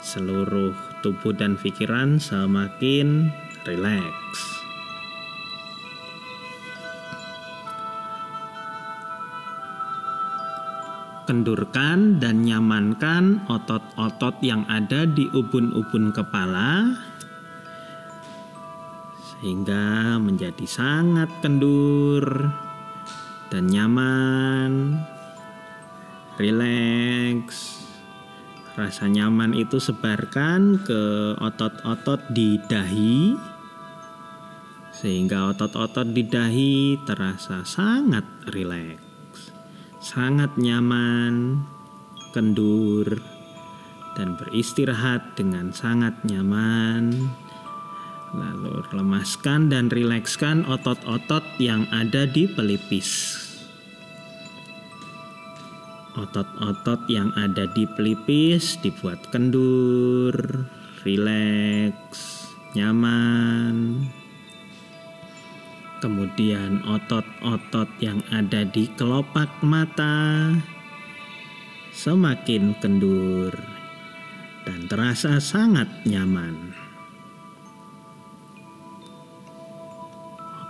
seluruh 0.03 0.76
tubuh 0.99 1.32
dan 1.32 1.55
pikiran 1.55 2.19
semakin 2.19 3.32
rileks. 3.66 4.39
Kendurkan 11.30 12.20
dan 12.20 12.43
nyamankan 12.43 13.45
otot-otot 13.47 14.41
yang 14.43 14.68
ada 14.68 15.07
di 15.07 15.32
ubun-ubun 15.32 16.12
kepala 16.12 16.91
sehingga 19.41 20.20
menjadi 20.22 20.66
sangat 20.70 21.30
kendur 21.39 22.26
dan 23.49 23.70
nyaman 23.70 25.01
rileks. 26.38 27.82
Rasa 28.72 29.12
nyaman 29.12 29.51
itu 29.51 29.84
sebarkan 29.84 30.80
ke 30.86 31.01
otot-otot 31.41 32.32
di 32.32 32.55
dahi 32.72 33.51
sehingga 35.02 35.49
otot-otot 35.49 36.14
di 36.14 36.22
dahi 36.22 36.93
terasa 37.10 37.66
sangat 37.66 38.22
rileks, 38.54 39.49
sangat 39.97 40.54
nyaman, 40.62 41.58
kendur 42.30 43.18
dan 44.14 44.38
beristirahat 44.38 45.34
dengan 45.34 45.74
sangat 45.74 46.14
nyaman. 46.22 47.18
Lalu 48.32 48.86
lemaskan 48.93 49.74
dan 49.74 49.89
rilekskan 49.89 50.70
otot-otot 50.70 51.43
yang 51.58 51.89
ada 51.89 52.30
di 52.30 52.45
pelipis. 52.45 53.41
Otot-otot 56.14 57.10
yang 57.10 57.34
ada 57.34 57.66
di 57.74 57.89
pelipis 57.89 58.78
dibuat 58.86 59.34
kendur, 59.34 60.38
rileks, 61.02 62.54
nyaman. 62.78 64.20
Kemudian 66.02 66.82
otot-otot 66.82 67.86
yang 68.02 68.26
ada 68.34 68.66
di 68.66 68.89
kelopak 68.97 69.62
mata 69.62 70.49
semakin 71.93 72.74
kendur 72.82 73.54
dan 74.66 74.89
terasa 74.89 75.38
sangat 75.38 75.86
nyaman. 76.10 76.74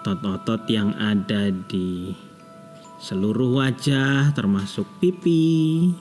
Otot-otot 0.04 0.68
yang 0.68 0.92
ada 1.00 1.48
di 1.48 2.12
seluruh 3.00 3.56
wajah 3.56 4.36
termasuk 4.36 4.84
pipi, 5.00 5.96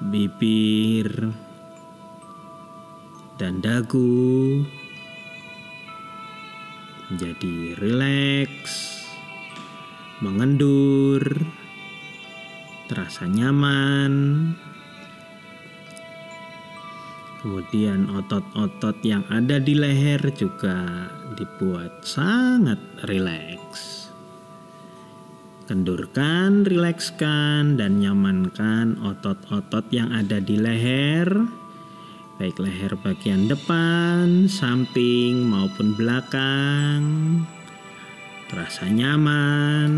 bibir, 0.00 1.28
dan 3.36 3.60
dagu 3.60 4.64
menjadi 7.10 7.78
rileks, 7.78 9.06
mengendur, 10.18 11.22
terasa 12.90 13.30
nyaman. 13.30 14.14
Kemudian 17.42 18.10
otot-otot 18.10 18.98
yang 19.06 19.22
ada 19.30 19.62
di 19.62 19.78
leher 19.78 20.18
juga 20.34 21.06
dibuat 21.38 22.02
sangat 22.02 22.80
rileks. 23.06 24.10
Kendurkan, 25.70 26.66
rilekskan, 26.66 27.78
dan 27.78 28.02
nyamankan 28.02 28.98
otot-otot 29.02 29.86
yang 29.94 30.10
ada 30.10 30.42
di 30.42 30.58
leher, 30.58 31.26
baik 32.36 32.60
leher 32.60 32.92
bagian 33.00 33.48
depan, 33.48 34.44
samping, 34.48 35.48
maupun 35.48 35.96
belakang. 35.96 37.02
Terasa 38.46 38.86
nyaman. 38.86 39.92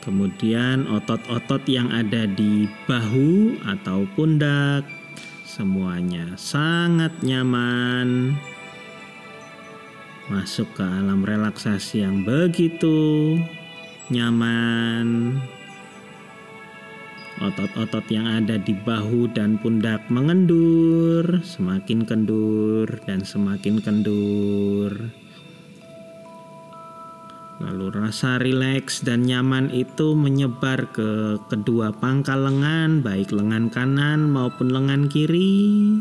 Kemudian 0.00 0.86
otot-otot 0.86 1.66
yang 1.66 1.90
ada 1.90 2.30
di 2.30 2.70
bahu 2.86 3.58
atau 3.66 4.06
pundak, 4.14 4.86
semuanya 5.42 6.38
sangat 6.38 7.10
nyaman 7.26 8.38
masuk 10.26 10.66
ke 10.74 10.82
alam 10.82 11.22
relaksasi 11.22 12.02
yang 12.02 12.26
begitu 12.26 13.38
nyaman, 14.10 15.38
Otot-otot 17.36 18.08
yang 18.08 18.24
ada 18.24 18.56
di 18.56 18.72
bahu 18.72 19.28
dan 19.28 19.60
pundak 19.60 20.08
mengendur, 20.08 21.44
semakin 21.44 22.08
kendur 22.08 22.88
dan 23.04 23.28
semakin 23.28 23.84
kendur. 23.84 25.12
Lalu 27.60 27.92
rasa 27.92 28.40
rileks 28.40 29.04
dan 29.04 29.28
nyaman 29.28 29.68
itu 29.68 30.16
menyebar 30.16 30.88
ke 30.96 31.36
kedua 31.52 31.92
pangkal 31.92 32.40
lengan, 32.48 33.04
baik 33.04 33.28
lengan 33.28 33.68
kanan 33.68 34.32
maupun 34.32 34.72
lengan 34.72 35.04
kiri. 35.12 36.00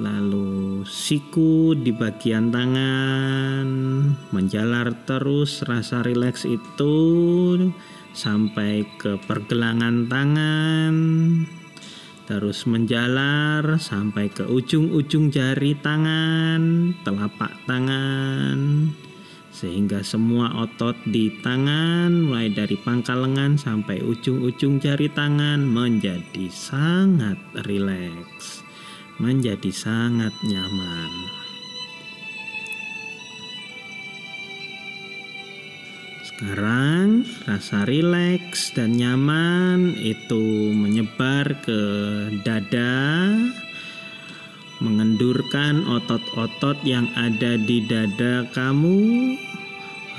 Lalu 0.00 0.88
siku 0.88 1.76
di 1.76 1.92
bagian 1.92 2.48
tangan 2.48 3.68
menjalar 4.32 4.96
terus 5.04 5.60
rasa 5.66 6.00
rileks 6.00 6.48
itu 6.48 6.96
sampai 8.12 8.84
ke 8.96 9.16
pergelangan 9.24 10.08
tangan, 10.08 10.94
terus 12.28 12.68
menjalar 12.68 13.80
sampai 13.80 14.28
ke 14.28 14.44
ujung-ujung 14.44 15.32
jari 15.32 15.72
tangan, 15.80 16.92
telapak 17.04 17.56
tangan, 17.64 18.92
sehingga 19.48 20.04
semua 20.04 20.52
otot 20.60 20.94
di 21.08 21.32
tangan, 21.40 22.28
mulai 22.28 22.52
dari 22.52 22.76
pangkal 22.76 23.24
lengan 23.24 23.56
sampai 23.56 24.04
ujung-ujung 24.04 24.78
jari 24.78 25.08
tangan, 25.08 25.64
menjadi 25.64 26.46
sangat 26.52 27.40
rileks, 27.64 28.60
menjadi 29.16 29.72
sangat 29.72 30.36
nyaman. 30.44 31.37
Sekarang 36.28 37.24
rasa 37.48 37.88
rileks 37.88 38.76
dan 38.76 39.00
nyaman 39.00 39.96
itu 39.96 40.68
menyebar 40.76 41.56
ke 41.64 41.80
dada, 42.44 43.32
mengendurkan 44.84 45.88
otot-otot 45.88 46.84
yang 46.84 47.08
ada 47.16 47.56
di 47.56 47.80
dada 47.88 48.44
kamu. 48.52 49.40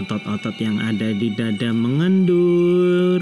Otot-otot 0.01 0.57
yang 0.57 0.81
ada 0.81 1.13
di 1.13 1.29
dada 1.37 1.69
mengendur, 1.69 3.21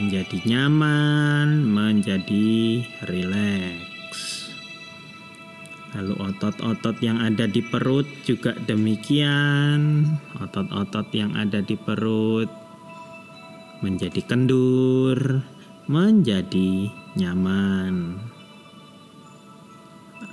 menjadi 0.00 0.38
nyaman, 0.48 1.68
menjadi 1.68 2.80
rileks. 3.04 3.93
Lalu 5.94 6.14
otot-otot 6.18 6.98
yang 6.98 7.22
ada 7.22 7.46
di 7.46 7.62
perut 7.62 8.06
juga 8.26 8.50
demikian. 8.66 10.02
Otot-otot 10.42 11.06
yang 11.14 11.30
ada 11.38 11.62
di 11.62 11.78
perut 11.78 12.50
menjadi 13.78 14.20
kendur, 14.26 15.44
menjadi 15.86 16.90
nyaman. 17.14 18.18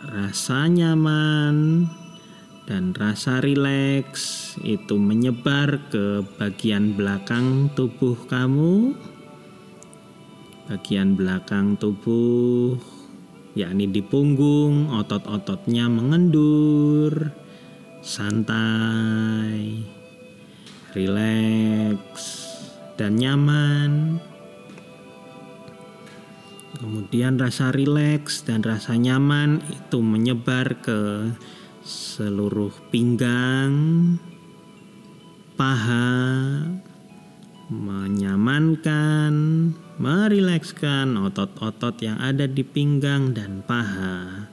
Rasa 0.02 0.66
nyaman 0.66 1.86
dan 2.66 2.98
rasa 2.98 3.38
rileks 3.38 4.56
itu 4.66 4.98
menyebar 4.98 5.78
ke 5.94 6.26
bagian 6.42 6.98
belakang 6.98 7.70
tubuh 7.78 8.18
kamu. 8.26 8.98
Bagian 10.72 11.14
belakang 11.20 11.78
tubuh 11.78 12.80
yakni 13.56 13.92
di 13.92 14.00
punggung, 14.00 14.92
otot-ototnya 14.96 15.92
mengendur, 15.92 17.36
santai, 18.00 19.84
rileks, 20.96 22.24
dan 22.96 23.20
nyaman. 23.20 24.22
Kemudian 26.82 27.38
rasa 27.38 27.70
rileks 27.70 28.42
dan 28.42 28.66
rasa 28.66 28.98
nyaman 28.98 29.62
itu 29.70 30.02
menyebar 30.02 30.82
ke 30.82 31.30
seluruh 31.86 32.74
pinggang, 32.90 34.18
paha, 35.54 36.66
menyamankan, 37.70 39.34
merilekskan 40.02 41.14
otot-otot 41.14 42.02
yang 42.02 42.18
ada 42.18 42.50
di 42.50 42.66
pinggang 42.66 43.38
dan 43.38 43.62
paha, 43.62 44.50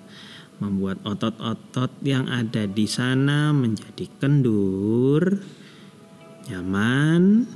membuat 0.61 1.01
otot-otot 1.09 1.89
yang 2.05 2.29
ada 2.29 2.69
di 2.69 2.85
sana 2.85 3.57
menjadi 3.57 4.05
kendur, 4.21 5.41
nyaman, 6.53 7.49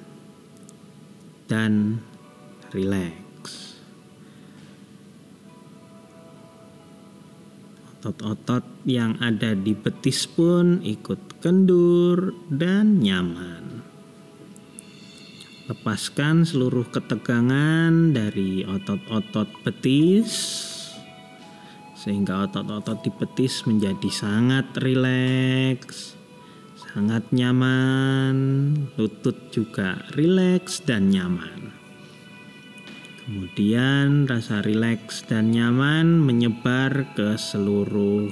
dan 1.45 2.01
rileks. 2.72 3.76
Otot-otot 8.01 8.64
yang 8.88 9.20
ada 9.20 9.53
di 9.53 9.76
betis 9.76 10.24
pun 10.24 10.80
ikut 10.80 11.45
kendur 11.45 12.32
dan 12.49 13.05
nyaman. 13.05 13.82
Lepaskan 15.72 16.44
seluruh 16.44 16.84
ketegangan 16.92 18.12
dari 18.12 18.60
otot-otot 18.60 19.48
betis 19.64 20.28
sehingga 21.96 22.44
otot-otot 22.44 23.00
di 23.00 23.08
betis 23.08 23.64
menjadi 23.64 24.10
sangat 24.12 24.68
rileks, 24.84 26.12
sangat 26.76 27.24
nyaman, 27.32 28.36
lutut 29.00 29.48
juga 29.48 29.96
rileks 30.12 30.84
dan 30.84 31.08
nyaman. 31.08 31.72
Kemudian 33.24 34.28
rasa 34.28 34.60
rileks 34.60 35.24
dan 35.24 35.56
nyaman 35.56 36.20
menyebar 36.20 37.16
ke 37.16 37.32
seluruh 37.40 38.28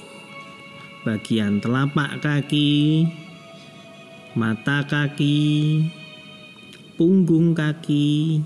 bagian 1.09 1.57
telapak 1.64 2.20
kaki, 2.20 3.09
mata 4.36 4.84
kaki, 4.84 5.88
punggung 7.01 7.57
kaki 7.57 8.45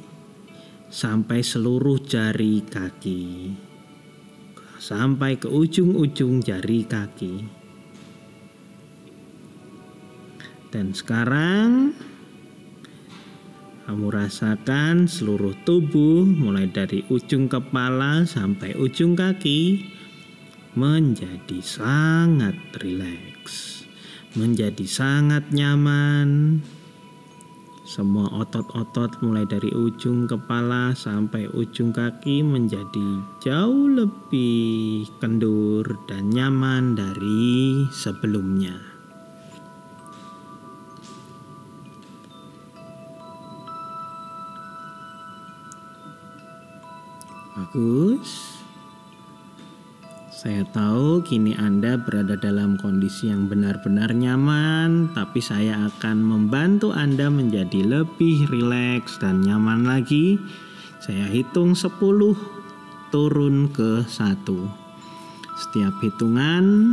sampai 0.86 1.42
seluruh 1.42 1.98
jari 2.06 2.62
kaki, 2.62 3.50
sampai 4.78 5.42
ke 5.42 5.50
ujung-ujung 5.50 6.38
jari 6.38 6.86
kaki. 6.86 7.42
Dan 10.70 10.94
sekarang 10.94 11.98
kamu 13.90 14.06
rasakan 14.06 15.10
seluruh 15.10 15.58
tubuh 15.66 16.22
mulai 16.22 16.70
dari 16.70 17.02
ujung 17.10 17.50
kepala 17.50 18.22
sampai 18.22 18.78
ujung 18.78 19.18
kaki 19.18 19.82
menjadi 20.78 21.58
sangat 21.58 22.54
rileks, 22.78 23.82
menjadi 24.38 24.86
sangat 24.86 25.50
nyaman, 25.50 26.62
semua 27.84 28.32
otot-otot 28.32 29.20
mulai 29.20 29.44
dari 29.44 29.68
ujung 29.76 30.24
kepala 30.24 30.96
sampai 30.96 31.44
ujung 31.52 31.92
kaki 31.92 32.40
menjadi 32.40 33.20
jauh 33.44 33.92
lebih 33.92 35.04
kendur 35.20 35.84
dan 36.08 36.32
nyaman 36.32 36.96
dari 36.96 37.84
sebelumnya. 37.92 38.72
Bagus. 47.52 48.53
Saya 50.44 50.60
tahu 50.76 51.24
kini 51.24 51.56
Anda 51.56 51.96
berada 51.96 52.36
dalam 52.36 52.76
kondisi 52.76 53.32
yang 53.32 53.48
benar-benar 53.48 54.12
nyaman, 54.12 55.08
tapi 55.16 55.40
saya 55.40 55.88
akan 55.88 56.20
membantu 56.20 56.92
Anda 56.92 57.32
menjadi 57.32 57.80
lebih 57.80 58.52
rileks 58.52 59.16
dan 59.24 59.40
nyaman 59.40 59.88
lagi. 59.88 60.36
Saya 61.00 61.32
hitung 61.32 61.72
10 61.72 61.96
turun 63.08 63.72
ke 63.72 64.04
1. 64.04 64.44
Setiap 65.64 65.96
hitungan 66.04 66.92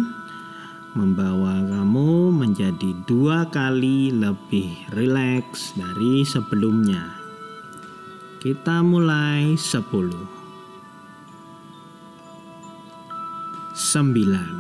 membawa 0.96 1.60
kamu 1.68 2.32
menjadi 2.32 2.96
dua 3.04 3.52
kali 3.52 4.16
lebih 4.16 4.96
rileks 4.96 5.76
dari 5.76 6.24
sebelumnya. 6.24 7.04
Kita 8.40 8.80
mulai 8.80 9.60
10. 9.60 10.41
Sembilan, 13.82 14.54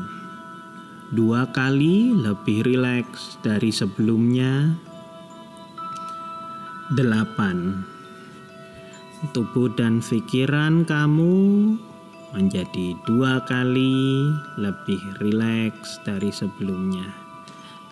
Dua 1.13 1.45
kali 1.53 2.09
lebih 2.09 2.65
rileks 2.65 3.37
dari 3.45 3.69
sebelumnya. 3.69 4.73
Delapan, 6.89 7.85
Tubuh 9.29 9.77
dan 9.77 10.01
pikiran 10.01 10.89
kamu 10.89 11.37
menjadi 12.33 12.97
dua 13.05 13.45
kali 13.45 14.25
lebih 14.57 15.21
rileks 15.21 16.01
dari 16.01 16.33
sebelumnya. 16.33 17.05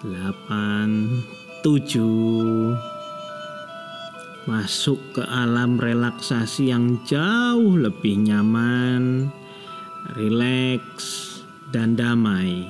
Delapan, 0.01 1.13
tujuh, 1.61 2.73
masuk 4.49 4.97
ke 5.13 5.21
alam 5.29 5.77
relaksasi 5.77 6.73
yang 6.73 6.97
jauh 7.05 7.77
lebih 7.77 8.17
nyaman, 8.17 9.29
rileks, 10.17 11.39
dan 11.69 11.93
damai. 11.93 12.65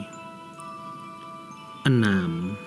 6. 1.87 2.57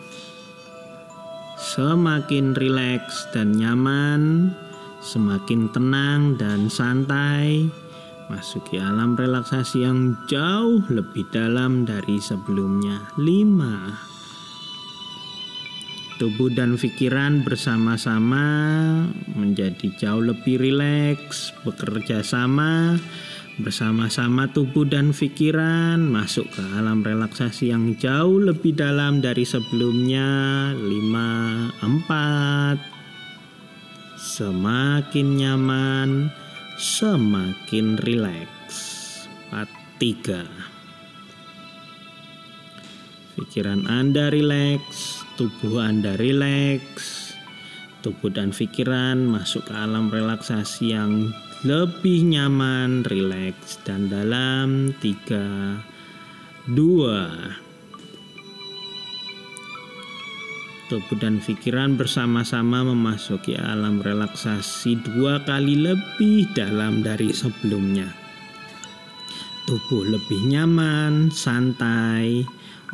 Semakin 1.61 2.57
rileks 2.57 3.29
dan 3.37 3.53
nyaman, 3.53 4.53
semakin 5.05 5.68
tenang 5.73 6.41
dan 6.41 6.73
santai, 6.73 7.68
masuki 8.33 8.81
alam 8.81 9.12
relaksasi 9.12 9.85
yang 9.85 10.16
jauh 10.25 10.81
lebih 10.89 11.29
dalam 11.29 11.85
dari 11.85 12.16
sebelumnya. 12.20 13.12
5 13.20 14.12
tubuh 16.23 16.55
dan 16.55 16.79
pikiran 16.79 17.43
bersama-sama 17.43 18.47
menjadi 19.35 19.91
jauh 19.99 20.23
lebih 20.23 20.55
rileks, 20.55 21.51
bekerja 21.66 22.23
sama 22.23 22.95
bersama-sama 23.62 24.50
tubuh 24.50 24.82
dan 24.82 25.14
pikiran 25.14 26.02
masuk 26.02 26.50
ke 26.50 26.62
alam 26.74 27.06
relaksasi 27.06 27.70
yang 27.70 27.94
jauh 27.94 28.42
lebih 28.42 28.74
dalam 28.74 29.22
dari 29.22 29.46
sebelumnya. 29.46 30.74
5 30.74 31.78
4 31.80 32.82
Semakin 34.18 35.28
nyaman, 35.38 36.34
semakin 36.74 38.02
rileks. 38.02 38.78
4 39.54 39.70
3 40.02 40.42
Pikiran 43.38 43.86
Anda 43.86 44.28
rileks, 44.28 45.22
tubuh 45.38 45.80
Anda 45.80 46.18
rileks, 46.18 47.32
tubuh 48.02 48.34
dan 48.34 48.50
pikiran 48.50 49.22
masuk 49.24 49.70
ke 49.70 49.74
alam 49.78 50.10
relaksasi 50.10 50.92
yang 50.92 51.30
lebih 51.62 52.26
nyaman, 52.26 53.06
rileks 53.06 53.78
dan 53.86 54.10
dalam 54.10 54.90
tiga, 54.98 55.78
dua. 56.66 57.30
Tubuh 60.90 61.16
dan 61.22 61.38
pikiran 61.38 61.94
bersama-sama 61.94 62.82
memasuki 62.82 63.54
alam 63.54 64.02
relaksasi 64.02 65.06
dua 65.06 65.40
kali 65.46 65.78
lebih 65.78 66.50
dalam 66.52 67.00
dari 67.00 67.30
sebelumnya. 67.30 68.10
Tubuh 69.62 70.02
lebih 70.02 70.42
nyaman, 70.50 71.30
santai, 71.30 72.42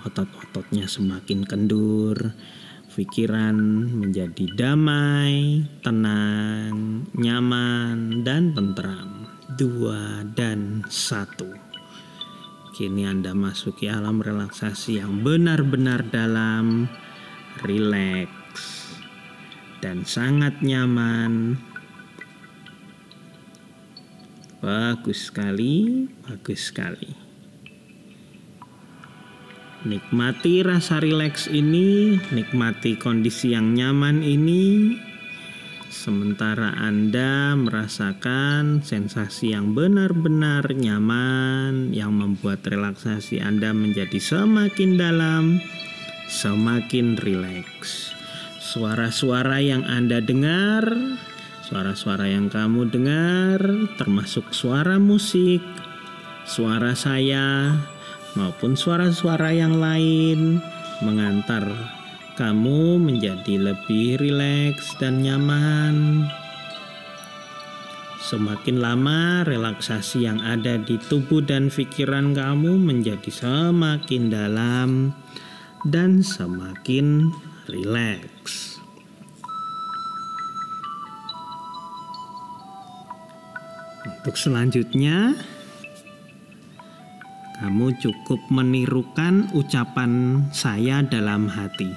otot-ototnya 0.05 0.85
semakin 0.85 1.49
kendur, 1.49 2.37
pikiran 2.99 3.55
menjadi 3.95 4.59
damai, 4.59 5.63
tenang, 5.87 7.07
nyaman, 7.15 8.27
dan 8.27 8.51
tentram. 8.59 9.31
Dua 9.55 10.27
dan 10.35 10.83
satu. 10.91 11.47
Kini 12.75 13.07
Anda 13.07 13.39
masuki 13.39 13.87
alam 13.87 14.19
relaksasi 14.19 14.99
yang 14.99 15.23
benar-benar 15.23 16.11
dalam, 16.11 16.91
rileks, 17.63 18.99
dan 19.79 20.03
sangat 20.03 20.59
nyaman. 20.59 21.55
Bagus 24.59 25.31
sekali, 25.31 26.07
bagus 26.27 26.75
sekali. 26.75 27.28
Nikmati 29.89 30.61
rasa 30.61 31.01
rileks 31.01 31.49
ini, 31.49 32.21
nikmati 32.37 33.01
kondisi 33.01 33.57
yang 33.57 33.73
nyaman 33.73 34.21
ini. 34.21 34.93
Sementara 35.89 36.77
Anda 36.77 37.57
merasakan 37.57 38.85
sensasi 38.85 39.57
yang 39.57 39.73
benar-benar 39.73 40.77
nyaman 40.77 41.97
yang 41.97 42.13
membuat 42.21 42.69
relaksasi 42.69 43.41
Anda 43.41 43.73
menjadi 43.73 44.21
semakin 44.21 45.01
dalam, 45.01 45.57
semakin 46.29 47.17
rileks. 47.17 48.13
Suara-suara 48.61 49.57
yang 49.65 49.89
Anda 49.89 50.21
dengar, 50.21 50.85
suara-suara 51.65 52.29
yang 52.29 52.53
kamu 52.53 52.93
dengar, 52.93 53.65
termasuk 53.97 54.53
suara 54.53 55.01
musik, 55.01 55.65
suara 56.45 56.93
saya, 56.93 57.73
maupun 58.39 58.79
suara-suara 58.79 59.51
yang 59.51 59.83
lain 59.83 60.63
mengantar 61.03 61.67
kamu 62.39 63.03
menjadi 63.03 63.59
lebih 63.59 64.23
rileks 64.23 64.95
dan 65.03 65.27
nyaman. 65.27 66.31
Semakin 68.23 68.79
lama 68.79 69.43
relaksasi 69.43 70.23
yang 70.31 70.39
ada 70.47 70.79
di 70.79 71.03
tubuh 71.11 71.43
dan 71.43 71.67
pikiran 71.67 72.31
kamu 72.39 72.79
menjadi 72.79 73.27
semakin 73.27 74.31
dalam 74.31 75.11
dan 75.83 76.23
semakin 76.23 77.35
rileks. 77.67 78.79
Untuk 84.07 84.35
selanjutnya, 84.39 85.35
kamu 87.59 87.99
cukup 87.99 88.39
menirukan 88.55 89.51
ucapan 89.51 90.47
saya 90.55 91.03
dalam 91.03 91.51
hati. 91.51 91.91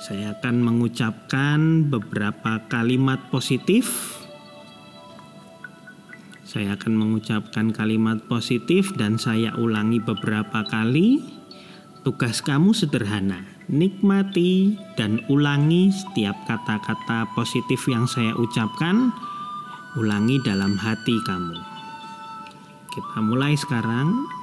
Saya 0.00 0.32
akan 0.32 0.64
mengucapkan 0.64 1.84
beberapa 1.92 2.64
kalimat 2.72 3.20
positif. 3.28 4.16
Saya 6.48 6.80
akan 6.80 6.96
mengucapkan 6.96 7.76
kalimat 7.76 8.24
positif 8.24 8.96
dan 8.96 9.20
saya 9.20 9.52
ulangi 9.60 10.00
beberapa 10.00 10.64
kali. 10.64 11.20
Tugas 12.08 12.40
kamu 12.40 12.72
sederhana, 12.72 13.44
nikmati 13.68 14.80
dan 14.96 15.20
ulangi 15.28 15.92
setiap 15.92 16.34
kata-kata 16.48 17.28
positif 17.36 17.84
yang 17.84 18.08
saya 18.08 18.32
ucapkan. 18.40 19.12
Ulangi 20.00 20.40
dalam 20.40 20.72
hati 20.80 21.20
kamu. 21.28 21.60
Kita 22.90 23.20
mulai 23.20 23.52
sekarang. 23.60 24.40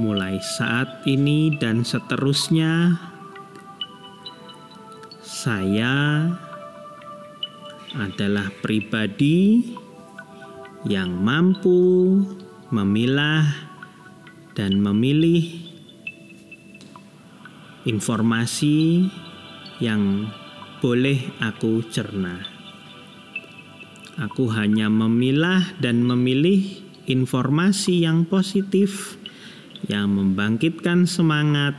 Mulai 0.00 0.40
saat 0.40 1.04
ini 1.04 1.52
dan 1.60 1.84
seterusnya, 1.84 2.96
saya 5.20 6.28
adalah 7.92 8.48
pribadi 8.64 9.60
yang 10.88 11.12
mampu 11.20 12.24
memilah 12.72 13.44
dan 14.56 14.80
memilih 14.80 15.44
informasi 17.84 19.08
yang 19.76 20.32
boleh 20.80 21.20
aku 21.44 21.84
cerna. 21.92 22.40
Aku 24.20 24.48
hanya 24.52 24.88
memilah 24.92 25.76
dan 25.80 26.04
memilih 26.04 26.84
informasi 27.08 28.04
yang 28.04 28.28
positif 28.28 29.20
yang 29.90 30.14
membangkitkan 30.14 31.08
semangat, 31.08 31.74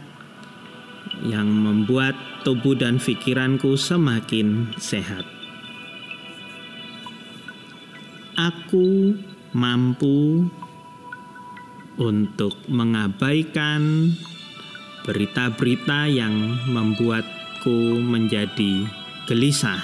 yang 1.23 1.47
membuat 1.47 2.15
tubuh 2.43 2.75
dan 2.75 2.99
pikiranku 2.99 3.79
semakin 3.79 4.75
sehat. 4.75 5.23
Aku 8.33 9.13
mampu 9.53 10.49
untuk 12.01 12.57
mengabaikan 12.65 14.09
berita-berita 15.05 16.09
yang 16.09 16.57
membuatku 16.65 18.01
menjadi 18.01 18.89
gelisah. 19.29 19.79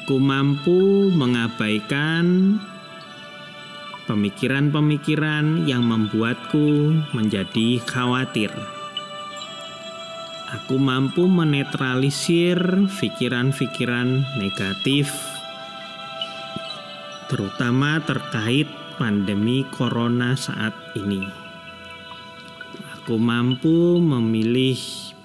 Aku 0.00 0.22
mampu 0.22 1.10
mengabaikan 1.10 2.56
pemikiran-pemikiran 4.10 5.70
yang 5.70 5.86
membuatku 5.86 6.98
menjadi 7.14 7.78
khawatir. 7.86 8.50
Aku 10.50 10.82
mampu 10.82 11.30
menetralisir 11.30 12.58
pikiran-pikiran 12.90 14.26
negatif, 14.42 15.14
terutama 17.30 18.02
terkait 18.02 18.66
pandemi 18.98 19.62
corona 19.70 20.34
saat 20.34 20.74
ini. 20.98 21.22
Aku 22.98 23.14
mampu 23.14 24.02
memilih 24.02 24.74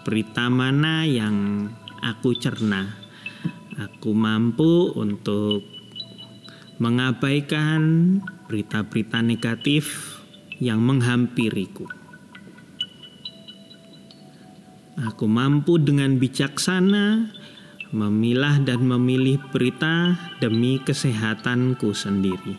berita 0.05 0.45
mana 0.53 1.09
yang 1.09 1.65
aku 2.05 2.37
cerna. 2.37 2.93
Aku 3.81 4.13
mampu 4.13 4.93
untuk 4.93 5.74
mengabaikan 6.75 8.19
berita-berita 8.51 9.23
negatif 9.23 10.19
yang 10.59 10.83
menghampiriku. 10.83 11.87
Aku 14.95 15.27
mampu 15.27 15.75
dengan 15.75 16.15
bijaksana 16.15 17.31
memilah 17.91 18.63
dan 18.63 18.83
memilih 18.83 19.39
berita 19.51 20.15
demi 20.39 20.79
kesehatanku 20.83 21.91
sendiri, 21.91 22.55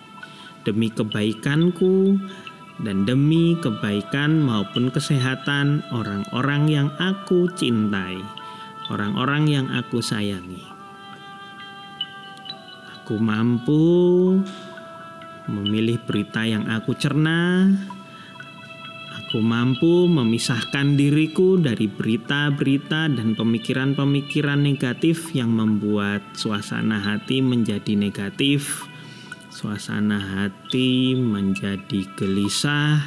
demi 0.65 0.93
kebaikanku, 0.93 2.21
dan 2.85 3.09
demi 3.09 3.57
kebaikan 3.61 4.45
maupun 4.45 4.93
kesehatan 4.93 5.81
orang-orang 5.93 6.69
yang 6.69 6.89
aku 7.01 7.49
cintai, 7.57 8.21
orang-orang 8.93 9.49
yang 9.49 9.67
aku 9.73 10.05
sayangi. 10.05 10.76
Aku 13.07 13.23
mampu 13.23 14.35
memilih 15.47 16.03
berita 16.03 16.43
yang 16.43 16.67
aku 16.67 16.91
cerna. 16.99 17.71
Aku 19.23 19.39
mampu 19.39 20.11
memisahkan 20.11 20.99
diriku 20.99 21.55
dari 21.55 21.87
berita-berita 21.87 23.07
dan 23.07 23.39
pemikiran-pemikiran 23.39 24.59
negatif 24.59 25.31
yang 25.39 25.55
membuat 25.55 26.35
suasana 26.35 26.99
hati 26.99 27.39
menjadi 27.47 27.95
negatif 27.95 28.91
Suasana 29.55 30.19
hati 30.19 31.15
menjadi 31.15 32.11
gelisah, 32.19 33.07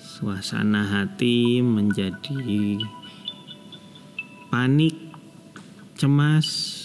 suasana 0.00 0.82
hati 0.88 1.60
menjadi 1.60 2.80
panik, 4.48 4.96
cemas. 6.00 6.79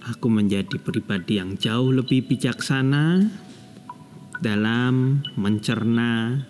Aku 0.00 0.32
menjadi 0.32 0.80
pribadi 0.80 1.36
yang 1.36 1.60
jauh 1.60 1.92
lebih 1.92 2.24
bijaksana 2.24 3.20
dalam 4.40 5.20
mencerna 5.36 6.40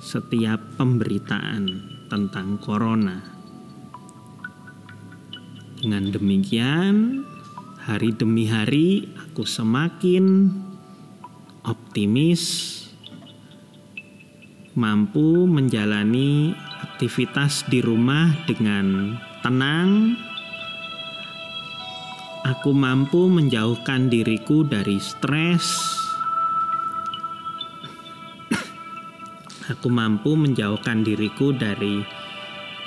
setiap 0.00 0.80
pemberitaan 0.80 1.68
tentang 2.08 2.56
corona. 2.56 3.20
Dengan 5.80 6.08
demikian, 6.08 7.24
hari 7.84 8.16
demi 8.16 8.48
hari 8.48 9.12
aku 9.28 9.44
semakin 9.44 10.48
optimis, 11.68 12.42
mampu 14.72 15.44
menjalani 15.44 16.56
aktivitas 16.80 17.68
di 17.68 17.84
rumah 17.84 18.32
dengan 18.48 19.16
tenang. 19.44 20.16
Aku 22.50 22.74
mampu 22.74 23.30
menjauhkan 23.30 24.10
diriku 24.10 24.66
dari 24.66 24.98
stres. 24.98 25.70
Aku 29.70 29.86
mampu 29.86 30.34
menjauhkan 30.34 31.06
diriku 31.06 31.54
dari 31.54 32.02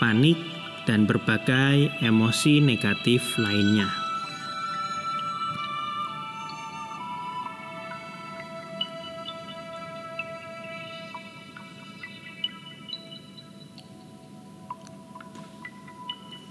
panik 0.04 0.36
dan 0.84 1.08
berbagai 1.08 1.96
emosi 2.04 2.60
negatif 2.60 3.40
lainnya. 3.40 3.88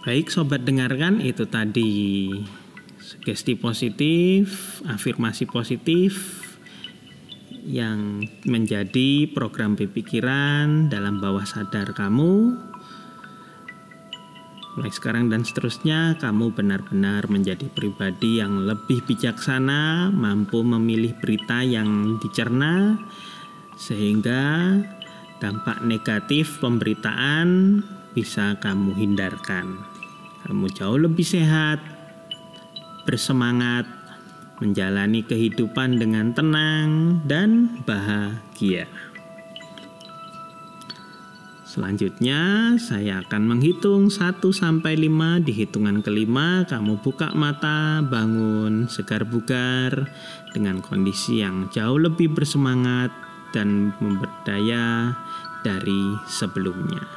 Baik 0.01 0.33
sobat 0.33 0.65
dengarkan 0.65 1.21
itu 1.21 1.45
tadi 1.45 1.93
sugesti 3.13 3.61
positif, 3.61 4.81
afirmasi 4.89 5.45
positif 5.45 6.41
yang 7.69 8.25
menjadi 8.49 9.29
program 9.31 9.77
pikiran 9.77 10.89
dalam 10.89 11.21
bawah 11.21 11.45
sadar 11.45 11.93
kamu 11.93 12.57
Mulai 14.73 14.89
sekarang 14.89 15.29
dan 15.29 15.45
seterusnya, 15.45 16.17
kamu 16.17 16.57
benar-benar 16.57 17.29
menjadi 17.29 17.69
pribadi 17.69 18.41
yang 18.41 18.65
lebih 18.65 19.05
bijaksana, 19.05 20.09
mampu 20.09 20.65
memilih 20.65 21.13
berita 21.21 21.61
yang 21.61 22.17
dicerna, 22.25 22.97
sehingga 23.77 24.73
dampak 25.45 25.85
negatif 25.85 26.57
pemberitaan 26.65 27.85
bisa 28.17 28.57
kamu 28.65 28.97
hindarkan. 28.97 29.77
Kamu 30.49 30.73
jauh 30.73 30.97
lebih 30.97 31.29
sehat, 31.29 31.92
bersemangat, 33.05 33.85
menjalani 34.63 35.27
kehidupan 35.27 35.99
dengan 35.99 36.31
tenang 36.31 37.19
dan 37.27 37.83
bahagia. 37.83 38.87
Selanjutnya 41.73 42.77
saya 42.77 43.25
akan 43.25 43.49
menghitung 43.49 44.13
1 44.13 44.45
sampai 44.53 44.93
5 44.93 45.41
di 45.41 45.57
hitungan 45.57 46.05
kelima 46.05 46.69
kamu 46.69 47.01
buka 47.01 47.33
mata, 47.33 48.05
bangun, 48.05 48.93
segar 48.93 49.25
bugar 49.25 50.05
dengan 50.53 50.85
kondisi 50.85 51.41
yang 51.41 51.73
jauh 51.73 51.97
lebih 51.97 52.29
bersemangat 52.37 53.09
dan 53.57 53.97
memberdaya 54.05 55.17
dari 55.65 56.21
sebelumnya. 56.29 57.09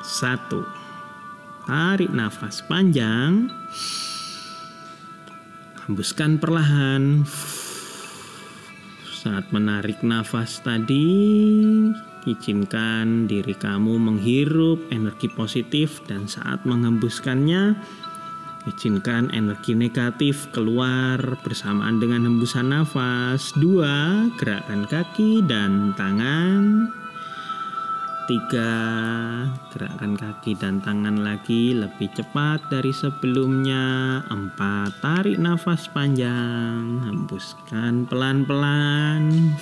1. 0.00 1.68
Tarik 1.68 2.08
nafas 2.16 2.64
panjang. 2.64 3.52
Hembuskan 5.86 6.42
perlahan. 6.42 7.22
Saat 9.06 9.54
menarik 9.54 10.02
nafas 10.02 10.58
tadi, 10.62 11.14
Izinkan 12.26 13.30
diri 13.30 13.54
kamu 13.54 14.02
menghirup 14.02 14.82
energi 14.90 15.30
positif 15.30 16.02
dan 16.10 16.26
saat 16.26 16.66
menghembuskannya, 16.66 17.78
izinkan 18.66 19.30
energi 19.30 19.78
negatif 19.78 20.50
keluar 20.50 21.22
bersamaan 21.46 22.02
dengan 22.02 22.26
hembusan 22.26 22.74
nafas. 22.74 23.54
Dua, 23.54 24.26
gerakan 24.42 24.90
kaki 24.90 25.46
dan 25.46 25.94
tangan. 25.94 26.90
Tiga, 28.26 28.74
gerakan 29.70 30.18
kaki 30.18 30.58
dan 30.58 30.82
tangan 30.82 31.22
lagi 31.22 31.70
lebih 31.70 32.10
cepat 32.10 32.58
dari 32.74 32.90
sebelumnya. 32.90 34.18
Empat, 34.26 34.98
tarik 34.98 35.38
nafas 35.38 35.86
panjang, 35.94 37.06
hembuskan 37.06 38.02
pelan-pelan. 38.10 39.54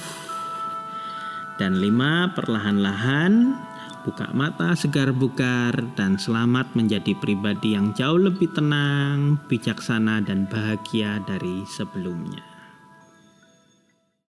Dan 1.61 1.77
lima, 1.77 2.33
perlahan-lahan 2.33 3.53
buka 4.09 4.33
mata 4.33 4.73
segar 4.73 5.13
bugar 5.13 5.77
dan 5.93 6.17
selamat 6.17 6.73
menjadi 6.73 7.13
pribadi 7.21 7.77
yang 7.77 7.93
jauh 7.93 8.17
lebih 8.17 8.49
tenang, 8.57 9.37
bijaksana 9.45 10.25
dan 10.25 10.49
bahagia 10.49 11.21
dari 11.29 11.69
sebelumnya. 11.69 12.54